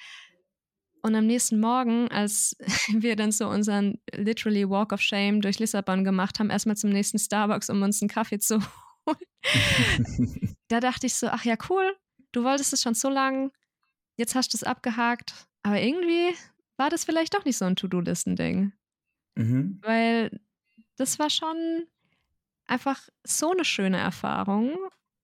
Und 1.04 1.16
am 1.16 1.28
nächsten 1.28 1.60
Morgen, 1.60 2.10
als 2.10 2.56
wir 2.92 3.16
dann 3.16 3.32
so 3.32 3.48
unseren 3.48 4.00
literally 4.14 4.68
Walk 4.68 4.92
of 4.92 5.02
Shame 5.02 5.42
durch 5.42 5.60
Lissabon 5.60 6.04
gemacht 6.04 6.40
haben, 6.40 6.50
erstmal 6.50 6.78
zum 6.78 6.90
nächsten 6.90 7.20
Starbucks, 7.20 7.70
um 7.70 7.82
uns 7.84 8.02
einen 8.02 8.10
Kaffee 8.10 8.40
zu 8.40 8.60
holen, 9.06 10.56
da 10.68 10.80
dachte 10.80 11.06
ich 11.06 11.14
so, 11.14 11.28
ach 11.28 11.46
ja, 11.46 11.56
cool, 11.70 11.96
du 12.32 12.44
wolltest 12.44 12.74
es 12.74 12.82
schon 12.82 12.96
so 12.96 13.10
lange, 13.10 13.52
jetzt 14.18 14.36
hast 14.36 14.54
du 14.54 14.58
es 14.58 14.64
abgehakt. 14.64 15.34
Aber 15.64 15.80
irgendwie 15.82 16.36
war 16.76 16.90
das 16.90 17.06
vielleicht 17.06 17.34
doch 17.34 17.46
nicht 17.46 17.58
so 17.58 17.66
ein 17.66 17.76
To-Do-Listen-Ding. 17.76 18.74
Mhm. 19.36 19.80
Weil 19.82 20.40
das 20.98 21.20
war 21.20 21.30
schon 21.30 21.88
einfach 22.66 23.08
so 23.24 23.52
eine 23.52 23.66
schöne 23.66 23.98
Erfahrung 23.98 24.78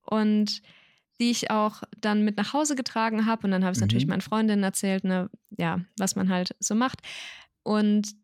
und 0.06 0.62
die 1.20 1.32
ich 1.32 1.52
auch 1.52 1.84
dann 1.98 2.24
mit 2.24 2.38
nach 2.38 2.54
Hause 2.54 2.76
getragen 2.76 3.26
habe. 3.26 3.46
Und 3.46 3.52
dann 3.52 3.64
habe 3.64 3.74
ich 3.74 3.78
es 3.78 3.82
mhm. 3.82 3.88
natürlich 3.88 4.08
meinen 4.08 4.22
Freundinnen 4.22 4.64
erzählt, 4.64 5.04
ne, 5.04 5.30
ja, 5.50 5.82
was 5.98 6.16
man 6.16 6.30
halt 6.30 6.56
so 6.60 6.76
macht. 6.76 7.02
Und 7.64 8.16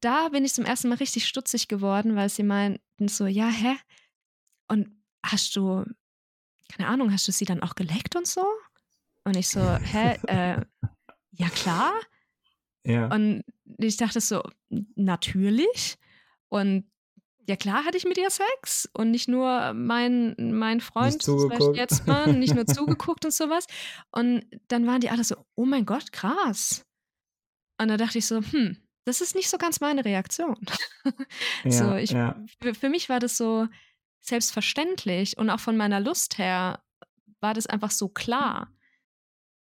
da 0.00 0.28
bin 0.28 0.44
ich 0.44 0.54
zum 0.54 0.64
ersten 0.64 0.88
Mal 0.88 0.96
richtig 0.96 1.26
stutzig 1.26 1.68
geworden, 1.68 2.16
weil 2.16 2.28
sie 2.28 2.42
meinten 2.42 3.08
so, 3.08 3.26
ja, 3.26 3.48
hä? 3.48 3.76
Und 4.68 4.90
hast 5.22 5.56
du 5.56 5.84
keine 6.68 6.88
Ahnung, 6.88 7.12
hast 7.12 7.28
du 7.28 7.32
sie 7.32 7.44
dann 7.44 7.62
auch 7.62 7.74
geleckt 7.74 8.16
und 8.16 8.26
so? 8.26 8.44
Und 9.26 9.36
ich 9.36 9.48
so, 9.48 9.60
hä, 9.60 10.16
äh, 10.28 10.60
ja 11.32 11.48
klar. 11.48 11.92
Ja. 12.84 13.08
Und 13.12 13.42
ich 13.78 13.96
dachte 13.96 14.20
so, 14.20 14.40
natürlich. 14.94 15.96
Und 16.48 16.88
ja 17.48 17.56
klar 17.56 17.84
hatte 17.84 17.96
ich 17.96 18.04
mit 18.04 18.18
ihr 18.18 18.30
Sex 18.30 18.88
und 18.92 19.10
nicht 19.10 19.26
nur 19.26 19.72
mein, 19.72 20.36
mein 20.38 20.80
Freund, 20.80 21.26
jetzt 21.74 22.06
mal, 22.06 22.34
nicht 22.34 22.54
nur 22.54 22.66
zugeguckt 22.66 23.24
und 23.24 23.34
sowas. 23.34 23.66
Und 24.12 24.44
dann 24.68 24.86
waren 24.86 25.00
die 25.00 25.10
alle 25.10 25.24
so, 25.24 25.34
oh 25.56 25.64
mein 25.64 25.86
Gott, 25.86 26.12
krass. 26.12 26.86
Und 27.80 27.88
da 27.88 27.96
dachte 27.96 28.18
ich 28.18 28.26
so, 28.26 28.40
hm, 28.40 28.76
das 29.06 29.20
ist 29.20 29.34
nicht 29.34 29.50
so 29.50 29.58
ganz 29.58 29.80
meine 29.80 30.04
Reaktion. 30.04 30.56
Ja, 31.64 31.70
so, 31.70 31.94
ich, 31.94 32.10
ja. 32.10 32.40
für, 32.60 32.74
für 32.74 32.88
mich 32.88 33.08
war 33.08 33.18
das 33.18 33.36
so 33.36 33.66
selbstverständlich 34.20 35.36
und 35.36 35.50
auch 35.50 35.60
von 35.60 35.76
meiner 35.76 36.00
Lust 36.00 36.38
her 36.38 36.80
war 37.40 37.54
das 37.54 37.66
einfach 37.66 37.90
so 37.90 38.08
klar. 38.08 38.72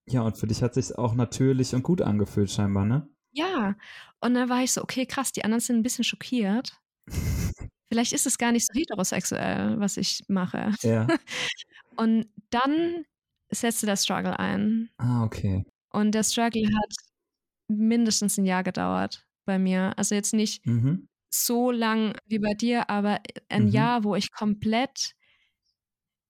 Ja, 0.08 0.22
und 0.22 0.38
für 0.38 0.48
dich 0.48 0.62
hat 0.62 0.74
sich 0.76 0.96
auch 0.98 1.16
natürlich 1.16 1.74
und 1.74 1.84
gut 1.84 2.02
angefühlt, 2.02 2.52
scheinbar, 2.52 2.86
ne? 2.86 3.08
Ja. 3.32 3.76
Und 4.22 4.34
dann 4.36 4.50
war 4.50 4.64
ich 4.64 4.72
so, 4.72 4.82
okay, 4.82 5.06
krass, 5.06 5.32
die 5.32 5.44
anderen 5.44 5.60
sind 5.62 5.78
ein 5.78 5.84
bisschen 5.84 6.04
schockiert. 6.04 6.80
Vielleicht 7.90 8.14
ist 8.14 8.26
es 8.26 8.38
gar 8.38 8.52
nicht 8.52 8.66
so 8.68 8.74
heterosexuell, 8.80 9.80
was 9.80 9.98
ich 9.98 10.24
mache. 10.28 10.74
Ja. 10.82 11.08
Und 11.98 12.28
dann 12.50 13.06
setzte 13.52 13.86
der 13.86 13.96
Struggle 13.96 14.38
ein. 14.40 14.90
Ah, 14.98 15.24
okay. 15.24 15.64
Und 15.92 16.12
der 16.14 16.24
Struggle 16.24 16.66
hat 16.68 16.94
mindestens 17.68 18.38
ein 18.38 18.46
Jahr 18.46 18.64
gedauert 18.64 19.26
bei 19.46 19.58
mir. 19.60 19.94
Also 19.98 20.16
jetzt 20.16 20.34
nicht 20.34 20.66
Mhm. 20.66 21.08
so 21.30 21.72
lang 21.72 22.18
wie 22.26 22.40
bei 22.40 22.54
dir, 22.54 22.90
aber 22.90 23.22
ein 23.50 23.66
Mhm. 23.66 23.72
Jahr, 23.72 24.04
wo 24.04 24.16
ich 24.16 24.32
komplett 24.32 25.14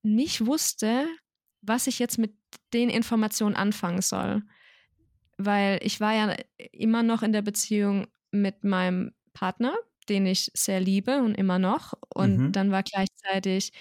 nicht 0.04 0.46
wusste, 0.46 1.08
was 1.62 1.88
ich 1.88 2.00
jetzt 2.00 2.18
mit 2.18 2.36
den 2.74 2.90
Informationen 2.90 3.56
anfangen 3.56 4.02
soll. 4.02 4.44
Weil 5.38 5.80
ich 5.84 6.00
war 6.00 6.14
ja 6.14 6.36
immer 6.72 7.04
noch 7.04 7.22
in 7.24 7.34
der 7.34 7.42
Beziehung 7.42 8.08
mit 8.32 8.64
meinem 8.64 9.12
Partner, 9.34 9.76
den 10.10 10.26
ich 10.26 10.52
sehr 10.54 10.80
liebe 10.80 11.22
und 11.22 11.36
immer 11.36 11.60
noch. 11.60 11.94
Und 12.14 12.44
Mhm. 12.44 12.52
dann 12.52 12.72
war 12.72 12.84
gleichzeitig 12.84 13.74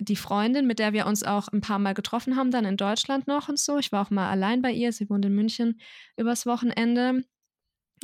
die 0.00 0.16
Freundin, 0.16 0.66
mit 0.66 0.78
der 0.78 0.92
wir 0.94 1.06
uns 1.06 1.22
auch 1.24 1.48
ein 1.48 1.60
paar 1.60 1.78
Mal 1.78 1.92
getroffen 1.94 2.36
haben, 2.36 2.50
dann 2.50 2.64
in 2.64 2.76
Deutschland 2.78 3.26
noch 3.26 3.48
und 3.50 3.58
so. 3.58 3.78
Ich 3.78 3.92
war 3.92 4.06
auch 4.06 4.10
mal 4.10 4.30
allein 4.30 4.62
bei 4.62 4.72
ihr. 4.72 4.92
Sie 4.92 5.10
wohnt 5.10 5.24
in 5.26 5.34
München 5.34 5.80
übers 6.16 6.46
Wochenende. 6.46 7.24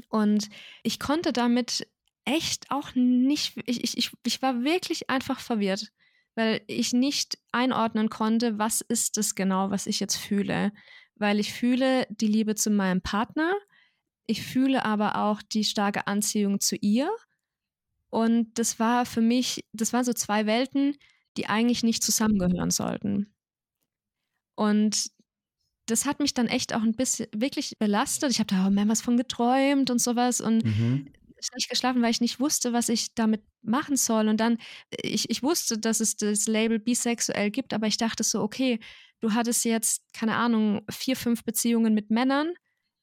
Und 0.09 0.49
ich 0.83 0.99
konnte 1.01 1.33
damit 1.33 1.87
echt 2.25 2.71
auch 2.71 2.95
nicht, 2.95 3.57
ich, 3.67 3.85
ich, 3.85 3.99
ich, 3.99 4.13
ich 4.27 4.43
war 4.43 4.63
wirklich 4.65 5.11
einfach 5.11 5.41
verwirrt, 5.41 5.93
weil 6.37 6.63
ich 6.67 6.93
nicht 6.93 7.39
einordnen 7.51 8.11
konnte, 8.11 8.59
was 8.59 8.83
ist 8.83 9.19
es 9.19 9.35
genau, 9.35 9.71
was 9.71 9.87
ich 9.87 9.99
jetzt 9.99 10.17
fühle. 10.17 10.73
Weil 11.17 11.41
ich 11.41 11.53
fühle 11.53 12.07
die 12.11 12.29
Liebe 12.29 12.55
zu 12.55 12.71
meinem 12.71 13.01
Partner, 13.01 13.55
ich 14.27 14.43
fühle 14.43 14.85
aber 14.85 15.17
auch 15.17 15.41
die 15.41 15.65
starke 15.65 16.07
Anziehung 16.07 16.61
zu 16.61 16.77
ihr. 16.77 17.11
Und 18.11 18.59
das 18.59 18.79
war 18.79 19.07
für 19.07 19.21
mich, 19.21 19.65
das 19.73 19.93
waren 19.93 20.05
so 20.05 20.13
zwei 20.13 20.47
Welten, 20.47 20.97
die 21.37 21.49
eigentlich 21.49 21.83
nicht 21.83 22.03
zusammengehören 22.03 22.71
sollten. 22.71 23.35
Und 24.57 25.11
das 25.87 26.05
hat 26.07 26.19
mich 26.19 26.35
dann 26.35 26.49
echt 26.49 26.75
auch 26.75 26.83
ein 26.83 26.97
bisschen 26.97 27.29
wirklich 27.35 27.79
belastet. 27.79 28.31
Ich 28.31 28.41
habe 28.41 28.49
da 28.49 28.67
auch 28.67 28.71
mehrmals 28.71 29.01
von 29.01 29.17
geträumt 29.17 29.91
und 29.91 30.01
sowas 30.01 30.41
und 30.41 30.65
Mhm. 30.65 31.13
Schlecht 31.47 31.69
geschlafen, 31.71 32.03
weil 32.03 32.11
ich 32.11 32.21
nicht 32.21 32.41
wusste, 32.41 32.73
was 32.73 32.89
ich 32.89 33.15
damit 33.15 33.43
machen 33.63 33.97
soll. 33.97 34.29
Und 34.29 34.39
dann, 34.41 34.59
ich, 35.03 35.31
ich 35.31 35.43
wusste, 35.43 35.79
dass 35.79 36.01
es 36.01 36.17
das 36.17 36.47
Label 36.47 36.79
bisexuell 36.79 37.51
gibt, 37.51 37.73
aber 37.75 37.87
ich 37.87 37.97
dachte 37.97 38.25
so, 38.25 38.43
okay, 38.43 38.79
du 39.21 39.33
hattest 39.35 39.65
jetzt, 39.65 40.03
keine 40.13 40.37
Ahnung, 40.37 40.83
vier, 40.91 41.17
fünf 41.17 41.45
Beziehungen 41.45 41.95
mit 41.95 42.11
Männern 42.11 42.53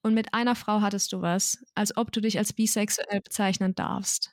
und 0.04 0.14
mit 0.14 0.34
einer 0.34 0.56
Frau 0.56 0.82
hattest 0.82 1.14
du 1.14 1.22
was, 1.22 1.64
als 1.76 1.96
ob 1.98 2.12
du 2.12 2.22
dich 2.22 2.38
als 2.38 2.54
bisexuell 2.54 3.22
bezeichnen 3.22 3.74
darfst. 3.76 4.32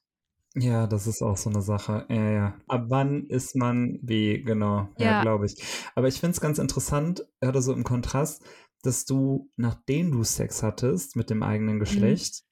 Ja, 0.56 0.88
das 0.88 1.06
ist 1.06 1.22
auch 1.22 1.36
so 1.36 1.48
eine 1.48 1.62
Sache. 1.62 2.06
Ja, 2.08 2.30
ja. 2.30 2.60
Ab 2.66 2.86
wann 2.88 3.26
ist 3.28 3.54
man 3.54 3.98
wie, 4.02 4.42
genau, 4.42 4.88
ja, 4.98 5.12
Ja. 5.12 5.22
glaube 5.22 5.46
ich. 5.46 5.62
Aber 5.94 6.08
ich 6.08 6.18
finde 6.18 6.32
es 6.32 6.40
ganz 6.40 6.58
interessant, 6.58 7.24
oder 7.40 7.62
so 7.62 7.72
im 7.72 7.84
Kontrast, 7.84 8.42
dass 8.82 9.04
du, 9.04 9.48
nachdem 9.56 10.10
du 10.10 10.24
Sex 10.24 10.62
hattest 10.64 11.14
mit 11.14 11.30
dem 11.30 11.42
eigenen 11.44 11.76
Mhm. 11.76 11.80
Geschlecht, 11.80 12.42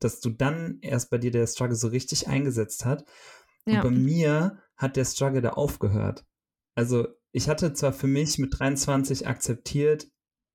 dass 0.00 0.20
du 0.20 0.30
dann 0.30 0.78
erst 0.82 1.10
bei 1.10 1.18
dir 1.18 1.30
der 1.30 1.46
Struggle 1.46 1.76
so 1.76 1.88
richtig 1.88 2.28
eingesetzt 2.28 2.84
hat. 2.84 3.04
Und 3.66 3.74
Ja. 3.74 3.82
bei 3.82 3.90
mir 3.90 4.58
hat 4.76 4.96
der 4.96 5.04
Struggle 5.04 5.40
da 5.42 5.50
aufgehört. 5.50 6.24
Also 6.74 7.08
ich 7.32 7.48
hatte 7.48 7.72
zwar 7.72 7.92
für 7.92 8.06
mich 8.06 8.38
mit 8.38 8.58
23 8.58 9.26
akzeptiert, 9.26 10.08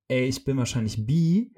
ey, 0.07 0.25
ich 0.25 0.43
bin 0.43 0.57
wahrscheinlich 0.57 1.05
bi 1.05 1.53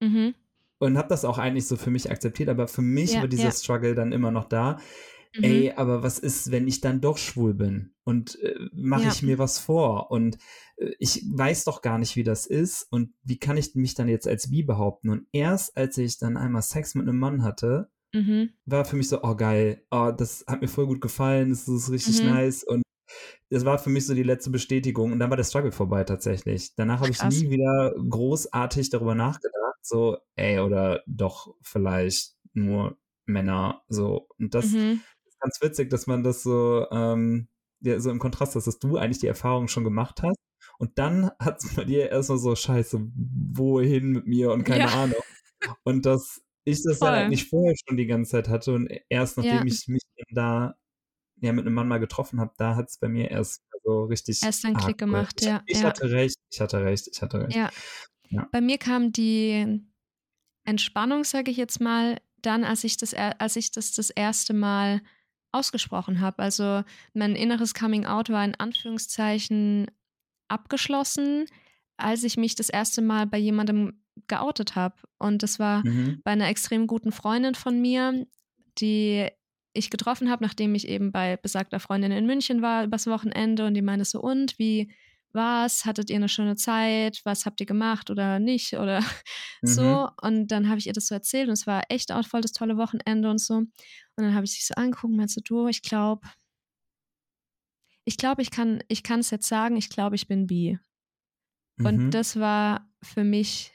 Mhm. 0.00 0.34
und 0.78 0.96
habe 0.96 1.08
das 1.08 1.24
auch 1.24 1.38
eigentlich 1.38 1.66
so 1.66 1.76
für 1.76 1.90
mich 1.90 2.10
akzeptiert, 2.10 2.48
aber 2.48 2.68
für 2.68 2.82
mich 2.82 3.14
Ja, 3.14 3.20
war 3.20 3.28
dieser 3.28 3.44
ja. 3.44 3.52
Struggle 3.52 3.94
dann 3.94 4.12
immer 4.12 4.30
noch 4.30 4.44
da. 4.48 4.78
Mhm. 5.36 5.44
Ey, 5.44 5.72
aber 5.72 6.02
was 6.02 6.18
ist, 6.18 6.50
wenn 6.50 6.66
ich 6.68 6.80
dann 6.80 7.00
doch 7.00 7.18
schwul 7.18 7.54
bin? 7.54 7.94
Und 8.04 8.40
äh, 8.42 8.54
mache 8.72 9.04
Ja. 9.04 9.08
ich 9.12 9.22
mir 9.22 9.38
was 9.38 9.58
vor? 9.58 10.10
Und 10.10 10.38
äh, 10.76 10.92
ich 10.98 11.24
weiß 11.30 11.64
doch 11.64 11.82
gar 11.82 11.98
nicht, 11.98 12.16
wie 12.16 12.24
das 12.24 12.46
ist. 12.46 12.86
Und 12.90 13.12
wie 13.22 13.38
kann 13.38 13.56
ich 13.56 13.74
mich 13.74 13.94
dann 13.94 14.08
jetzt 14.08 14.26
als 14.26 14.50
bi 14.50 14.62
behaupten? 14.62 15.10
Und 15.10 15.26
erst 15.32 15.76
als 15.76 15.98
ich 15.98 16.18
dann 16.18 16.36
einmal 16.36 16.62
Sex 16.62 16.94
mit 16.94 17.08
einem 17.08 17.18
Mann 17.18 17.42
hatte, 17.42 17.90
Mhm. 18.14 18.54
war 18.64 18.86
für 18.86 18.96
mich 18.96 19.08
so, 19.08 19.22
oh 19.22 19.34
geil, 19.36 19.84
oh, 19.90 20.10
das 20.16 20.42
hat 20.46 20.62
mir 20.62 20.68
voll 20.68 20.86
gut 20.86 21.02
gefallen, 21.02 21.50
das 21.50 21.68
ist 21.68 21.90
richtig 21.90 22.22
Mhm. 22.22 22.28
nice. 22.30 22.64
Und 22.64 22.82
das 23.50 23.66
war 23.66 23.78
für 23.78 23.90
mich 23.90 24.06
so 24.06 24.14
die 24.14 24.22
letzte 24.22 24.48
Bestätigung. 24.50 25.12
Und 25.12 25.18
dann 25.18 25.28
war 25.28 25.36
der 25.36 25.44
Struggle 25.44 25.72
vorbei 25.72 26.04
tatsächlich. 26.04 26.74
Danach 26.74 27.00
habe 27.00 27.10
ich 27.10 27.22
nie 27.22 27.50
wieder 27.50 27.94
großartig 28.08 28.88
darüber 28.90 29.14
nachgedacht. 29.14 29.54
So, 29.82 30.18
ey, 30.36 30.58
oder 30.60 31.02
doch 31.06 31.54
vielleicht 31.62 32.34
nur 32.54 32.96
Männer. 33.26 33.82
So. 33.88 34.26
Und 34.38 34.54
das 34.54 34.72
Mhm. 34.72 35.00
Ganz 35.40 35.60
witzig, 35.62 35.90
dass 35.90 36.06
man 36.06 36.22
das 36.22 36.42
so, 36.42 36.86
ähm, 36.90 37.48
ja, 37.80 38.00
so 38.00 38.10
im 38.10 38.18
Kontrast 38.18 38.56
ist, 38.56 38.66
dass 38.66 38.78
du 38.78 38.96
eigentlich 38.96 39.18
die 39.20 39.26
Erfahrung 39.28 39.68
schon 39.68 39.84
gemacht 39.84 40.22
hast. 40.22 40.36
Und 40.78 40.98
dann 40.98 41.30
hat 41.40 41.62
es 41.62 41.74
bei 41.74 41.84
dir 41.84 42.10
erstmal 42.10 42.38
so, 42.38 42.54
scheiße, 42.54 43.00
wohin 43.54 44.10
mit 44.12 44.26
mir 44.26 44.52
und 44.52 44.64
keine 44.64 44.84
Ja. 44.84 45.02
Ahnung. 45.04 45.20
Und 45.84 46.06
dass 46.06 46.40
ich 46.64 46.82
das 46.82 46.98
dann 46.98 47.08
Voll. 47.14 47.18
eigentlich 47.18 47.48
vorher 47.48 47.74
schon 47.86 47.96
die 47.96 48.06
ganze 48.06 48.32
Zeit 48.32 48.48
hatte 48.48 48.74
und 48.74 48.88
erst 49.08 49.36
nachdem 49.38 49.54
Ja. 49.56 49.64
ich 49.64 49.88
mich 49.88 50.02
dann 50.16 50.34
da 50.34 50.74
ja, 51.40 51.52
mit 51.52 51.66
einem 51.66 51.74
Mann 51.74 51.88
mal 51.88 51.98
getroffen 51.98 52.40
habe, 52.40 52.52
da 52.58 52.74
hat 52.76 52.88
es 52.88 52.98
bei 52.98 53.08
mir 53.08 53.30
erst 53.30 53.62
so 53.84 54.04
richtig 54.04 54.42
Erst 54.42 54.64
einen 54.64 54.76
Klick 54.76 54.98
gemacht, 54.98 55.36
ich, 55.40 55.46
ja, 55.46 55.62
Ich 55.66 55.80
ja. 55.80 55.84
hatte 55.88 56.10
recht, 56.10 56.36
ich 56.50 56.60
hatte 56.60 56.82
recht, 56.82 57.08
ich 57.12 57.22
hatte 57.22 57.40
recht. 57.40 57.56
Ja. 57.56 57.70
Ja. 58.30 58.48
Bei 58.52 58.60
mir 58.60 58.76
kam 58.78 59.12
die 59.12 59.80
Entspannung, 60.64 61.24
sage 61.24 61.50
ich 61.50 61.56
jetzt 61.56 61.80
mal, 61.80 62.18
dann, 62.42 62.64
als 62.64 62.84
ich 62.84 62.96
das, 62.96 63.14
als 63.14 63.56
ich 63.56 63.70
das 63.70 63.92
das 63.92 64.10
erste 64.10 64.52
Mal 64.52 65.00
ausgesprochen 65.52 66.20
habe. 66.20 66.42
Also 66.42 66.82
mein 67.14 67.34
inneres 67.36 67.74
Coming 67.74 68.04
Out 68.06 68.30
war 68.30 68.44
in 68.44 68.54
Anführungszeichen 68.54 69.86
abgeschlossen, 70.48 71.46
als 71.96 72.24
ich 72.24 72.36
mich 72.36 72.54
das 72.54 72.68
erste 72.68 73.02
Mal 73.02 73.26
bei 73.26 73.38
jemandem 73.38 74.00
geoutet 74.28 74.76
habe. 74.76 74.96
Und 75.18 75.42
das 75.42 75.58
war 75.58 75.86
Mhm. 75.86 76.20
bei 76.24 76.32
einer 76.32 76.48
extrem 76.48 76.86
guten 76.86 77.12
Freundin 77.12 77.54
von 77.54 77.80
mir, 77.80 78.26
die 78.78 79.28
ich 79.74 79.90
getroffen 79.90 80.30
habe, 80.30 80.42
nachdem 80.44 80.74
ich 80.74 80.88
eben 80.88 81.12
bei 81.12 81.36
besagter 81.36 81.78
Freundin 81.80 82.10
in 82.12 82.26
München 82.26 82.62
war 82.62 82.84
übers 82.84 83.06
Wochenende 83.06 83.66
und 83.66 83.74
die 83.74 83.82
meinte 83.82 84.04
so, 84.04 84.20
und 84.20 84.58
wie 84.58 84.90
war's? 85.32 85.84
Hattet 85.84 86.10
ihr 86.10 86.16
eine 86.16 86.28
schöne 86.28 86.56
Zeit? 86.56 87.20
Was 87.24 87.46
habt 87.46 87.60
ihr 87.60 87.66
gemacht 87.66 88.10
oder 88.10 88.38
nicht? 88.38 88.74
Oder 88.74 89.00
Mhm. 89.62 89.68
so. 89.68 90.08
Und 90.22 90.48
dann 90.48 90.68
habe 90.68 90.78
ich 90.78 90.86
ihr 90.86 90.92
das 90.92 91.06
so 91.08 91.14
erzählt 91.14 91.48
und 91.48 91.54
es 91.54 91.66
war 91.66 91.82
echt 91.88 92.12
auch 92.12 92.26
voll 92.26 92.40
das 92.42 92.52
tolle 92.52 92.76
Wochenende 92.76 93.30
und 93.30 93.38
so. 93.38 93.54
Und 93.56 93.70
dann 94.16 94.34
habe 94.34 94.44
ich 94.44 94.52
sie 94.52 94.62
so 94.64 94.74
angeguckt 94.74 95.10
und 95.12 95.16
meinte 95.16 95.32
so, 95.34 95.40
du, 95.44 95.66
ich 95.68 95.82
glaube, 95.82 96.26
ich 98.04 98.16
glaube, 98.16 98.42
ich 98.42 98.50
kann, 98.50 98.82
ich 98.88 99.02
kann 99.02 99.20
es 99.20 99.30
jetzt 99.30 99.48
sagen, 99.48 99.76
ich 99.76 99.90
glaube, 99.90 100.16
ich 100.16 100.28
bin 100.28 100.46
bi. 100.46 100.78
Und 101.82 101.96
Mhm. 102.06 102.10
das 102.10 102.38
war 102.40 102.88
für 103.02 103.22
mich 103.24 103.72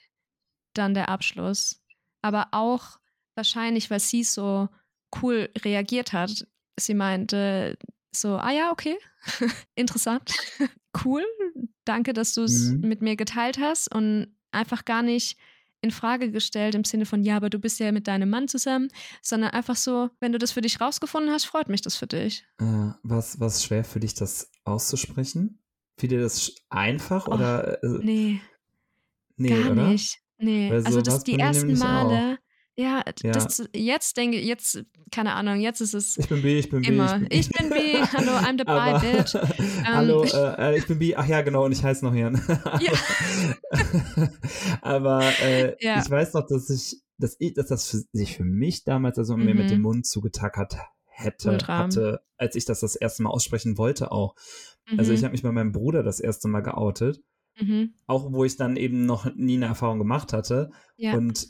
dann 0.73 0.93
der 0.93 1.09
Abschluss. 1.09 1.81
Aber 2.21 2.47
auch 2.51 2.97
wahrscheinlich, 3.35 3.89
weil 3.91 3.99
sie 3.99 4.23
so 4.23 4.69
cool 5.21 5.49
reagiert 5.59 6.13
hat. 6.13 6.47
Sie 6.79 6.95
meinte 6.95 7.77
so, 8.15 8.35
ah 8.37 8.51
ja, 8.51 8.71
okay, 8.71 8.97
interessant, 9.75 10.31
cool, 11.05 11.23
danke, 11.85 12.13
dass 12.13 12.33
du 12.33 12.43
es 12.43 12.69
Mhm. 12.71 12.81
mit 12.81 13.01
mir 13.01 13.15
geteilt 13.15 13.57
hast 13.59 13.93
und 13.93 14.35
einfach 14.51 14.85
gar 14.85 15.01
nicht 15.01 15.37
in 15.81 15.91
Frage 15.91 16.31
gestellt 16.31 16.75
im 16.75 16.85
Sinne 16.85 17.05
von, 17.05 17.23
ja, 17.23 17.35
aber 17.35 17.49
du 17.49 17.59
bist 17.59 17.79
ja 17.79 17.91
mit 17.91 18.07
deinem 18.07 18.29
Mann 18.29 18.47
zusammen, 18.47 18.87
sondern 19.21 19.51
einfach 19.51 19.75
so, 19.75 20.09
wenn 20.21 20.31
du 20.31 20.37
das 20.37 20.53
für 20.53 20.61
dich 20.61 20.79
rausgefunden 20.79 21.31
hast, 21.31 21.43
freut 21.45 21.67
mich 21.67 21.81
das 21.81 21.97
für 21.97 22.07
dich. 22.07 22.45
Äh, 22.59 22.91
was 23.03 23.39
was 23.41 23.63
schwer 23.63 23.83
für 23.83 23.99
dich, 23.99 24.13
das 24.13 24.49
auszusprechen? 24.63 25.59
Fiel 25.99 26.09
dir 26.09 26.21
das 26.21 26.55
einfach 26.69 27.27
Och, 27.27 27.33
oder 27.33 27.83
äh, 27.83 27.99
Nee, 28.01 28.41
nee, 29.35 29.49
gar 29.49 29.71
oder? 29.71 29.89
nicht. 29.89 30.19
Nee, 30.37 30.69
Weil 30.69 30.77
also 30.77 30.91
so 30.91 31.01
das 31.01 31.23
die 31.25 31.37
ersten. 31.37 31.77
Male, 31.77 32.39
Ja, 32.75 33.03
Ja. 33.23 33.31
das 33.33 33.63
jetzt 33.75 34.17
denke 34.17 34.39
jetzt, 34.39 34.83
keine 35.11 35.33
Ahnung, 35.33 35.59
jetzt 35.59 35.79
ist 35.81 35.93
es 35.93 36.17
Ich 36.17 36.27
bin 36.27 36.41
B, 36.41 36.57
ich 36.57 36.69
bin 36.71 36.81
B. 36.81 36.87
immer. 36.87 37.21
Ich 37.29 37.29
bin, 37.29 37.39
Ich 37.39 37.49
bin 37.51 37.69
B, 37.69 37.75
hallo, 38.13 38.31
I'm 38.31 38.57
the 38.57 38.63
bi 38.63 38.71
Aber, 38.71 38.99
bitch. 38.99 39.35
hallo, 39.85 40.23
ich- 40.23 40.33
äh, 40.33 40.55
äh, 40.73 40.77
ich 40.79 40.87
bin 40.87 40.97
B. 40.97 41.15
Ach 41.15 41.25
ja, 41.27 41.41
genau, 41.41 41.65
und 41.65 41.71
ich 41.71 41.83
heiße 41.83 42.03
noch 42.03 42.15
Jan. 42.15 42.41
Ja. 42.79 42.91
Aber 44.81 45.21
äh, 45.41 45.75
Ja. 45.79 46.01
ich 46.03 46.09
weiß 46.09 46.33
noch, 46.33 46.47
dass 46.47 46.69
ich, 46.69 47.01
dass 47.17 47.35
ich, 47.39 47.53
dass 47.53 47.67
das 47.67 47.87
für, 47.89 48.01
sich 48.11 48.35
für 48.37 48.43
mich 48.45 48.83
damals 48.83 49.17
also 49.17 49.37
mir 49.37 49.53
mit 49.55 49.65
Mhm. 49.65 49.69
dem 49.69 49.81
Mund 49.81 50.05
zugetackert 50.07 50.75
hätte, 51.05 51.51
Ultra. 51.51 51.77
hatte, 51.77 52.21
als 52.37 52.55
ich 52.55 52.65
das 52.65 52.79
das 52.79 52.95
erste 52.95 53.23
Mal 53.23 53.29
aussprechen 53.29 53.77
wollte 53.77 54.11
auch. 54.11 54.35
Also 54.97 55.11
Mhm, 55.11 55.17
ich 55.17 55.23
habe 55.23 55.31
mich 55.31 55.43
bei 55.43 55.51
meinem 55.51 55.71
Bruder 55.71 56.03
das 56.03 56.19
erste 56.19 56.47
Mal 56.47 56.61
geoutet, 56.61 57.21
mhm, 57.59 57.93
auch 58.07 58.33
wo 58.33 58.43
ich 58.45 58.57
dann 58.57 58.75
eben 58.77 59.05
noch 59.05 59.33
nie 59.35 59.55
eine 59.57 59.67
Erfahrung 59.67 59.99
gemacht 59.99 60.33
hatte. 60.33 60.71
ja. 60.97 61.13
Und 61.13 61.47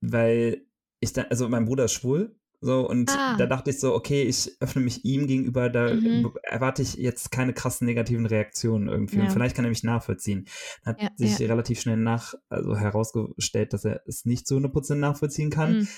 weil 0.00 0.66
ich 1.00 1.12
dann, 1.12 1.26
also 1.30 1.48
mein 1.48 1.64
Bruder 1.66 1.84
ist 1.84 1.92
schwul, 1.92 2.34
so, 2.60 2.88
und 2.88 3.08
Ah. 3.10 3.36
da 3.36 3.46
dachte 3.46 3.70
ich 3.70 3.78
so, 3.78 3.94
okay, 3.94 4.22
ich 4.24 4.56
öffne 4.60 4.82
mich 4.82 5.04
ihm 5.04 5.28
gegenüber, 5.28 5.70
da 5.70 5.94
Mhm. 5.94 6.32
erwarte 6.42 6.82
ich 6.82 6.94
jetzt 6.94 7.30
keine 7.30 7.52
krassen 7.54 7.86
negativen 7.86 8.26
Reaktionen 8.26 8.88
irgendwie. 8.88 9.20
Und 9.20 9.26
Ja. 9.26 9.30
vielleicht 9.30 9.54
kann 9.54 9.64
er 9.64 9.68
mich 9.68 9.84
nachvollziehen. 9.84 10.48
Hat 10.84 11.00
Ja, 11.00 11.08
sich 11.14 11.38
ja. 11.38 11.46
relativ 11.46 11.80
schnell 11.80 11.98
nach, 11.98 12.34
also 12.48 12.76
herausgestellt, 12.76 13.72
dass 13.74 13.84
er 13.84 14.02
es 14.06 14.24
nicht 14.24 14.48
zu 14.48 14.56
100% 14.56 14.98
nachvollziehen 15.00 15.50
kann. 15.50 15.76
Mhm. 15.78 15.88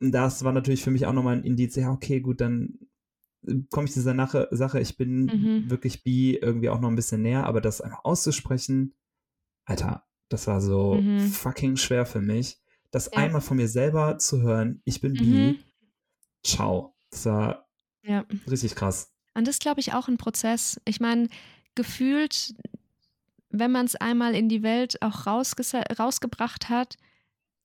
Und 0.00 0.12
das 0.12 0.42
war 0.44 0.52
natürlich 0.52 0.82
für 0.82 0.90
mich 0.90 1.04
auch 1.04 1.12
nochmal 1.12 1.36
ein 1.36 1.44
Indiz, 1.44 1.76
ja, 1.76 1.90
okay, 1.92 2.20
gut, 2.20 2.40
dann 2.40 2.78
komme 3.70 3.86
ich 3.86 3.92
dieser 3.92 4.14
Nache, 4.14 4.48
Sache, 4.50 4.80
ich 4.80 4.96
bin 4.96 5.26
Mhm. 5.26 5.70
wirklich 5.70 6.02
bi 6.04 6.36
irgendwie 6.40 6.70
auch 6.70 6.80
noch 6.80 6.88
ein 6.88 6.96
bisschen 6.96 7.20
näher, 7.20 7.44
aber 7.46 7.60
das 7.60 7.82
einfach 7.82 8.04
auszusprechen, 8.04 8.94
Alter, 9.66 10.04
das 10.30 10.46
war 10.46 10.62
so 10.62 10.94
Mhm. 10.94 11.18
fucking 11.18 11.76
schwer 11.76 12.06
für 12.06 12.20
mich. 12.22 12.61
Das 12.92 13.06
Ja. 13.12 13.18
einmal 13.18 13.40
von 13.40 13.56
mir 13.56 13.68
selber 13.68 14.18
zu 14.18 14.42
hören, 14.42 14.80
ich 14.84 15.00
bin 15.00 15.14
bi, 15.14 15.24
Mhm. 15.24 15.58
ciao. 16.44 16.94
Das 17.10 17.26
war 17.26 17.68
Ja. 18.04 18.24
richtig 18.48 18.74
krass. 18.76 19.10
Und 19.34 19.46
das 19.48 19.56
ist, 19.56 19.62
glaube 19.62 19.80
ich, 19.80 19.92
auch 19.94 20.08
ein 20.08 20.18
Prozess. 20.18 20.80
Ich 20.84 21.00
meine, 21.00 21.28
gefühlt, 21.74 22.54
wenn 23.48 23.72
man 23.72 23.86
es 23.86 23.96
einmal 23.96 24.34
in 24.34 24.48
die 24.48 24.62
Welt 24.62 25.00
auch 25.02 25.26
rausgebracht 25.26 26.68
hat, 26.68 26.96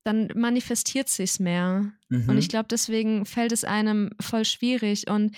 dann 0.04 0.30
manifestiert 0.36 1.10
sich's 1.10 1.40
mehr. 1.40 1.92
Mhm. 2.10 2.30
Und 2.30 2.38
ich 2.38 2.48
glaube, 2.48 2.68
deswegen 2.70 3.26
fällt 3.26 3.52
es 3.52 3.66
einem 3.66 4.12
voll 4.22 4.46
schwierig. 4.46 5.10
Und 5.10 5.36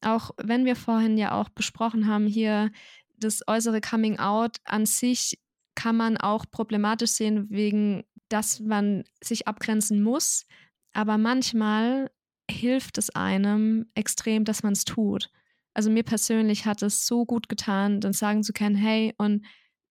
auch 0.00 0.30
wenn 0.42 0.64
wir 0.64 0.76
vorhin 0.76 1.18
ja 1.18 1.32
auch 1.38 1.50
besprochen 1.50 2.06
haben, 2.06 2.26
hier 2.26 2.70
das 3.18 3.42
äußere 3.46 3.80
Coming 3.82 4.18
Out 4.18 4.56
an 4.64 4.86
sich 4.86 5.38
kann 5.74 5.96
man 5.96 6.16
auch 6.16 6.46
problematisch 6.50 7.10
sehen, 7.12 7.50
wegen, 7.50 8.04
dass 8.28 8.60
man 8.60 9.04
sich 9.22 9.46
abgrenzen 9.48 10.02
muss. 10.02 10.46
Aber 10.92 11.18
manchmal 11.18 12.10
hilft 12.50 12.98
es 12.98 13.10
einem 13.10 13.86
extrem, 13.94 14.44
dass 14.44 14.62
man 14.62 14.72
es 14.72 14.84
tut. 14.84 15.30
Also 15.74 15.90
mir 15.90 16.04
persönlich 16.04 16.64
hat 16.64 16.82
es 16.82 17.06
so 17.06 17.26
gut 17.26 17.48
getan, 17.48 18.00
dann 18.00 18.12
sagen 18.12 18.42
zu 18.42 18.52
können, 18.52 18.76
hey, 18.76 19.14
und 19.18 19.44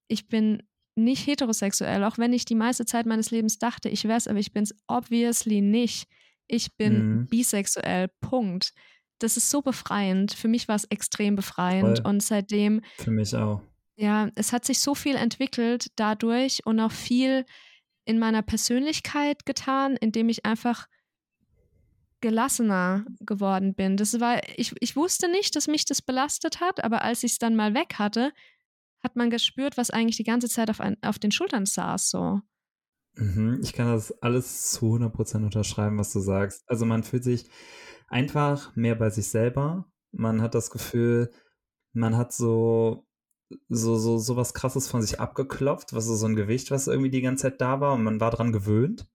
ich 0.07 0.27
bin 0.27 0.63
nicht 0.95 1.27
heterosexuell, 1.27 2.03
auch 2.05 2.17
wenn 2.17 2.33
ich 2.33 2.45
die 2.45 2.55
meiste 2.55 2.85
Zeit 2.85 3.05
meines 3.05 3.29
Lebens 3.29 3.57
dachte, 3.59 3.89
ich 3.89 4.05
wäre 4.05 4.17
es, 4.17 4.27
aber 4.27 4.39
ich 4.39 4.53
bin 4.53 4.63
es 4.63 4.73
obviously 4.87 5.61
nicht. 5.61 6.07
Ich 6.47 6.75
bin 6.77 7.19
Mhm. 7.21 7.27
bisexuell, 7.27 8.07
Punkt. 8.21 8.71
Das 9.19 9.35
ist 9.37 9.49
so 9.49 9.61
befreiend. 9.61 10.33
Für 10.33 10.47
mich 10.47 10.67
war 10.67 10.75
es 10.75 10.85
extrem 10.85 11.35
befreiend. 11.35 11.99
Voll. 11.99 12.07
Und 12.07 12.23
seitdem, 12.23 12.81
Für 12.97 13.11
mich 13.11 13.35
auch. 13.35 13.61
ja, 13.97 14.29
es 14.35 14.53
hat 14.53 14.63
sich 14.65 14.79
so 14.79 14.95
viel 14.95 15.15
entwickelt 15.15 15.87
dadurch 15.97 16.65
und 16.65 16.79
auch 16.79 16.91
viel 16.91 17.45
in 18.05 18.19
meiner 18.19 18.41
Persönlichkeit 18.41 19.45
getan, 19.45 19.97
indem 19.97 20.29
ich 20.29 20.45
einfach 20.45 20.87
gelassener 22.21 23.05
geworden 23.19 23.75
bin. 23.75 23.97
Das 23.97 24.19
war, 24.19 24.41
ich, 24.57 24.73
ich 24.79 24.95
wusste 24.95 25.29
nicht, 25.29 25.55
dass 25.55 25.67
mich 25.67 25.85
das 25.85 26.01
belastet 26.01 26.61
hat, 26.61 26.83
aber 26.83 27.03
als 27.03 27.23
ich 27.23 27.33
es 27.33 27.37
dann 27.39 27.55
mal 27.55 27.73
weg 27.73 27.95
hatte, 27.99 28.31
hat 29.03 29.15
man 29.15 29.29
gespürt, 29.29 29.77
was 29.77 29.91
eigentlich 29.91 30.17
die 30.17 30.23
ganze 30.23 30.49
Zeit 30.49 30.69
auf, 30.69 30.81
ein, 30.81 30.97
auf 31.03 31.19
den 31.19 31.31
Schultern 31.31 31.65
saß. 31.65 32.09
So. 32.09 32.41
Mhm. 33.15 33.59
Ich 33.61 33.73
kann 33.73 33.87
das 33.87 34.11
alles 34.23 34.71
zu 34.71 34.95
100% 34.95 35.43
unterschreiben, 35.43 35.97
was 35.99 36.11
du 36.13 36.19
sagst. 36.19 36.63
Also 36.67 36.85
man 36.85 37.03
fühlt 37.03 37.23
sich 37.23 37.47
einfach 38.07 38.75
mehr 38.75 38.95
bei 38.95 39.09
sich 39.09 39.27
selber. 39.27 39.85
Man 40.11 40.41
hat 40.41 40.55
das 40.55 40.71
Gefühl, 40.71 41.31
man 41.93 42.17
hat 42.17 42.33
so 42.33 43.05
so, 43.69 43.97
so, 43.97 44.17
so 44.17 44.35
was 44.35 44.53
krasses 44.53 44.87
von 44.87 45.01
sich 45.01 45.19
abgeklopft, 45.19 45.93
was 45.93 46.05
so, 46.05 46.15
so 46.15 46.25
ein 46.25 46.35
Gewicht, 46.35 46.71
was 46.71 46.87
irgendwie 46.87 47.09
die 47.09 47.21
ganze 47.21 47.43
Zeit 47.43 47.61
da 47.61 47.79
war 47.79 47.93
und 47.93 48.03
man 48.03 48.19
war 48.19 48.31
dran 48.31 48.51
gewöhnt. 48.51 49.07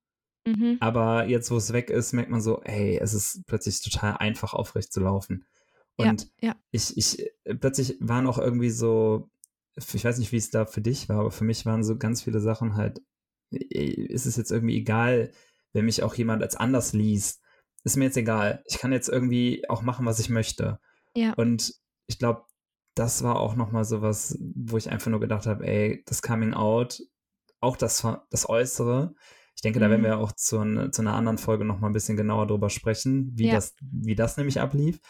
Mhm. 0.46 0.78
Aber 0.80 1.26
jetzt, 1.26 1.50
wo 1.50 1.56
es 1.56 1.72
weg 1.72 1.90
ist, 1.90 2.12
merkt 2.12 2.30
man 2.30 2.40
so, 2.40 2.60
ey, 2.62 2.98
es 2.98 3.14
ist 3.14 3.44
plötzlich 3.46 3.80
total 3.82 4.16
einfach 4.16 4.54
aufrecht 4.54 4.92
zu 4.92 5.00
laufen. 5.00 5.44
Ja, 5.98 6.10
Und 6.10 6.30
ja. 6.40 6.56
ich, 6.70 6.96
ich, 6.96 7.30
plötzlich 7.60 7.96
waren 8.00 8.26
auch 8.26 8.38
irgendwie 8.38 8.70
so, 8.70 9.30
ich 9.76 10.04
weiß 10.04 10.18
nicht, 10.18 10.32
wie 10.32 10.36
es 10.36 10.50
da 10.50 10.66
für 10.66 10.80
dich 10.80 11.08
war, 11.08 11.20
aber 11.20 11.30
für 11.30 11.44
mich 11.44 11.66
waren 11.66 11.84
so 11.84 11.96
ganz 11.96 12.22
viele 12.22 12.40
Sachen 12.40 12.76
halt, 12.76 13.02
ist 13.50 14.26
es 14.26 14.36
jetzt 14.36 14.50
irgendwie 14.50 14.76
egal, 14.76 15.32
wenn 15.72 15.84
mich 15.84 16.02
auch 16.02 16.14
jemand 16.14 16.42
als 16.42 16.56
anders 16.56 16.92
liest. 16.92 17.42
Ist 17.84 17.96
mir 17.96 18.04
jetzt 18.04 18.16
egal. 18.16 18.62
Ich 18.66 18.78
kann 18.78 18.92
jetzt 18.92 19.08
irgendwie 19.08 19.68
auch 19.68 19.82
machen, 19.82 20.06
was 20.06 20.18
ich 20.18 20.28
möchte. 20.28 20.80
Ja. 21.14 21.32
Und 21.34 21.74
ich 22.06 22.18
glaube, 22.18 22.44
das 23.00 23.22
war 23.22 23.40
auch 23.40 23.56
nochmal 23.56 23.84
so 23.84 24.02
was, 24.02 24.36
wo 24.54 24.76
ich 24.76 24.90
einfach 24.90 25.10
nur 25.10 25.20
gedacht 25.20 25.46
habe, 25.46 25.66
ey, 25.66 26.02
das 26.06 26.20
Coming 26.20 26.52
Out, 26.52 27.02
auch 27.60 27.76
das, 27.78 28.06
das 28.30 28.48
Äußere, 28.48 29.14
ich 29.56 29.62
denke, 29.62 29.80
da 29.80 29.88
werden 29.90 30.02
Mhm. 30.02 30.06
wir 30.06 30.18
auch 30.18 30.32
zu, 30.32 30.90
zu 30.90 31.02
einer 31.02 31.14
anderen 31.14 31.38
Folge 31.38 31.64
nochmal 31.64 31.90
ein 31.90 31.94
bisschen 31.94 32.16
genauer 32.16 32.46
drüber 32.46 32.68
sprechen, 32.70 33.32
wie, 33.34 33.46
Ja. 33.46 33.54
das, 33.54 33.74
wie 33.80 34.14
das 34.14 34.36
nämlich 34.36 34.60
ablief. 34.60 35.00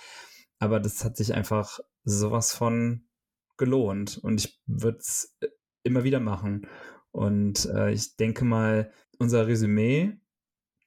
Aber 0.61 0.79
das 0.81 1.05
hat 1.05 1.17
sich 1.17 1.35
einfach 1.35 1.81
sowas 2.05 2.53
von 2.53 3.09
gelohnt 3.57 4.19
und 4.19 4.41
ich 4.45 4.61
würde 4.67 4.99
es 4.99 5.37
immer 5.83 6.05
wieder 6.05 6.21
machen. 6.21 6.67
Und 7.11 7.67
äh, 7.67 7.91
ich 7.93 8.17
denke 8.17 8.45
mal, 8.45 8.93
unser 9.19 9.47
Resümee 9.49 10.13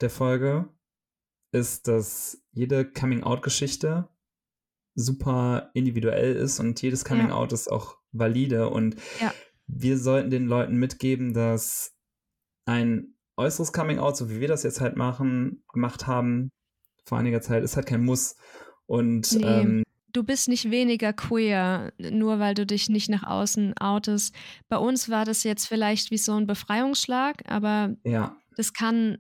der 0.02 0.10
Folge 0.10 0.70
ist, 1.52 1.88
dass 1.88 2.42
jede 2.52 2.90
Coming-out-Geschichte 2.90 4.08
super 4.96 5.72
individuell 5.74 6.36
ist 6.36 6.60
und 6.60 6.82
jedes 6.82 7.04
Coming-out 7.06 7.52
ist 7.54 7.72
auch 7.72 7.98
valide 8.12 8.70
und 8.70 8.96
Ja. 9.20 9.34
wir 9.68 9.98
sollten 9.98 10.30
den 10.30 10.46
Leuten 10.46 10.76
mitgeben, 10.76 11.34
dass 11.34 11.94
ein 12.66 13.16
äußeres 13.38 13.74
Coming-out, 13.74 14.16
so 14.18 14.30
wie 14.30 14.40
wir 14.40 14.48
das 14.48 14.64
jetzt 14.64 14.82
halt 14.82 14.96
machen, 14.96 15.64
gemacht 15.74 16.06
haben 16.08 16.52
vor 17.06 17.18
einiger 17.18 17.42
Zeit, 17.42 17.64
ist 17.64 17.76
halt 17.76 17.88
kein 17.88 18.04
Muss. 18.06 18.36
Und 18.86 19.32
Nee. 19.34 19.62
ähm, 19.62 19.84
Du 20.12 20.24
bist 20.24 20.48
nicht 20.48 20.70
weniger 20.70 21.12
queer, 21.12 21.92
nur 21.98 22.38
weil 22.38 22.54
du 22.54 22.68
dich 22.68 22.88
nicht 22.88 23.10
nach 23.10 23.24
außen 23.24 23.76
outest. 23.80 24.36
Bei 24.70 24.78
uns 24.78 25.10
war 25.10 25.26
das 25.26 25.44
jetzt 25.44 25.66
vielleicht 25.66 26.12
wie 26.12 26.20
so 26.20 26.36
ein 26.36 26.46
Befreiungsschlag, 26.46 27.42
aber 27.48 27.96
ja, 28.04 28.38
das 28.56 28.74
kann 28.74 29.18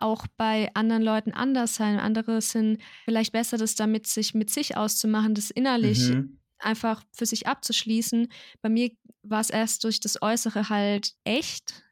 auch 0.00 0.26
bei 0.36 0.70
anderen 0.74 1.02
Leuten 1.02 1.32
anders 1.32 1.74
sein. 1.74 1.98
Andere 1.98 2.40
sind 2.40 2.78
vielleicht 3.04 3.32
besser, 3.32 3.58
das 3.58 3.74
damit 3.74 4.06
sich 4.06 4.34
mit 4.34 4.50
sich 4.50 4.76
auszumachen, 4.76 5.34
das 5.34 5.50
innerlich 5.50 6.08
mhm. 6.08 6.38
einfach 6.58 7.02
für 7.12 7.26
sich 7.26 7.46
abzuschließen. 7.46 8.28
Bei 8.62 8.68
mir 8.68 8.90
war 9.22 9.40
es 9.40 9.50
erst 9.50 9.84
durch 9.84 10.00
das 10.00 10.22
Äußere 10.22 10.68
halt 10.68 11.14
echt. 11.24 11.82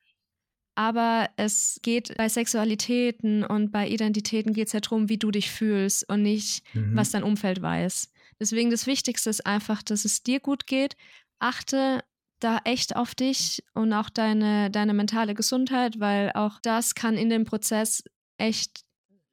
Aber 0.75 1.29
es 1.37 1.81
geht 1.83 2.17
bei 2.17 2.29
Sexualitäten 2.29 3.45
und 3.45 3.73
bei 3.73 3.89
Identitäten 3.89 4.53
geht 4.53 4.69
es 4.69 4.73
ja 4.73 4.81
darum, 4.81 5.09
wie 5.09 5.19
du 5.19 5.33
dich 5.33 5.51
fühlst 5.51 6.09
und 6.09 6.23
nicht, 6.23 6.63
Mhm. 6.73 6.95
was 6.95 7.11
dein 7.11 7.25
Umfeld 7.25 7.61
weiß. 7.61 8.13
Deswegen 8.39 8.71
das 8.71 8.87
Wichtigste 8.87 9.29
ist 9.29 9.45
einfach, 9.45 9.83
dass 9.83 10.05
es 10.05 10.23
dir 10.23 10.39
gut 10.39 10.69
geht. 10.69 10.95
Achte 11.41 12.05
da 12.41 12.61
echt 12.64 12.97
auf 12.97 13.14
dich 13.14 13.62
und 13.74 13.93
auch 13.93 14.11
deine, 14.11 14.70
deine 14.70 14.95
mentale 14.95 15.34
Gesundheit, 15.34 15.99
weil 16.01 16.32
auch 16.32 16.61
das 16.61 16.95
kann 16.95 17.16
in 17.16 17.30
dem 17.30 17.45
Prozess 17.45 18.05
echt 18.36 18.84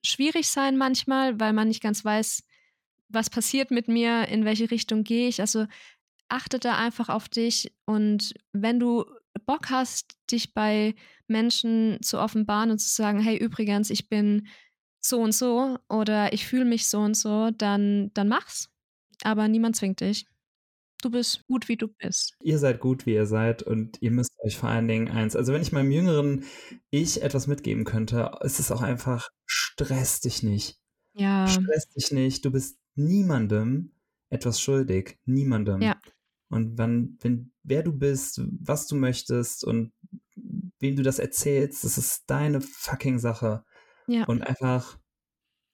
schwierig 0.04 0.48
sein 0.48 0.78
manchmal, 0.78 1.40
weil 1.40 1.54
man 1.54 1.68
nicht 1.68 1.82
ganz 1.82 2.04
weiß, 2.04 2.44
was 3.10 3.30
passiert 3.30 3.72
mit 3.72 3.88
mir, 3.88 4.28
in 4.28 4.46
welche 4.46 4.72
Richtung 4.72 5.04
gehe 5.04 5.28
ich. 5.28 5.40
Also 5.42 5.68
achte 6.30 6.60
da 6.60 6.78
einfach 6.78 7.10
auf 7.10 7.30
dich 7.30 7.72
und 7.86 8.34
wenn 8.52 8.80
du 8.80 9.06
Bock 9.46 9.70
hast, 9.70 10.16
dich 10.32 10.54
bei 10.54 10.96
Menschen 11.28 12.00
zu 12.02 12.20
offenbaren 12.20 12.72
und 12.72 12.80
zu 12.80 12.90
sagen, 12.90 13.20
hey, 13.20 13.38
übrigens, 13.38 13.90
ich 13.90 14.10
bin 14.10 14.48
so 15.02 15.20
und 15.20 15.34
so 15.34 15.78
oder 15.90 16.34
ich 16.34 16.48
fühle 16.48 16.66
mich 16.66 16.88
so 16.88 17.00
und 17.00 17.16
so, 17.16 17.52
dann, 17.52 18.12
dann 18.14 18.28
mach's. 18.28 18.70
Aber 19.24 19.48
niemand 19.48 19.76
zwingt 19.76 20.02
dich. 20.02 20.26
Du 21.06 21.12
bist 21.12 21.46
gut, 21.46 21.70
wie 21.70 21.78
du 21.78 21.88
bist. 21.88 22.36
Ihr 22.42 22.58
seid 22.58 22.80
gut, 22.80 23.06
wie 23.06 23.14
ihr 23.14 23.28
seid 23.28 23.62
und 23.62 24.02
ihr 24.02 24.10
müsst 24.10 24.32
euch 24.40 24.58
vor 24.58 24.70
allen 24.70 24.88
Dingen 24.88 25.08
eins, 25.08 25.36
also 25.36 25.54
wenn 25.54 25.62
ich 25.62 25.72
meinem 25.72 25.92
jüngeren 25.92 26.46
Ich 26.90 27.22
etwas 27.22 27.46
mitgeben 27.46 27.84
könnte, 27.84 28.32
ist 28.42 28.60
es 28.60 28.72
auch 28.72 28.82
einfach, 28.82 29.30
stress 29.46 30.22
dich 30.22 30.42
nicht. 30.42 30.80
Ja, 31.14 31.48
Stress 31.48 31.90
dich 31.90 32.12
nicht, 32.12 32.44
du 32.44 32.52
bist 32.52 32.80
niemandem 32.96 33.92
etwas 34.32 34.60
schuldig, 34.60 35.20
niemandem. 35.26 35.84
Ja. 35.84 36.02
Und 36.50 36.80
wann, 36.80 37.20
wenn, 37.22 37.54
wer 37.62 37.84
du 37.84 37.94
bist, 37.94 38.42
was 38.60 38.88
du 38.88 38.96
möchtest 38.96 39.64
und 39.64 39.94
wem 40.80 40.96
du 40.96 41.04
das 41.04 41.20
erzählst, 41.20 41.84
das 41.84 42.00
ist 42.00 42.24
deine 42.32 42.62
fucking 42.62 43.20
Sache. 43.20 43.64
Ja. 44.08 44.24
Und 44.24 44.42
einfach 44.42 44.98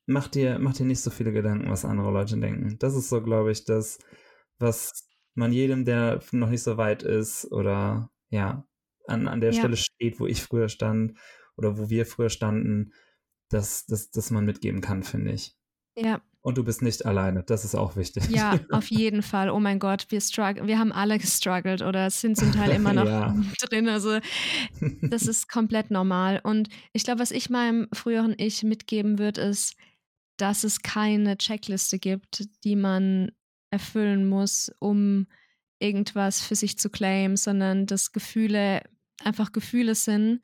mach 0.07 0.27
dir, 0.27 0.59
mach 0.59 0.73
dir 0.73 0.85
nicht 0.85 0.99
so 0.99 1.09
viele 1.09 1.31
Gedanken, 1.31 1.69
was 1.69 1.85
andere 1.85 2.11
Leute 2.11 2.37
denken. 2.37 2.77
Das 2.79 2.95
ist 2.97 3.07
so, 3.07 3.21
glaube 3.21 3.53
ich, 3.53 3.63
das, 3.63 3.97
was 4.59 5.07
man 5.41 5.51
jedem, 5.51 5.83
der 5.85 6.21
noch 6.31 6.49
nicht 6.49 6.63
so 6.63 6.77
weit 6.77 7.03
ist 7.03 7.51
oder 7.51 8.09
ja, 8.29 8.65
an, 9.07 9.27
an 9.27 9.41
der 9.41 9.51
Ja. 9.51 9.59
Stelle 9.59 9.75
steht, 9.77 10.19
wo 10.19 10.27
ich 10.27 10.41
früher 10.41 10.69
stand 10.69 11.17
oder 11.57 11.77
wo 11.77 11.89
wir 11.89 12.05
früher 12.05 12.29
standen, 12.29 12.93
dass, 13.49 13.85
dass, 13.85 14.09
dass 14.11 14.31
man 14.31 14.45
mitgeben 14.45 14.79
kann, 14.81 15.03
finde 15.03 15.33
ich. 15.33 15.57
Ja, 15.97 16.21
Und 16.41 16.57
du 16.57 16.63
bist 16.63 16.81
nicht 16.81 17.05
alleine, 17.05 17.43
das 17.43 17.65
ist 17.65 17.75
auch 17.75 17.97
wichtig. 17.97 18.29
ja, 18.29 18.57
auf 18.71 18.89
jeden 18.89 19.21
Fall. 19.21 19.49
Oh 19.49 19.59
mein 19.59 19.77
Gott, 19.79 20.05
wir 20.09 20.21
struggle, 20.21 20.65
wir 20.67 20.79
haben 20.79 20.93
alle 20.93 21.17
gestruggelt 21.19 21.81
oder 21.81 22.09
sind 22.09 22.37
zum 22.37 22.53
Teil 22.53 22.71
immer 22.71 22.93
noch 22.93 23.05
Ja. 23.05 23.35
drin. 23.69 23.89
Also 23.89 24.19
das 25.01 25.23
ist 25.27 25.49
komplett 25.49 25.91
normal. 25.91 26.39
Und 26.43 26.69
ich 26.93 27.03
glaube, 27.03 27.19
was 27.19 27.31
ich 27.31 27.49
meinem 27.49 27.89
früheren 27.91 28.33
Ich 28.37 28.63
mitgeben 28.63 29.19
würde, 29.19 29.41
ist, 29.41 29.75
dass 30.37 30.63
es 30.63 30.81
keine 30.81 31.37
Checkliste 31.37 31.99
gibt, 31.99 32.47
die 32.63 32.75
man 32.77 33.31
erfüllen 33.71 34.29
muss, 34.29 34.71
um 34.79 35.27
irgendwas 35.79 36.41
für 36.41 36.55
sich 36.55 36.77
zu 36.77 36.89
claimen, 36.89 37.37
sondern 37.37 37.87
dass 37.87 38.11
Gefühle 38.11 38.83
einfach 39.23 39.51
Gefühle 39.51 39.95
sind 39.95 40.41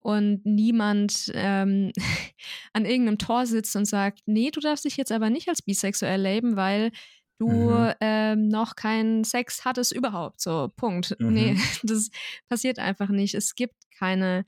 und 0.00 0.46
niemand 0.46 1.30
ähm, 1.34 1.92
an 2.72 2.86
irgendeinem 2.86 3.18
Tor 3.18 3.44
sitzt 3.46 3.76
und 3.76 3.84
sagt, 3.84 4.20
nee, 4.26 4.50
du 4.50 4.60
darfst 4.60 4.84
dich 4.84 4.96
jetzt 4.96 5.12
aber 5.12 5.28
nicht 5.28 5.48
als 5.48 5.60
bisexuell 5.62 6.20
leben, 6.22 6.56
weil 6.56 6.90
du 7.38 7.70
Mhm. 7.70 7.92
ähm, 8.00 8.48
noch 8.48 8.74
keinen 8.74 9.22
Sex 9.24 9.64
hattest 9.64 9.92
überhaupt. 9.92 10.40
So, 10.40 10.68
Punkt. 10.76 11.16
Mhm. 11.20 11.32
Nee, 11.32 11.56
das 11.84 12.10
passiert 12.48 12.78
einfach 12.78 13.08
nicht. 13.10 13.34
Es 13.34 13.54
gibt 13.54 13.76
keine, 13.96 14.44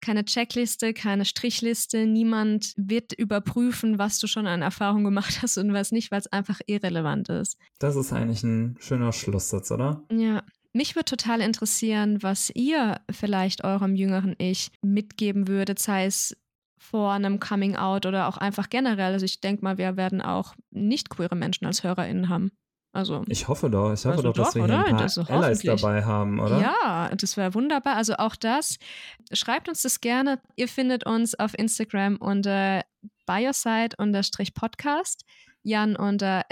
keine 0.00 0.24
Checkliste, 0.24 0.92
keine 0.94 1.24
Strichliste. 1.24 2.06
Niemand 2.06 2.72
wird 2.76 3.12
überprüfen, 3.12 3.98
was 3.98 4.18
du 4.18 4.26
schon 4.26 4.46
an 4.46 4.62
Erfahrung 4.62 5.04
gemacht 5.04 5.40
hast 5.42 5.58
und 5.58 5.72
was 5.72 5.92
nicht, 5.92 6.10
weil 6.10 6.20
es 6.20 6.32
einfach 6.32 6.60
irrelevant 6.66 7.28
ist. 7.28 7.56
Das 7.78 7.96
ist 7.96 8.12
eigentlich 8.12 8.42
ein 8.42 8.76
schöner 8.80 9.12
Schlusssatz, 9.12 9.70
oder? 9.70 10.04
Ja. 10.12 10.42
Mich 10.72 10.94
würde 10.94 11.06
total 11.06 11.40
interessieren, 11.40 12.22
was 12.22 12.50
ihr 12.54 13.00
vielleicht 13.10 13.64
eurem 13.64 13.96
jüngeren 13.96 14.36
Ich 14.38 14.70
mitgeben 14.82 15.48
würdet, 15.48 15.80
sei 15.80 16.06
es 16.06 16.36
vor 16.78 17.12
einem 17.12 17.40
Coming 17.40 17.76
Out 17.76 18.06
oder 18.06 18.28
auch 18.28 18.36
einfach 18.36 18.70
generell. 18.70 19.12
Also 19.12 19.24
ich 19.24 19.40
denke 19.40 19.64
mal, 19.64 19.78
wir 19.78 19.96
werden 19.96 20.20
auch 20.20 20.54
nicht 20.70 21.10
queere 21.10 21.36
Menschen 21.36 21.66
als 21.66 21.82
HörerInnen 21.82 22.28
haben. 22.28 22.52
Also 22.92 23.22
Ich 23.28 23.46
hoffe 23.46 23.70
doch, 23.70 23.92
ich 23.92 24.04
hoffe 24.04 24.16
Also 24.16 24.22
doch, 24.22 24.34
dass 24.34 24.48
doch, 24.48 24.56
wir 24.56 24.66
hier 24.66 24.84
ein 24.84 24.96
paar 24.96 25.04
ist 25.04 25.18
Allies 25.18 25.62
dabei 25.62 26.04
haben, 26.04 26.40
oder? 26.40 26.60
Ja, 26.60 27.08
das 27.14 27.36
wäre 27.36 27.54
wunderbar. 27.54 27.94
Also 27.96 28.14
auch 28.16 28.34
das. 28.34 28.78
Schreibt 29.32 29.68
uns 29.68 29.82
das 29.82 30.00
gerne. 30.00 30.40
Ihr 30.56 30.66
findet 30.66 31.06
uns 31.06 31.38
auf 31.38 31.56
Instagram 31.56 32.16
unter 32.16 32.82
bioside-podcast, 33.26 35.24
Jan 35.62 35.96
unter 35.96 36.44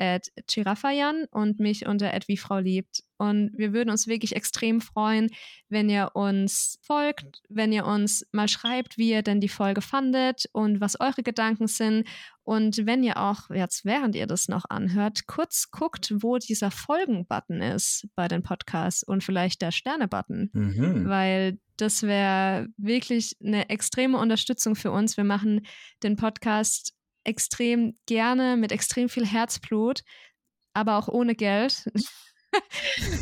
Giraffajan 0.46 1.24
und 1.30 1.60
mich 1.60 1.86
unter 1.86 2.12
wie 2.26 2.36
Frau 2.36 2.58
liebt. 2.58 3.02
Und 3.16 3.50
wir 3.56 3.72
würden 3.72 3.90
uns 3.90 4.06
wirklich 4.06 4.36
extrem 4.36 4.80
freuen, 4.80 5.28
wenn 5.68 5.88
ihr 5.90 6.10
uns 6.14 6.78
folgt, 6.82 7.42
wenn 7.48 7.72
ihr 7.72 7.84
uns 7.84 8.24
mal 8.32 8.46
schreibt, 8.48 8.96
wie 8.96 9.10
ihr 9.10 9.22
denn 9.22 9.40
die 9.40 9.48
Folge 9.48 9.80
fandet 9.80 10.44
und 10.52 10.80
was 10.80 11.00
eure 11.00 11.22
Gedanken 11.24 11.66
sind. 11.66 12.06
Und 12.44 12.86
wenn 12.86 13.02
ihr 13.02 13.16
auch 13.16 13.50
jetzt, 13.50 13.84
während 13.84 14.14
ihr 14.14 14.26
das 14.26 14.46
noch 14.48 14.64
anhört, 14.68 15.26
kurz 15.26 15.70
guckt, 15.72 16.14
wo 16.20 16.38
dieser 16.38 16.70
Folgen-Button 16.70 17.60
ist 17.60 18.06
bei 18.14 18.28
den 18.28 18.42
Podcasts 18.42 19.02
und 19.02 19.24
vielleicht 19.24 19.62
der 19.62 19.72
Sterne-Button, 19.72 20.50
Mhm. 20.52 21.08
weil 21.08 21.58
das 21.76 22.02
wäre 22.04 22.68
wirklich 22.76 23.36
eine 23.44 23.68
extreme 23.68 24.18
Unterstützung 24.18 24.76
für 24.76 24.90
uns. 24.92 25.16
Wir 25.16 25.24
machen 25.24 25.66
den 26.02 26.16
Podcast 26.16 26.94
extrem 27.28 27.96
gerne, 28.06 28.56
mit 28.56 28.72
extrem 28.72 29.08
viel 29.08 29.26
Herzblut, 29.26 30.02
aber 30.74 30.96
auch 30.98 31.08
ohne 31.08 31.34
Geld. 31.34 31.84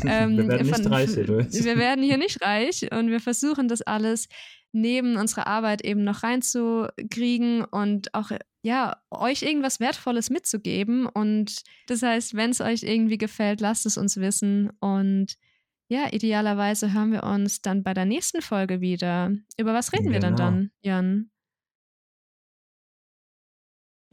Ähm, 0.05 0.37
wir 0.37 0.47
werden 0.47 0.67
nicht 0.67 0.83
von- 0.83 0.93
reich. 0.93 1.09
Wir 1.17 1.77
werden 1.77 2.01
hier 2.01 2.17
nicht 2.17 2.41
reich 2.41 2.89
und 2.93 3.09
wir 3.09 3.19
versuchen 3.19 3.67
das 3.67 3.81
alles 3.81 4.29
neben 4.71 5.17
unserer 5.17 5.47
Arbeit 5.47 5.83
eben 5.83 6.05
noch 6.05 6.23
reinzukriegen 6.23 7.65
und 7.65 8.13
auch 8.13 8.31
ja, 8.61 8.95
euch 9.11 9.41
irgendwas 9.43 9.81
Wertvolles 9.81 10.29
mitzugeben. 10.29 11.07
Und 11.07 11.61
das 11.87 12.03
heißt, 12.03 12.35
wenn 12.35 12.51
es 12.51 12.61
euch 12.61 12.83
irgendwie 12.83 13.17
gefällt, 13.17 13.59
lasst 13.59 13.85
es 13.85 13.97
uns 13.97 14.15
wissen. 14.15 14.69
Und 14.79 15.35
ja, 15.89 16.07
idealerweise 16.11 16.93
hören 16.93 17.11
wir 17.11 17.23
uns 17.23 17.61
dann 17.61 17.83
bei 17.83 17.93
der 17.93 18.05
nächsten 18.05 18.41
Folge 18.41 18.79
wieder. 18.79 19.31
Über 19.59 19.73
was 19.73 19.91
reden 19.91 20.11
wir 20.11 20.19
dann 20.19 20.35
Genau. 20.37 20.49
dann, 20.51 20.71
Jan? 20.81 21.31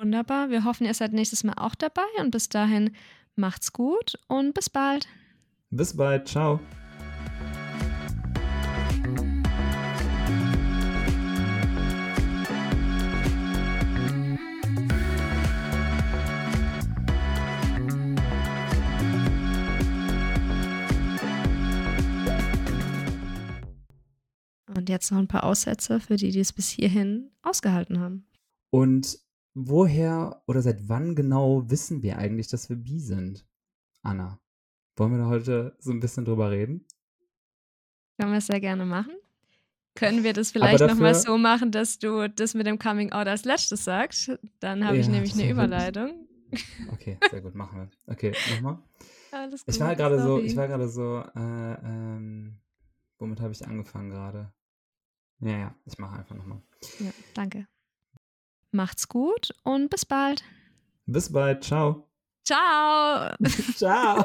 Wunderbar. 0.04 0.50
Wir 0.50 0.64
hoffen, 0.64 0.84
ihr 0.84 0.92
seid 0.92 1.14
nächstes 1.14 1.44
Mal 1.44 1.54
auch 1.56 1.74
dabei 1.74 2.02
und 2.20 2.30
bis 2.30 2.50
dahin 2.50 2.90
macht's 3.36 3.72
gut 3.72 4.18
und 4.28 4.52
bis 4.52 4.68
bald. 4.68 5.08
Bis 5.70 5.96
bald, 5.96 6.28
ciao. 6.28 6.60
Und 24.68 24.90
jetzt 24.90 25.10
noch 25.10 25.18
ein 25.18 25.28
paar 25.28 25.44
Aussätze 25.44 25.98
für 25.98 26.16
die, 26.16 26.30
die 26.30 26.40
es 26.40 26.52
bis 26.52 26.68
hierhin 26.68 27.30
ausgehalten 27.40 28.00
haben. 28.00 28.26
Und 28.68 29.23
woher 29.54 30.42
oder 30.46 30.62
seit 30.62 30.88
wann 30.88 31.14
genau 31.14 31.68
wissen 31.70 32.02
wir 32.02 32.18
eigentlich, 32.18 32.48
dass 32.48 32.68
wir 32.68 32.76
bi 32.76 33.00
sind? 33.00 33.46
Anna, 34.02 34.40
wollen 34.96 35.12
wir 35.12 35.18
da 35.18 35.26
heute 35.26 35.76
so 35.78 35.92
ein 35.92 36.00
bisschen 36.00 36.24
drüber 36.24 36.50
reden? 36.50 36.86
Können 38.18 38.32
wir 38.32 38.40
sehr 38.40 38.60
gerne 38.60 38.84
machen. 38.84 39.14
Können 39.96 40.24
wir 40.24 40.32
das 40.32 40.50
vielleicht 40.50 40.80
nochmal 40.80 41.14
so 41.14 41.38
machen, 41.38 41.70
dass 41.70 41.98
du 41.98 42.28
das 42.28 42.54
mit 42.54 42.66
dem 42.66 42.78
Coming 42.78 43.12
Out 43.12 43.28
als 43.28 43.44
letztes 43.44 43.84
sagst? 43.84 44.30
Dann 44.60 44.84
habe 44.84 44.98
ich 44.98 45.06
Ja, 45.06 45.12
nämlich 45.12 45.34
eine 45.34 45.48
Überleitung. 45.48 46.26
Okay, 46.92 47.18
sehr 47.30 47.40
gut, 47.40 47.54
machen 47.54 47.78
wir. 47.78 48.12
Okay, 48.12 48.32
nochmal. 48.50 48.78
Alles 49.32 49.62
Ich 49.66 49.78
gut, 49.78 49.80
war 49.86 49.96
gerade 49.96 50.20
so, 50.20 50.38
ich 50.40 50.56
war 50.56 50.68
gerade 50.68 50.88
so, 50.88 51.24
äh, 51.34 51.74
ähm, 51.84 52.60
womit 53.18 53.40
habe 53.40 53.52
ich 53.52 53.66
angefangen 53.66 54.10
gerade? 54.10 54.52
Ja, 55.40 55.58
ja, 55.58 55.74
ich 55.84 55.98
mache 55.98 56.18
einfach 56.18 56.36
nochmal. 56.36 56.62
Ja, 57.00 57.10
danke. 57.34 57.66
Macht's 58.74 59.06
gut 59.08 59.54
und 59.62 59.88
bis 59.88 60.04
bald. 60.04 60.42
Bis 61.06 61.32
bald, 61.32 61.62
ciao. 61.62 62.08
Ciao! 62.44 63.30
Ciao. 63.76 64.24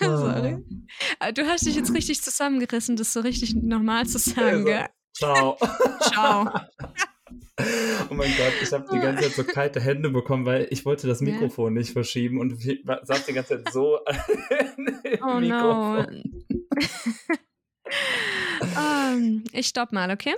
Sorry. 0.00 0.64
Aber 1.20 1.32
Du 1.32 1.46
hast 1.46 1.66
dich 1.66 1.76
jetzt 1.76 1.92
richtig 1.92 2.22
zusammengerissen, 2.22 2.96
das 2.96 3.12
so 3.12 3.20
richtig 3.20 3.54
normal 3.54 4.06
zu 4.06 4.18
sagen, 4.18 4.64
gell? 4.64 4.86
Ciao. 5.14 5.58
Ciao. 6.00 6.48
Oh 8.10 8.14
mein 8.14 8.30
Gott, 8.36 8.54
ich 8.62 8.72
habe 8.72 8.86
die 8.92 8.98
ganze 8.98 9.24
Zeit 9.24 9.32
so 9.34 9.44
kalte 9.44 9.78
Hände 9.78 10.10
bekommen, 10.10 10.46
weil 10.46 10.66
ich 10.70 10.84
wollte 10.84 11.06
das 11.06 11.20
Ja. 11.20 11.26
Mikrofon 11.26 11.74
nicht 11.74 11.92
verschieben 11.92 12.40
und 12.40 12.56
saß 12.60 13.26
die 13.26 13.32
ganze 13.34 13.62
Zeit 13.62 13.72
so 13.72 13.98
im 14.06 15.20
Oh 15.22 15.38
no. 15.38 16.04
Ähm, 18.78 19.44
ich 19.52 19.66
stopp 19.68 19.92
mal, 19.92 20.10
okay? 20.10 20.34